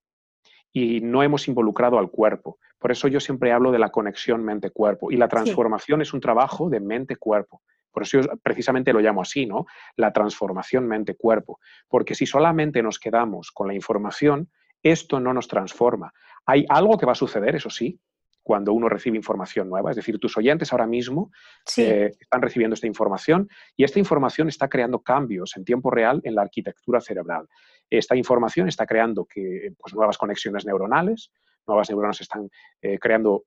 y 0.73 0.99
no 0.99 1.23
hemos 1.23 1.47
involucrado 1.47 1.99
al 1.99 2.09
cuerpo. 2.09 2.59
Por 2.83 2.91
eso 2.91 3.07
yo 3.07 3.21
siempre 3.21 3.53
hablo 3.53 3.71
de 3.71 3.79
la 3.79 3.91
conexión 3.91 4.43
mente-cuerpo 4.43 5.09
y 5.09 5.15
la 5.15 5.29
transformación 5.29 6.01
es 6.01 6.13
un 6.13 6.19
trabajo 6.19 6.69
de 6.69 6.81
mente-cuerpo. 6.81 7.61
Por 7.89 8.03
eso 8.03 8.19
yo 8.19 8.27
precisamente 8.43 8.91
lo 8.91 8.99
llamo 8.99 9.21
así, 9.21 9.45
¿no? 9.45 9.67
La 9.95 10.11
transformación 10.11 10.85
mente-cuerpo. 10.85 11.61
Porque 11.87 12.13
si 12.13 12.25
solamente 12.25 12.83
nos 12.83 12.99
quedamos 12.99 13.53
con 13.53 13.69
la 13.69 13.73
información, 13.73 14.49
esto 14.81 15.21
no 15.21 15.33
nos 15.33 15.47
transforma. 15.47 16.11
Hay 16.45 16.65
algo 16.67 16.97
que 16.97 17.05
va 17.05 17.13
a 17.13 17.15
suceder, 17.15 17.55
eso 17.55 17.69
sí, 17.69 18.01
cuando 18.41 18.73
uno 18.73 18.89
recibe 18.89 19.15
información 19.15 19.69
nueva. 19.69 19.91
Es 19.91 19.95
decir, 19.95 20.19
tus 20.19 20.35
oyentes 20.35 20.73
ahora 20.73 20.85
mismo 20.85 21.31
eh, 21.77 22.11
están 22.19 22.41
recibiendo 22.41 22.73
esta 22.73 22.87
información 22.87 23.47
y 23.77 23.85
esta 23.85 23.97
información 23.97 24.49
está 24.49 24.67
creando 24.67 24.99
cambios 24.99 25.55
en 25.55 25.63
tiempo 25.63 25.89
real 25.89 26.19
en 26.25 26.35
la 26.35 26.41
arquitectura 26.41 26.99
cerebral. 26.99 27.47
Esta 27.89 28.17
información 28.17 28.67
está 28.67 28.85
creando 28.85 29.23
que, 29.23 29.71
pues, 29.79 29.93
nuevas 29.93 30.17
conexiones 30.17 30.65
neuronales, 30.65 31.31
nuevas 31.67 31.89
neuronas 31.89 32.21
están 32.21 32.49
eh, 32.81 32.99
creando 32.99 33.45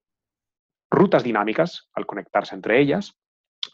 rutas 0.90 1.22
dinámicas 1.22 1.88
al 1.94 2.06
conectarse 2.06 2.54
entre 2.54 2.80
ellas. 2.80 3.16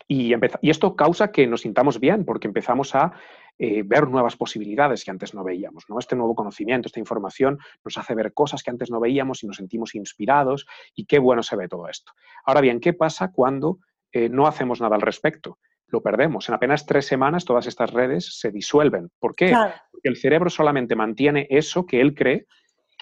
Y, 0.08 0.34
y, 0.34 0.70
esto 0.70 0.96
causa 0.96 1.30
que 1.30 1.46
nos 1.46 1.62
sintamos 1.62 2.00
bien 2.00 2.24
porque 2.24 2.48
empezamos 2.48 2.94
a 2.94 3.12
eh, 3.58 3.82
ver 3.84 4.08
nuevas 4.08 4.36
posibilidades 4.36 5.04
que 5.04 5.10
antes 5.10 5.34
no 5.34 5.44
veíamos. 5.44 5.84
¿no? 5.88 5.98
Este 5.98 6.16
nuevo 6.16 6.34
conocimiento, 6.34 6.88
esta 6.88 7.00
información 7.00 7.58
nos 7.84 7.98
hace 7.98 8.14
ver 8.14 8.32
cosas 8.32 8.62
que 8.62 8.70
antes 8.70 8.90
no 8.90 8.98
veíamos 8.98 9.42
y 9.42 9.46
nos 9.46 9.56
sentimos 9.56 9.94
inspirados 9.94 10.66
y 10.94 11.04
qué 11.04 11.18
bueno 11.18 11.42
se 11.42 11.56
ve 11.56 11.68
todo 11.68 11.88
esto. 11.88 12.12
Ahora 12.44 12.60
bien, 12.60 12.80
¿qué 12.80 12.92
pasa 12.92 13.30
cuando 13.30 13.78
eh, 14.10 14.28
no 14.28 14.46
hacemos 14.46 14.80
nada 14.80 14.96
al 14.96 15.02
respecto? 15.02 15.58
Lo 15.86 16.02
perdemos. 16.02 16.48
En 16.48 16.54
apenas 16.54 16.86
tres 16.86 17.06
semanas 17.06 17.44
todas 17.44 17.66
estas 17.66 17.92
redes 17.92 18.38
se 18.40 18.50
disuelven. 18.50 19.10
¿Por 19.20 19.36
qué? 19.36 19.54
Porque 19.90 20.08
el 20.08 20.16
cerebro 20.16 20.48
solamente 20.48 20.96
mantiene 20.96 21.46
eso 21.50 21.84
que 21.84 22.00
él 22.00 22.14
cree 22.14 22.46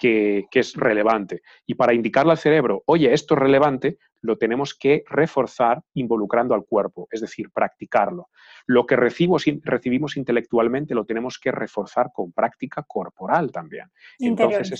que, 0.01 0.47
es 0.51 0.73
relevante. 0.75 1.43
Y 1.67 1.75
para 1.75 1.93
indicarle 1.93 2.31
al 2.31 2.39
cerebro, 2.39 2.81
oye, 2.87 3.13
esto 3.13 3.35
es 3.35 3.39
relevante, 3.39 3.99
lo 4.21 4.35
tenemos 4.35 4.73
que 4.73 5.03
reforzar 5.07 5.83
involucrando 5.93 6.55
al 6.55 6.65
cuerpo, 6.65 7.07
es 7.11 7.21
decir, 7.21 7.51
practicarlo. 7.51 8.29
Lo 8.65 8.87
que 8.87 8.95
recibimos, 8.95 9.45
recibimos 9.63 10.17
intelectualmente 10.17 10.95
lo 10.95 11.05
tenemos 11.05 11.37
que 11.37 11.51
reforzar 11.51 12.09
con 12.11 12.31
práctica 12.31 12.83
corporal 12.87 13.51
también. 13.51 13.91
Entonces, 14.17 14.79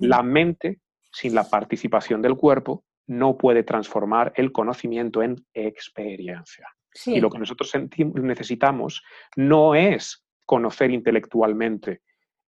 la 0.00 0.22
mente, 0.22 0.78
sin 1.10 1.34
la 1.34 1.48
participación 1.50 2.22
del 2.22 2.36
cuerpo, 2.36 2.84
no 3.08 3.36
puede 3.36 3.64
transformar 3.64 4.32
el 4.36 4.52
conocimiento 4.52 5.20
en 5.20 5.44
experiencia. 5.52 6.68
Y 7.06 7.20
lo 7.20 7.28
que 7.28 7.40
nosotros 7.40 7.72
necesitamos 8.14 9.02
no 9.34 9.74
es 9.74 10.24
conocer 10.46 10.92
intelectualmente 10.92 12.02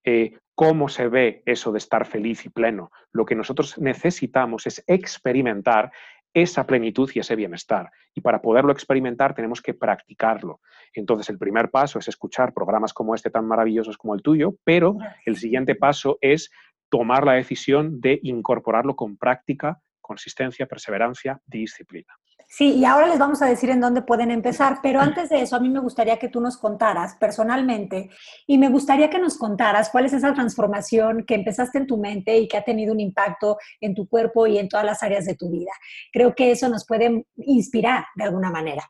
eh, 0.03 0.37
cómo 0.55 0.89
se 0.89 1.07
ve 1.07 1.43
eso 1.45 1.71
de 1.71 1.77
estar 1.77 2.05
feliz 2.05 2.45
y 2.45 2.49
pleno. 2.49 2.91
Lo 3.11 3.25
que 3.25 3.35
nosotros 3.35 3.77
necesitamos 3.77 4.67
es 4.67 4.83
experimentar 4.87 5.91
esa 6.33 6.65
plenitud 6.65 7.09
y 7.13 7.19
ese 7.19 7.35
bienestar. 7.35 7.91
Y 8.13 8.21
para 8.21 8.41
poderlo 8.41 8.71
experimentar 8.71 9.33
tenemos 9.33 9.61
que 9.61 9.73
practicarlo. 9.73 10.61
Entonces, 10.93 11.29
el 11.29 11.37
primer 11.37 11.69
paso 11.69 11.99
es 11.99 12.07
escuchar 12.07 12.53
programas 12.53 12.93
como 12.93 13.15
este 13.15 13.29
tan 13.29 13.47
maravillosos 13.47 13.97
como 13.97 14.15
el 14.15 14.21
tuyo, 14.21 14.55
pero 14.63 14.97
el 15.25 15.37
siguiente 15.37 15.75
paso 15.75 16.17
es 16.21 16.51
tomar 16.89 17.25
la 17.25 17.33
decisión 17.33 18.01
de 18.01 18.19
incorporarlo 18.23 18.95
con 18.95 19.17
práctica, 19.17 19.81
consistencia, 19.99 20.65
perseverancia, 20.65 21.41
disciplina. 21.45 22.20
Sí, 22.53 22.73
y 22.73 22.83
ahora 22.83 23.07
les 23.07 23.17
vamos 23.17 23.41
a 23.41 23.45
decir 23.45 23.69
en 23.69 23.79
dónde 23.79 24.01
pueden 24.01 24.29
empezar, 24.29 24.79
pero 24.83 24.99
antes 24.99 25.29
de 25.29 25.41
eso, 25.41 25.55
a 25.55 25.61
mí 25.61 25.69
me 25.69 25.79
gustaría 25.79 26.19
que 26.19 26.27
tú 26.27 26.41
nos 26.41 26.57
contaras 26.57 27.15
personalmente 27.15 28.09
y 28.45 28.57
me 28.57 28.67
gustaría 28.67 29.09
que 29.09 29.19
nos 29.19 29.37
contaras 29.37 29.89
cuál 29.89 30.03
es 30.03 30.11
esa 30.11 30.33
transformación 30.33 31.23
que 31.25 31.35
empezaste 31.35 31.77
en 31.77 31.87
tu 31.87 31.97
mente 31.97 32.37
y 32.37 32.49
que 32.49 32.57
ha 32.57 32.63
tenido 32.65 32.91
un 32.91 32.99
impacto 32.99 33.57
en 33.79 33.95
tu 33.95 34.05
cuerpo 34.05 34.47
y 34.47 34.57
en 34.57 34.67
todas 34.67 34.85
las 34.85 35.01
áreas 35.01 35.25
de 35.25 35.35
tu 35.35 35.49
vida. 35.49 35.71
Creo 36.11 36.35
que 36.35 36.51
eso 36.51 36.67
nos 36.67 36.85
puede 36.85 37.25
inspirar 37.37 38.07
de 38.15 38.25
alguna 38.25 38.51
manera. 38.51 38.83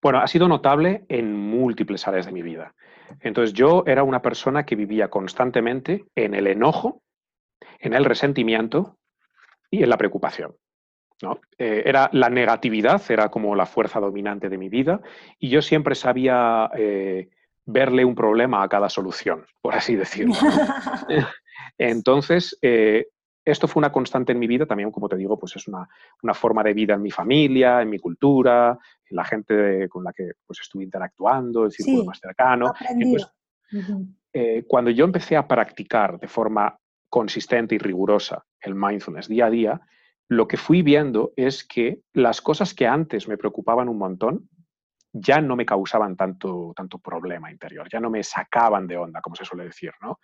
Bueno, 0.00 0.20
ha 0.20 0.28
sido 0.28 0.46
notable 0.46 1.04
en 1.08 1.36
múltiples 1.36 2.06
áreas 2.06 2.26
de 2.26 2.32
mi 2.32 2.42
vida. 2.42 2.76
Entonces, 3.18 3.52
yo 3.52 3.82
era 3.84 4.04
una 4.04 4.22
persona 4.22 4.64
que 4.64 4.76
vivía 4.76 5.10
constantemente 5.10 6.04
en 6.14 6.36
el 6.36 6.46
enojo, 6.46 7.02
en 7.80 7.94
el 7.94 8.04
resentimiento 8.04 8.96
y 9.72 9.82
en 9.82 9.90
la 9.90 9.98
preocupación. 9.98 10.54
Eh, 11.58 11.82
era 11.84 12.08
la 12.12 12.30
negatividad, 12.30 13.02
era 13.10 13.28
como 13.28 13.54
la 13.54 13.66
fuerza 13.66 14.00
dominante 14.00 14.48
de 14.48 14.58
mi 14.58 14.68
vida 14.68 15.00
y 15.38 15.50
yo 15.50 15.60
siempre 15.60 15.94
sabía 15.94 16.70
eh, 16.76 17.28
verle 17.66 18.04
un 18.04 18.14
problema 18.14 18.62
a 18.62 18.68
cada 18.68 18.88
solución, 18.88 19.44
por 19.60 19.74
así 19.74 19.96
decirlo. 19.96 20.34
Entonces, 21.78 22.58
eh, 22.62 23.08
esto 23.44 23.68
fue 23.68 23.80
una 23.80 23.92
constante 23.92 24.32
en 24.32 24.38
mi 24.38 24.46
vida, 24.46 24.66
también 24.66 24.90
como 24.90 25.08
te 25.08 25.16
digo, 25.16 25.38
pues 25.38 25.56
es 25.56 25.66
una, 25.68 25.88
forma 26.34 26.62
de 26.62 26.74
vida 26.74 26.94
en 26.94 27.02
mi 27.02 27.10
familia, 27.10 27.82
en 27.82 27.90
mi 27.90 27.98
cultura, 27.98 28.78
en 29.08 29.16
la 29.16 29.24
gente 29.24 29.88
con 29.88 30.04
la 30.04 30.12
que 30.12 30.32
pues, 30.46 30.60
estuve 30.60 30.84
interactuando, 30.84 31.64
el 31.64 31.72
círculo 31.72 32.04
más 32.04 32.18
cercano. 32.18 32.72
cuando 34.66 34.90
yo 34.90 35.04
empecé 35.04 35.36
a 35.36 35.46
practicar 35.46 36.18
de 36.18 36.28
forma 36.28 36.78
consistente 37.08 37.74
y 37.74 37.78
rigurosa 37.78 38.44
el 38.60 38.74
mindfulness 38.74 39.26
día 39.26 39.46
a 39.46 39.50
día, 39.50 39.80
lo 40.30 40.46
que 40.46 40.56
fui 40.56 40.82
viendo 40.82 41.32
es 41.34 41.64
que 41.64 42.02
las 42.12 42.40
cosas 42.40 42.72
que 42.72 42.86
antes 42.86 43.26
me 43.26 43.36
preocupaban 43.36 43.88
un 43.88 43.98
montón 43.98 44.48
ya 45.12 45.40
no 45.40 45.56
me 45.56 45.66
causaban 45.66 46.16
tanto, 46.16 46.72
tanto 46.76 47.00
problema 47.00 47.50
interior, 47.50 47.88
ya 47.90 47.98
no 47.98 48.10
me 48.10 48.22
sacaban 48.22 48.86
de 48.86 48.96
onda, 48.96 49.20
como 49.20 49.34
se 49.34 49.44
suele 49.44 49.64
decir, 49.64 49.90
¿no? 50.00 50.20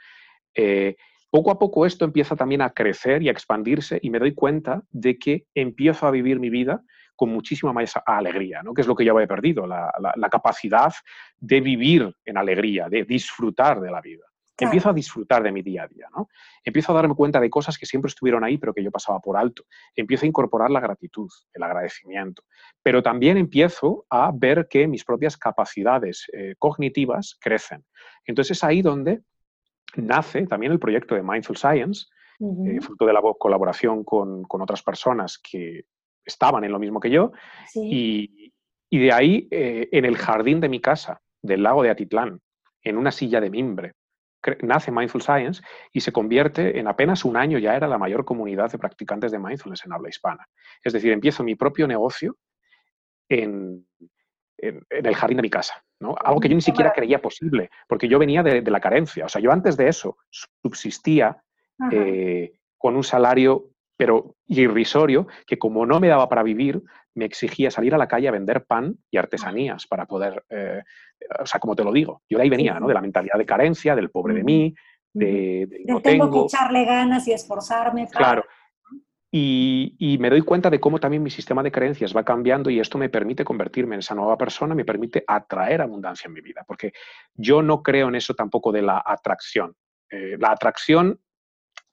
Eh, 0.54 0.94
poco 1.28 1.50
a 1.50 1.58
poco 1.58 1.84
esto 1.84 2.04
empieza 2.04 2.36
también 2.36 2.62
a 2.62 2.70
crecer 2.70 3.20
y 3.24 3.28
a 3.28 3.32
expandirse 3.32 3.98
y 4.00 4.10
me 4.10 4.20
doy 4.20 4.32
cuenta 4.32 4.80
de 4.90 5.18
que 5.18 5.46
empiezo 5.56 6.06
a 6.06 6.12
vivir 6.12 6.38
mi 6.38 6.50
vida 6.50 6.82
con 7.16 7.30
muchísima 7.30 7.72
más 7.72 7.94
alegría, 8.06 8.62
¿no? 8.62 8.74
que 8.74 8.82
es 8.82 8.86
lo 8.86 8.94
que 8.94 9.04
yo 9.04 9.12
había 9.12 9.26
perdido, 9.26 9.66
la 9.66 10.28
capacidad 10.30 10.92
de 11.38 11.60
vivir 11.60 12.14
en 12.24 12.38
alegría, 12.38 12.88
de 12.88 13.04
disfrutar 13.04 13.80
de 13.80 13.90
la 13.90 14.00
vida. 14.00 14.24
Empiezo 14.58 14.88
a 14.88 14.92
disfrutar 14.94 15.42
de 15.42 15.52
mi 15.52 15.62
día 15.62 15.82
a 15.82 15.88
día, 15.88 16.06
¿no? 16.16 16.28
Empiezo 16.64 16.92
a 16.92 16.94
darme 16.94 17.14
cuenta 17.14 17.40
de 17.40 17.50
cosas 17.50 17.76
que 17.76 17.84
siempre 17.84 18.08
estuvieron 18.08 18.42
ahí, 18.42 18.56
pero 18.56 18.72
que 18.72 18.82
yo 18.82 18.90
pasaba 18.90 19.20
por 19.20 19.36
alto. 19.36 19.64
Empiezo 19.94 20.24
a 20.24 20.28
incorporar 20.28 20.70
la 20.70 20.80
gratitud, 20.80 21.28
el 21.52 21.62
agradecimiento. 21.62 22.42
Pero 22.82 23.02
también 23.02 23.36
empiezo 23.36 24.06
a 24.08 24.32
ver 24.34 24.66
que 24.68 24.88
mis 24.88 25.04
propias 25.04 25.36
capacidades 25.36 26.26
eh, 26.32 26.54
cognitivas 26.58 27.36
crecen. 27.38 27.84
Entonces 28.24 28.56
es 28.56 28.64
ahí 28.64 28.80
donde 28.80 29.20
nace 29.96 30.46
también 30.46 30.72
el 30.72 30.78
proyecto 30.78 31.14
de 31.14 31.22
Mindful 31.22 31.56
Science, 31.56 32.06
eh, 32.40 32.80
fruto 32.80 33.06
de 33.06 33.12
la 33.12 33.22
colaboración 33.38 34.04
con, 34.04 34.44
otras 34.48 34.82
personas 34.82 35.38
que 35.38 35.84
estaban 36.24 36.64
en 36.64 36.72
lo 36.72 36.78
mismo 36.78 37.00
que 37.00 37.10
yo. 37.10 37.32
Y, 37.74 38.52
de 38.90 39.12
ahí, 39.12 39.48
eh, 39.50 39.88
en 39.92 40.04
el 40.04 40.16
jardín 40.16 40.60
de 40.60 40.68
mi 40.68 40.80
casa, 40.80 41.20
del 41.42 41.62
lago 41.62 41.82
de 41.82 41.90
Atitlán, 41.90 42.40
en 42.82 42.96
una 42.96 43.10
silla 43.10 43.40
de 43.40 43.50
mimbre, 43.50 43.94
nace 44.62 44.90
Mindful 44.90 45.22
Science 45.22 45.62
y 45.92 46.00
se 46.00 46.12
convierte 46.12 46.78
en 46.78 46.88
apenas 46.88 47.24
un 47.24 47.36
año 47.36 47.58
ya 47.58 47.74
era 47.74 47.86
la 47.86 47.98
mayor 47.98 48.24
comunidad 48.24 48.70
de 48.70 48.78
practicantes 48.78 49.32
de 49.32 49.38
mindfulness 49.38 49.84
en 49.84 49.92
habla 49.92 50.08
hispana. 50.08 50.46
Es 50.82 50.92
decir, 50.92 51.12
empiezo 51.12 51.42
mi 51.44 51.54
propio 51.54 51.86
negocio 51.86 52.36
en, 53.28 53.86
el 54.58 55.14
jardín 55.14 55.36
de 55.36 55.42
mi 55.42 55.50
casa. 55.50 55.82
¿no? 56.00 56.14
Algo 56.22 56.40
que 56.40 56.48
yo 56.48 56.54
ni 56.54 56.62
siquiera 56.62 56.92
creía 56.92 57.20
posible, 57.20 57.70
porque 57.88 58.08
yo 58.08 58.18
venía 58.18 58.42
de, 58.42 58.62
la 58.62 58.80
carencia. 58.80 59.26
O 59.26 59.28
sea, 59.28 59.40
yo 59.40 59.52
antes 59.52 59.76
de 59.76 59.88
eso 59.88 60.18
subsistía 60.30 61.42
eh, 61.90 62.52
con 62.78 62.96
un 62.96 63.04
salario 63.04 63.70
pero 63.96 64.36
irrisorio, 64.46 65.26
que 65.46 65.58
como 65.58 65.86
no 65.86 66.00
me 66.00 66.08
daba 66.08 66.28
para 66.28 66.42
vivir, 66.42 66.82
me 67.16 67.24
exigía 67.24 67.70
salir 67.70 67.94
a 67.94 67.98
la 67.98 68.06
calle 68.06 68.28
a 68.28 68.32
vender 68.32 68.64
pan 68.64 68.94
y 69.10 69.16
artesanías 69.16 69.86
para 69.86 70.06
poder, 70.06 70.44
eh, 70.50 70.82
o 71.40 71.46
sea, 71.46 71.58
como 71.58 71.74
te 71.74 71.82
lo 71.82 71.92
digo, 71.92 72.22
yo 72.28 72.38
de 72.38 72.44
ahí 72.44 72.50
venía, 72.50 72.78
¿no? 72.78 72.86
De 72.86 72.94
la 72.94 73.00
mentalidad 73.00 73.38
de 73.38 73.46
carencia, 73.46 73.96
del 73.96 74.10
pobre 74.10 74.34
de 74.34 74.44
mí, 74.44 74.74
de, 75.12 75.84
no 75.86 76.00
tengo 76.00 76.30
que 76.30 76.54
echarle 76.54 76.84
ganas 76.84 77.26
y 77.26 77.32
esforzarme. 77.32 78.06
Claro. 78.08 78.44
Y, 79.30 79.96
y, 79.98 80.18
me 80.18 80.30
doy 80.30 80.42
cuenta 80.42 80.70
de 80.70 80.78
cómo 80.78 81.00
también 81.00 81.22
mi 81.22 81.30
sistema 81.30 81.62
de 81.62 81.72
creencias 81.72 82.16
va 82.16 82.24
cambiando 82.24 82.70
y 82.70 82.80
esto 82.80 82.96
me 82.96 83.08
permite 83.08 83.44
convertirme 83.44 83.96
en 83.96 83.98
esa 83.98 84.14
nueva 84.14 84.38
persona, 84.38 84.74
me 84.74 84.84
permite 84.84 85.24
atraer 85.26 85.82
abundancia 85.82 86.28
en 86.28 86.34
mi 86.34 86.40
vida, 86.40 86.64
porque 86.66 86.92
yo 87.34 87.60
no 87.60 87.82
creo 87.82 88.08
en 88.08 88.14
eso 88.14 88.34
tampoco 88.34 88.72
de 88.72 88.82
la 88.82 89.02
atracción. 89.04 89.74
Eh, 90.10 90.36
la 90.38 90.52
atracción 90.52 91.18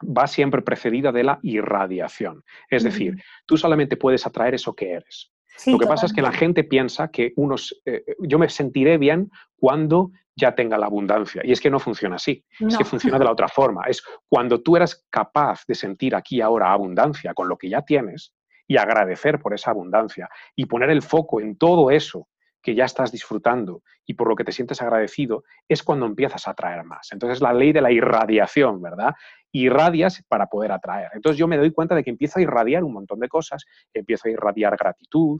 va 0.01 0.27
siempre 0.27 0.61
precedida 0.61 1.11
de 1.11 1.23
la 1.23 1.39
irradiación. 1.43 2.43
Es 2.69 2.83
decir, 2.83 3.21
tú 3.45 3.57
solamente 3.57 3.97
puedes 3.97 4.25
atraer 4.25 4.55
eso 4.55 4.73
que 4.73 4.91
eres. 4.91 5.31
Lo 5.67 5.77
que 5.77 5.85
pasa 5.85 6.05
es 6.05 6.13
que 6.13 6.21
la 6.21 6.31
gente 6.31 6.63
piensa 6.63 7.09
que 7.09 7.31
unos, 7.35 7.79
eh, 7.85 8.03
yo 8.19 8.39
me 8.39 8.49
sentiré 8.49 8.97
bien 8.97 9.29
cuando 9.55 10.11
ya 10.35 10.55
tenga 10.55 10.77
la 10.77 10.87
abundancia. 10.87 11.41
Y 11.45 11.51
es 11.51 11.61
que 11.61 11.69
no 11.69 11.79
funciona 11.79 12.15
así. 12.15 12.43
Es 12.59 12.77
que 12.77 12.83
funciona 12.83 13.19
de 13.19 13.25
la 13.25 13.31
otra 13.31 13.47
forma. 13.47 13.83
Es 13.87 14.03
cuando 14.27 14.61
tú 14.61 14.75
eres 14.75 15.05
capaz 15.09 15.63
de 15.67 15.75
sentir 15.75 16.15
aquí 16.15 16.41
ahora 16.41 16.71
abundancia 16.71 17.33
con 17.33 17.47
lo 17.47 17.57
que 17.57 17.69
ya 17.69 17.83
tienes 17.83 18.33
y 18.67 18.77
agradecer 18.77 19.39
por 19.39 19.53
esa 19.53 19.71
abundancia 19.71 20.29
y 20.55 20.65
poner 20.65 20.89
el 20.89 21.01
foco 21.01 21.39
en 21.39 21.55
todo 21.55 21.91
eso 21.91 22.27
que 22.63 22.73
ya 22.73 22.85
estás 22.85 23.11
disfrutando 23.11 23.83
y 24.05 24.13
por 24.13 24.29
lo 24.29 24.35
que 24.35 24.45
te 24.45 24.53
sientes 24.53 24.81
agradecido, 24.81 25.43
es 25.67 25.83
cuando 25.83 26.05
empiezas 26.05 26.47
a 26.47 26.51
atraer 26.51 26.83
más. 26.85 27.09
Entonces, 27.11 27.41
la 27.41 27.53
ley 27.53 27.73
de 27.73 27.81
la 27.81 27.91
irradiación, 27.91 28.81
¿verdad? 28.81 29.13
Irradias 29.51 30.23
para 30.27 30.47
poder 30.47 30.71
atraer. 30.71 31.11
Entonces, 31.13 31.37
yo 31.37 31.47
me 31.47 31.57
doy 31.57 31.71
cuenta 31.71 31.93
de 31.93 32.03
que 32.03 32.09
empiezo 32.09 32.39
a 32.39 32.41
irradiar 32.41 32.83
un 32.83 32.93
montón 32.93 33.19
de 33.19 33.27
cosas, 33.27 33.65
empiezo 33.93 34.29
a 34.29 34.31
irradiar 34.31 34.77
gratitud, 34.77 35.39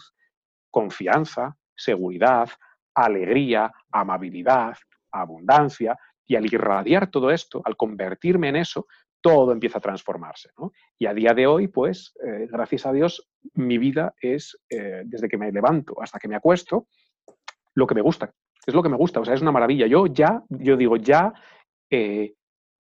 confianza, 0.69 1.55
seguridad, 1.75 2.49
alegría, 2.93 3.71
amabilidad, 3.91 4.75
abundancia, 5.11 5.97
y 6.25 6.35
al 6.35 6.45
irradiar 6.45 7.09
todo 7.09 7.31
esto, 7.31 7.61
al 7.65 7.75
convertirme 7.75 8.49
en 8.49 8.57
eso, 8.57 8.87
todo 9.23 9.53
empieza 9.53 9.77
a 9.77 9.81
transformarse. 9.81 10.49
Y 10.99 11.05
a 11.05 11.13
día 11.13 11.33
de 11.33 11.47
hoy, 11.47 11.69
pues, 11.69 12.13
eh, 12.21 12.47
gracias 12.51 12.85
a 12.85 12.91
Dios, 12.91 13.29
mi 13.53 13.77
vida 13.77 14.13
es, 14.19 14.57
eh, 14.69 15.03
desde 15.05 15.29
que 15.29 15.37
me 15.37 15.51
levanto 15.51 15.95
hasta 16.01 16.19
que 16.19 16.27
me 16.27 16.35
acuesto, 16.35 16.87
lo 17.75 17.87
que 17.87 17.95
me 17.95 18.01
gusta. 18.01 18.33
Es 18.65 18.73
lo 18.73 18.81
que 18.81 18.89
me 18.89 18.97
gusta, 18.97 19.19
o 19.19 19.25
sea, 19.25 19.33
es 19.33 19.41
una 19.41 19.51
maravilla. 19.51 19.87
Yo 19.87 20.07
ya, 20.07 20.41
yo 20.49 20.77
digo, 20.77 20.95
ya 20.95 21.33
he 21.89 22.35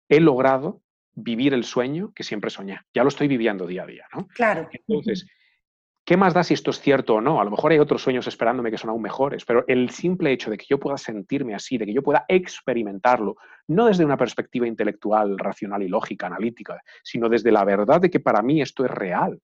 logrado 0.08 0.80
vivir 1.14 1.52
el 1.52 1.64
sueño 1.64 2.12
que 2.14 2.22
siempre 2.22 2.50
soñé. 2.50 2.80
Ya 2.94 3.02
lo 3.02 3.08
estoy 3.08 3.28
viviendo 3.28 3.66
día 3.66 3.82
a 3.82 3.86
día, 3.86 4.06
¿no? 4.14 4.28
Claro. 4.28 4.68
Entonces, 4.72 5.26
¿qué 6.04 6.16
más 6.16 6.32
da 6.32 6.42
si 6.42 6.54
esto 6.54 6.70
es 6.70 6.80
cierto 6.80 7.16
o 7.16 7.20
no? 7.20 7.40
A 7.40 7.44
lo 7.44 7.50
mejor 7.50 7.72
hay 7.72 7.80
otros 7.80 8.02
sueños 8.02 8.26
esperándome 8.26 8.70
que 8.70 8.78
son 8.78 8.88
aún 8.88 9.02
mejores, 9.02 9.44
pero 9.44 9.64
el 9.68 9.90
simple 9.90 10.32
hecho 10.32 10.50
de 10.50 10.56
que 10.56 10.64
yo 10.66 10.78
pueda 10.78 10.96
sentirme 10.96 11.54
así, 11.54 11.76
de 11.76 11.84
que 11.84 11.92
yo 11.92 12.02
pueda 12.02 12.24
experimentarlo, 12.28 13.36
no 13.66 13.86
desde 13.86 14.04
una 14.04 14.16
perspectiva 14.16 14.66
intelectual, 14.66 15.38
racional 15.38 15.82
y 15.82 15.88
lógica, 15.88 16.28
analítica, 16.28 16.80
sino 17.02 17.28
desde 17.28 17.52
la 17.52 17.64
verdad 17.64 18.00
de 18.00 18.08
que 18.08 18.20
para 18.20 18.40
mí 18.40 18.62
esto 18.62 18.84
es 18.84 18.90
real. 18.90 19.38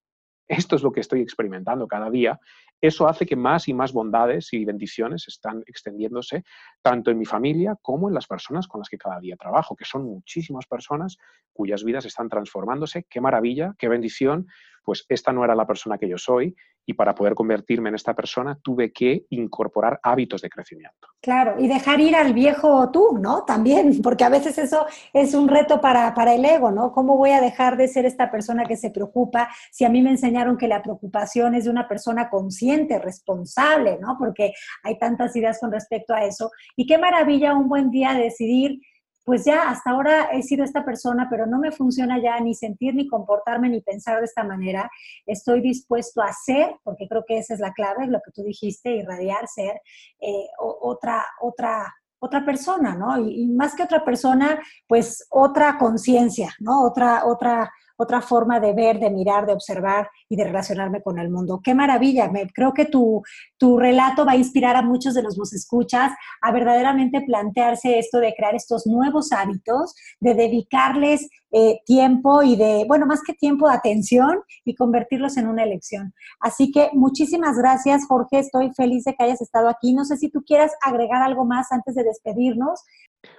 Esto 0.47 0.75
es 0.75 0.83
lo 0.83 0.91
que 0.91 1.01
estoy 1.01 1.21
experimentando 1.21 1.87
cada 1.87 2.09
día. 2.09 2.39
Eso 2.85 3.07
hace 3.07 3.25
que 3.25 3.35
más 3.35 3.67
y 3.67 3.73
más 3.73 3.93
bondades 3.93 4.53
y 4.53 4.63
bendiciones 4.63 5.27
están 5.27 5.63
extendiéndose 5.65 6.43
tanto 6.83 7.09
en 7.09 7.17
mi 7.17 7.25
familia 7.25 7.75
como 7.81 8.07
en 8.09 8.13
las 8.13 8.27
personas 8.27 8.67
con 8.67 8.79
las 8.79 8.89
que 8.89 8.99
cada 8.99 9.19
día 9.19 9.35
trabajo, 9.35 9.75
que 9.75 9.85
son 9.85 10.05
muchísimas 10.05 10.67
personas 10.67 11.17
cuyas 11.51 11.83
vidas 11.83 12.05
están 12.05 12.29
transformándose. 12.29 13.07
Qué 13.09 13.19
maravilla, 13.21 13.73
qué 13.79 13.87
bendición. 13.87 14.45
Pues 14.83 15.03
esta 15.09 15.33
no 15.33 15.43
era 15.43 15.55
la 15.55 15.65
persona 15.65 15.97
que 15.97 16.07
yo 16.07 16.19
soy 16.19 16.55
y 16.85 16.93
para 16.93 17.15
poder 17.15 17.33
convertirme 17.33 17.89
en 17.89 17.95
esta 17.95 18.13
persona 18.13 18.57
tuve 18.61 18.91
que 18.91 19.25
incorporar 19.29 19.99
hábitos 20.03 20.41
de 20.41 20.49
crecimiento. 20.49 21.07
Claro, 21.21 21.55
y 21.59 21.67
dejar 21.67 21.99
ir 21.99 22.15
al 22.15 22.33
viejo 22.33 22.91
tú, 22.91 23.17
¿no? 23.19 23.43
También, 23.43 24.01
porque 24.03 24.23
a 24.23 24.29
veces 24.29 24.57
eso 24.57 24.85
es 25.13 25.33
un 25.33 25.47
reto 25.47 25.81
para, 25.81 26.13
para, 26.13 26.33
el 26.33 26.45
ego, 26.45 26.71
¿no? 26.71 26.91
¿Cómo 26.91 27.17
voy 27.17 27.31
a 27.31 27.41
dejar 27.41 27.77
de 27.77 27.87
ser 27.87 28.05
esta 28.05 28.29
persona 28.29 28.65
que 28.65 28.77
se 28.77 28.91
preocupa 28.91 29.49
si 29.71 29.85
a 29.85 29.89
mí 29.89 30.01
me 30.01 30.11
enseñaron 30.11 30.57
que 30.57 30.67
la 30.67 30.81
preocupación 30.81 31.55
es 31.55 31.65
de 31.65 31.71
una 31.71 31.87
persona 31.87 32.29
consciente, 32.29 32.99
responsable, 32.99 33.97
¿no? 33.99 34.17
Porque 34.19 34.53
hay 34.83 34.99
tantas 34.99 35.35
ideas 35.35 35.59
con 35.59 35.71
respecto 35.71 36.13
a 36.13 36.23
eso. 36.23 36.51
Y 36.75 36.85
qué 36.85 36.97
maravilla 36.97 37.55
un 37.55 37.67
buen 37.67 37.89
día 37.89 38.13
decidir 38.13 38.79
pues 39.25 39.43
ya 39.43 39.69
hasta 39.69 39.89
ahora 39.89 40.29
he 40.31 40.43
sido 40.43 40.63
esta 40.63 40.85
persona, 40.85 41.27
pero 41.29 41.47
no 41.47 41.57
me 41.57 41.71
funciona 41.71 42.21
ya 42.21 42.39
ni 42.39 42.53
sentir, 42.53 42.93
ni 42.93 43.07
comportarme, 43.07 43.69
ni 43.69 43.81
pensar 43.81 44.19
de 44.19 44.25
esta 44.25 44.43
manera. 44.43 44.89
Estoy 45.25 45.61
dispuesto 45.61 46.21
a 46.21 46.31
ser, 46.31 46.75
porque 46.83 47.07
creo 47.09 47.25
que 47.27 47.39
esa 47.39 47.55
es 47.55 47.59
la 47.59 47.73
clave, 47.73 48.05
lo 48.05 48.19
que 48.23 48.31
tú 48.31 48.43
dijiste, 48.43 48.91
irradiar, 48.91 49.47
ser 49.47 49.81
eh, 50.21 50.47
otra, 50.59 51.25
otra, 51.41 51.91
otra 52.19 52.45
persona, 52.45 52.95
¿no? 52.95 53.19
Y, 53.19 53.41
y, 53.41 53.47
más 53.47 53.75
que 53.75 53.81
otra 53.81 54.05
persona, 54.05 54.61
pues 54.87 55.25
otra 55.31 55.79
conciencia, 55.79 56.53
¿no? 56.59 56.83
Otra, 56.83 57.25
otra, 57.25 57.71
otra 57.97 58.21
forma 58.21 58.59
de 58.59 58.73
ver, 58.73 58.99
de 58.99 59.09
mirar, 59.09 59.45
de 59.45 59.53
observar 59.53 60.09
y 60.29 60.35
de 60.35 60.45
relacionarme 60.45 61.01
con 61.01 61.19
el 61.19 61.29
mundo. 61.29 61.61
Qué 61.63 61.73
maravilla. 61.73 62.29
Me, 62.29 62.47
creo 62.51 62.73
que 62.73 62.85
tu, 62.85 63.21
tu 63.57 63.77
relato 63.77 64.25
va 64.25 64.33
a 64.33 64.37
inspirar 64.37 64.75
a 64.75 64.81
muchos 64.81 65.13
de 65.13 65.23
los 65.23 65.35
que 65.35 65.55
escuchas 65.55 66.11
a 66.41 66.51
verdaderamente 66.51 67.21
plantearse 67.21 67.99
esto 67.99 68.19
de 68.19 68.33
crear 68.35 68.55
estos 68.55 68.85
nuevos 68.85 69.31
hábitos, 69.31 69.95
de 70.19 70.33
dedicarles 70.33 71.29
eh, 71.51 71.79
tiempo 71.85 72.43
y 72.43 72.55
de, 72.55 72.83
bueno, 72.87 73.05
más 73.05 73.21
que 73.25 73.33
tiempo, 73.33 73.69
atención 73.69 74.41
y 74.65 74.75
convertirlos 74.75 75.37
en 75.37 75.47
una 75.47 75.63
elección. 75.63 76.13
Así 76.39 76.71
que 76.71 76.89
muchísimas 76.93 77.57
gracias, 77.57 78.05
Jorge. 78.07 78.39
Estoy 78.39 78.73
feliz 78.73 79.05
de 79.05 79.13
que 79.13 79.23
hayas 79.23 79.41
estado 79.41 79.69
aquí. 79.69 79.93
No 79.93 80.03
sé 80.03 80.17
si 80.17 80.29
tú 80.29 80.43
quieras 80.45 80.73
agregar 80.81 81.21
algo 81.21 81.45
más 81.45 81.71
antes 81.71 81.95
de 81.95 82.03
despedirnos. 82.03 82.81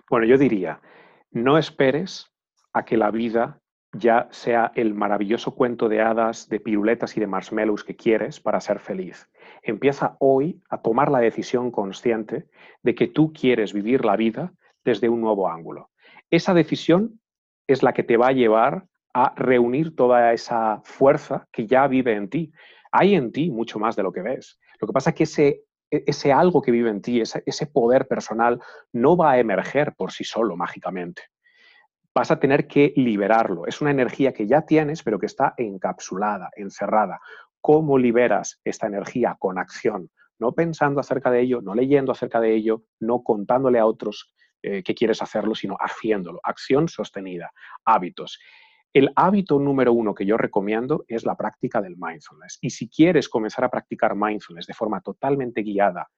Bueno, 0.09 0.27
yo 0.27 0.39
diría, 0.39 0.81
no 1.31 1.59
esperes 1.59 2.27
a 2.73 2.85
que 2.85 2.97
la 2.97 3.11
vida 3.11 3.61
ya 3.99 4.29
sea 4.31 4.73
el 4.75 4.95
maravilloso 4.95 5.55
cuento 5.55 5.89
de 5.89 6.01
hadas, 6.01 6.49
de 6.49 6.61
piruletas 6.61 7.17
y 7.17 7.21
de 7.21 7.27
marshmallows 7.27 7.85
que 7.85 7.97
quieres 7.97 8.41
para 8.41 8.61
ser 8.61 8.79
feliz. 8.79 9.29
Empieza 9.63 10.17
hoy 10.21 10.63
a 10.69 10.83
tomar 10.83 11.11
la 11.11 11.21
decisión 11.21 11.71
consciente 11.71 12.47
de 12.83 12.95
que 12.95 13.09
tú 13.09 13.33
quieres 13.33 13.73
vivir 13.73 14.05
la 14.05 14.17
vida 14.17 14.53
desde 14.85 15.09
un 15.09 15.21
nuevo 15.21 15.49
ángulo. 15.49 15.91
Esa 16.31 16.55
decisión 16.55 17.21
es 17.67 17.83
la 17.83 17.93
que 17.93 18.03
te 18.03 18.17
va 18.17 18.29
a 18.29 18.33
llevar 18.33 18.87
a 19.15 19.33
reunir 19.37 19.97
toda 19.97 20.33
esa 20.33 20.81
fuerza 20.85 21.49
que 21.51 21.67
ya 21.67 21.87
vive 21.87 22.15
en 22.15 22.29
ti. 22.29 22.53
Hay 22.93 23.15
en 23.15 23.33
ti 23.33 23.51
mucho 23.51 23.79
más 23.79 23.97
de 23.97 24.03
lo 24.03 24.13
que 24.13 24.23
ves. 24.23 24.59
Lo 24.81 24.87
que 24.87 24.93
pasa 24.93 25.11
es 25.11 25.17
que 25.17 25.25
ese, 25.25 25.63
e, 25.91 26.05
ese 26.07 26.33
algo 26.33 26.61
que 26.61 26.71
vive 26.71 26.91
en 26.91 27.01
ti, 27.01 27.21
ese, 27.21 27.43
ese 27.47 27.67
poder 27.67 28.07
personal, 28.07 28.61
no 28.93 29.17
va 29.17 29.33
a 29.33 29.39
emerger 29.39 29.95
por 29.97 30.13
sí 30.13 30.25
solo 30.25 30.57
mágicamente 30.57 31.23
vas 32.17 32.31
a 32.31 32.41
tener 32.41 32.67
que 32.67 32.95
liberarlo. 32.97 33.67
Es 33.67 33.83
una 33.83 33.91
energía 33.91 34.33
que 34.33 34.47
ya 34.47 34.63
tienes, 34.63 35.03
pero 35.03 35.19
que 35.19 35.27
está 35.27 35.53
encapsulada, 35.59 36.49
encerrada. 36.57 37.21
¿Cómo 37.61 37.99
liberas 37.99 38.59
esta 38.65 38.87
energía 38.87 39.37
con 39.39 39.59
acción? 39.59 40.11
No 40.39 40.53
pensando 40.53 40.99
acerca 40.99 41.31
de 41.31 41.43
ello, 41.43 41.61
no 41.61 41.75
leyendo 41.75 42.13
acerca 42.13 42.41
de 42.41 42.55
ello, 42.55 42.85
no 43.01 43.23
contándole 43.23 43.79
a 43.79 43.85
otros 43.85 44.33
eh, 44.63 44.83
que 44.83 44.95
quieres 44.95 45.21
hacerlo, 45.21 45.55
sino 45.55 45.77
haciéndolo. 45.79 46.41
Acción 46.43 46.89
sostenida, 46.89 47.53
hábitos. 47.85 48.39
El 48.95 49.13
hábito 49.15 49.59
número 49.59 49.93
uno 49.93 50.15
que 50.15 50.25
yo 50.25 50.39
recomiendo 50.39 51.05
es 51.09 51.27
la 51.27 51.37
práctica 51.37 51.83
del 51.83 51.99
mindfulness. 51.99 52.57
Y 52.63 52.71
si 52.71 52.89
quieres 52.89 53.29
comenzar 53.29 53.67
a 53.67 53.71
practicar 53.71 54.17
mindfulness 54.17 54.67
de 54.67 54.73
forma 54.73 55.03
totalmente 55.03 55.61
guiada 55.61 56.09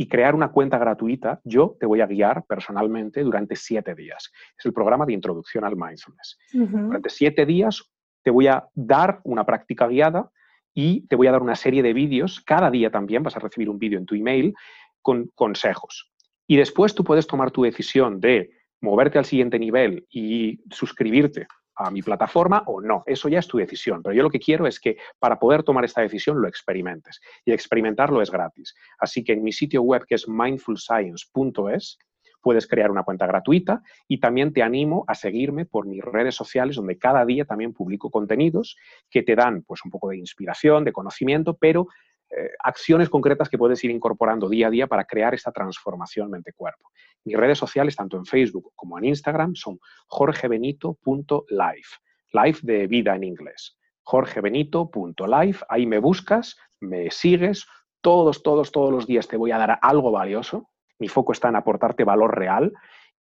y 0.00 0.06
crear 0.06 0.36
una 0.36 0.52
cuenta 0.52 0.78
gratuita, 0.78 1.40
yo 1.42 1.76
te 1.80 1.84
voy 1.84 2.00
a 2.00 2.06
guiar 2.06 2.44
personalmente 2.46 3.20
durante 3.22 3.56
siete 3.56 3.96
días. 3.96 4.30
Es 4.56 4.64
el 4.64 4.72
programa 4.72 5.04
de 5.04 5.12
introducción 5.12 5.64
al 5.64 5.74
mindfulness. 5.74 6.38
Durante 6.52 7.10
siete 7.10 7.44
días 7.44 7.82
te 8.22 8.30
voy 8.30 8.46
a 8.46 8.64
dar 8.74 9.20
una 9.24 9.44
práctica 9.44 9.88
guiada 9.88 10.30
y 10.72 11.04
te 11.08 11.16
voy 11.16 11.26
a 11.26 11.32
dar 11.32 11.42
una 11.42 11.56
serie 11.56 11.82
de 11.82 11.92
vídeos. 11.92 12.40
Cada 12.46 12.70
día 12.70 12.92
también 12.92 13.24
vas 13.24 13.36
a 13.36 13.40
recibir 13.40 13.68
un 13.68 13.80
vídeo 13.80 13.98
en 13.98 14.06
tu 14.06 14.14
email 14.14 14.54
con 15.02 15.32
consejos. 15.34 16.12
Y 16.46 16.56
después 16.56 16.94
tú 16.94 17.02
puedes 17.02 17.26
tomar 17.26 17.50
tu 17.50 17.64
decisión 17.64 18.20
de 18.20 18.52
moverte 18.80 19.18
al 19.18 19.24
siguiente 19.24 19.58
nivel 19.58 20.06
y 20.10 20.60
suscribirte 20.70 21.48
a 21.78 21.90
mi 21.90 22.02
plataforma 22.02 22.64
o 22.66 22.80
no. 22.80 23.04
Eso 23.06 23.28
ya 23.28 23.38
es 23.38 23.46
tu 23.46 23.58
decisión. 23.58 24.02
Pero 24.02 24.14
yo 24.14 24.22
lo 24.22 24.30
que 24.30 24.40
quiero 24.40 24.66
es 24.66 24.80
que 24.80 24.96
para 25.18 25.38
poder 25.38 25.62
tomar 25.62 25.84
esta 25.84 26.02
decisión 26.02 26.40
lo 26.40 26.48
experimentes. 26.48 27.20
Y 27.44 27.52
experimentarlo 27.52 28.20
es 28.20 28.30
gratis. 28.30 28.74
Así 28.98 29.22
que 29.22 29.32
en 29.32 29.42
mi 29.42 29.52
sitio 29.52 29.82
web 29.82 30.04
que 30.06 30.16
es 30.16 30.28
mindfulscience.es 30.28 31.98
puedes 32.40 32.66
crear 32.66 32.90
una 32.90 33.02
cuenta 33.02 33.26
gratuita 33.26 33.82
y 34.06 34.20
también 34.20 34.52
te 34.52 34.62
animo 34.62 35.04
a 35.06 35.14
seguirme 35.14 35.66
por 35.66 35.86
mis 35.86 36.02
redes 36.04 36.34
sociales 36.34 36.76
donde 36.76 36.98
cada 36.98 37.24
día 37.24 37.44
también 37.44 37.72
publico 37.72 38.10
contenidos 38.10 38.76
que 39.10 39.22
te 39.22 39.34
dan 39.34 39.62
pues 39.62 39.84
un 39.84 39.90
poco 39.90 40.08
de 40.08 40.18
inspiración, 40.18 40.84
de 40.84 40.92
conocimiento, 40.92 41.56
pero 41.56 41.88
eh, 42.30 42.50
acciones 42.62 43.08
concretas 43.08 43.48
que 43.48 43.56
puedes 43.56 43.82
ir 43.84 43.90
incorporando 43.90 44.48
día 44.48 44.66
a 44.66 44.70
día 44.70 44.86
para 44.86 45.04
crear 45.04 45.34
esta 45.34 45.50
transformación 45.50 46.30
mente-cuerpo. 46.30 46.90
Mis 47.24 47.36
redes 47.36 47.58
sociales, 47.58 47.96
tanto 47.96 48.18
en 48.18 48.26
Facebook 48.26 48.72
como 48.74 48.98
en 48.98 49.06
Instagram, 49.06 49.54
son 49.54 49.78
jorgebenito.life, 50.08 51.96
life 52.32 52.60
de 52.62 52.86
vida 52.86 53.16
en 53.16 53.24
inglés. 53.24 53.76
jorgebenito.life, 54.02 55.64
ahí 55.68 55.86
me 55.86 55.98
buscas, 55.98 56.56
me 56.80 57.10
sigues, 57.10 57.66
todos, 58.00 58.42
todos, 58.42 58.72
todos 58.72 58.92
los 58.92 59.06
días 59.06 59.26
te 59.26 59.36
voy 59.36 59.50
a 59.50 59.58
dar 59.58 59.78
algo 59.80 60.10
valioso. 60.10 60.68
Mi 60.98 61.08
foco 61.08 61.32
está 61.32 61.48
en 61.48 61.56
aportarte 61.56 62.04
valor 62.04 62.36
real 62.36 62.72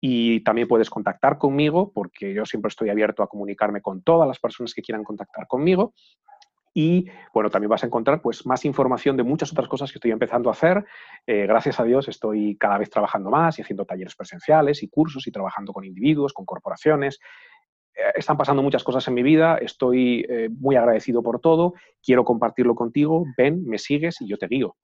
y 0.00 0.40
también 0.40 0.68
puedes 0.68 0.90
contactar 0.90 1.38
conmigo 1.38 1.92
porque 1.92 2.34
yo 2.34 2.44
siempre 2.44 2.68
estoy 2.68 2.90
abierto 2.90 3.22
a 3.22 3.28
comunicarme 3.28 3.80
con 3.80 4.02
todas 4.02 4.28
las 4.28 4.38
personas 4.38 4.74
que 4.74 4.82
quieran 4.82 5.04
contactar 5.04 5.46
conmigo 5.46 5.94
y 6.74 7.08
bueno, 7.32 7.48
también 7.50 7.70
vas 7.70 7.84
a 7.84 7.86
encontrar 7.86 8.20
pues, 8.20 8.44
más 8.44 8.64
información 8.64 9.16
de 9.16 9.22
muchas 9.22 9.52
otras 9.52 9.68
cosas 9.68 9.92
que 9.92 9.98
estoy 9.98 10.10
empezando 10.10 10.50
a 10.50 10.52
hacer. 10.52 10.84
Eh, 11.24 11.46
gracias 11.46 11.78
a 11.78 11.84
Dios 11.84 12.08
estoy 12.08 12.56
cada 12.56 12.78
vez 12.78 12.90
trabajando 12.90 13.30
más 13.30 13.58
y 13.58 13.62
haciendo 13.62 13.84
talleres 13.84 14.16
presenciales 14.16 14.82
y 14.82 14.88
cursos 14.88 15.26
y 15.28 15.30
trabajando 15.30 15.72
con 15.72 15.84
individuos, 15.84 16.32
con 16.32 16.44
corporaciones. 16.44 17.20
Eh, 17.94 18.00
están 18.16 18.36
pasando 18.36 18.60
muchas 18.60 18.82
cosas 18.82 19.06
en 19.06 19.14
mi 19.14 19.22
vida, 19.22 19.56
estoy 19.58 20.26
eh, 20.28 20.48
muy 20.50 20.74
agradecido 20.74 21.22
por 21.22 21.38
todo, 21.38 21.74
quiero 22.02 22.24
compartirlo 22.24 22.74
contigo, 22.74 23.24
ven, 23.38 23.64
me 23.64 23.78
sigues 23.78 24.20
y 24.20 24.26
yo 24.26 24.36
te 24.36 24.48
guío. 24.48 24.74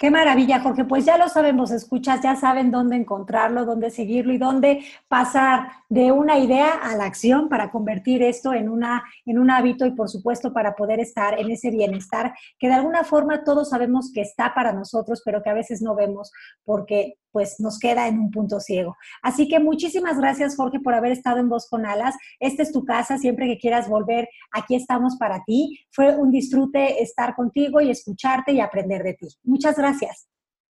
Qué 0.00 0.10
maravilla, 0.10 0.60
Jorge. 0.60 0.86
Pues 0.86 1.04
ya 1.04 1.18
lo 1.18 1.28
sabemos, 1.28 1.70
escuchas, 1.70 2.22
ya 2.22 2.34
saben 2.34 2.70
dónde 2.70 2.96
encontrarlo, 2.96 3.66
dónde 3.66 3.90
seguirlo 3.90 4.32
y 4.32 4.38
dónde 4.38 4.82
pasar 5.08 5.72
de 5.90 6.10
una 6.10 6.38
idea 6.38 6.70
a 6.70 6.96
la 6.96 7.04
acción 7.04 7.50
para 7.50 7.70
convertir 7.70 8.22
esto 8.22 8.54
en, 8.54 8.70
una, 8.70 9.04
en 9.26 9.38
un 9.38 9.50
hábito 9.50 9.84
y 9.84 9.90
por 9.90 10.08
supuesto 10.08 10.54
para 10.54 10.74
poder 10.74 11.00
estar 11.00 11.38
en 11.38 11.50
ese 11.50 11.70
bienestar 11.70 12.32
que 12.58 12.68
de 12.68 12.76
alguna 12.76 13.04
forma 13.04 13.44
todos 13.44 13.68
sabemos 13.68 14.10
que 14.10 14.22
está 14.22 14.54
para 14.54 14.72
nosotros, 14.72 15.20
pero 15.22 15.42
que 15.42 15.50
a 15.50 15.54
veces 15.54 15.82
no 15.82 15.94
vemos 15.94 16.32
porque 16.64 17.18
pues 17.32 17.60
nos 17.60 17.78
queda 17.78 18.08
en 18.08 18.18
un 18.18 18.30
punto 18.30 18.60
ciego. 18.60 18.96
Así 19.22 19.48
que 19.48 19.60
muchísimas 19.60 20.18
gracias, 20.18 20.56
Jorge, 20.56 20.80
por 20.80 20.94
haber 20.94 21.12
estado 21.12 21.38
en 21.38 21.48
Voz 21.48 21.68
con 21.68 21.86
Alas. 21.86 22.14
Esta 22.38 22.62
es 22.62 22.72
tu 22.72 22.84
casa, 22.84 23.18
siempre 23.18 23.46
que 23.46 23.58
quieras 23.58 23.88
volver, 23.88 24.28
aquí 24.52 24.74
estamos 24.74 25.16
para 25.16 25.42
ti. 25.44 25.78
Fue 25.90 26.16
un 26.16 26.30
disfrute 26.30 27.02
estar 27.02 27.34
contigo 27.34 27.80
y 27.80 27.90
escucharte 27.90 28.52
y 28.52 28.60
aprender 28.60 29.02
de 29.02 29.14
ti. 29.14 29.28
Muchas 29.44 29.76
gracias. 29.76 30.28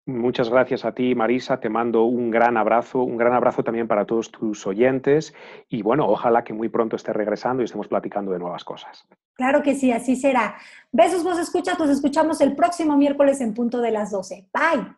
Muchas 0.09 0.49
gracias 0.49 0.87
a 0.87 0.93
ti, 0.93 1.15
Marisa. 1.15 1.61
Te 1.61 1.69
mando 1.69 2.05
un 2.05 2.31
gran 2.31 2.57
abrazo, 2.57 3.03
un 3.03 3.19
gran 3.19 3.35
abrazo 3.35 3.63
también 3.63 3.87
para 3.87 4.07
todos 4.07 4.31
tus 4.31 4.67
oyentes 4.67 5.35
y 5.69 5.83
bueno, 5.83 6.09
ojalá 6.09 6.45
que 6.45 6.55
muy 6.55 6.71
pronto 6.71 6.97
esté 6.97 7.13
regresando 7.13 7.63
y 7.63 7.67
estemos 7.67 7.89
platicando 7.89 8.33
de 8.33 8.39
nuevas 8.39 8.65
cosas. 8.65 9.07
Claro 9.35 9.63
que 9.63 9.75
sí, 9.75 9.93
así 9.93 10.17
será. 10.17 10.57
Besos, 10.91 11.23
vos 11.23 11.39
escuchas, 11.39 11.79
nos 11.79 11.91
escuchamos 11.91 12.41
el 12.41 12.57
próximo 12.57 12.97
miércoles 12.97 13.43
en 13.43 13.53
punto 13.53 13.83
de 13.83 13.91
las 13.91 14.11
12. 14.11 14.49
Bye. 14.51 14.98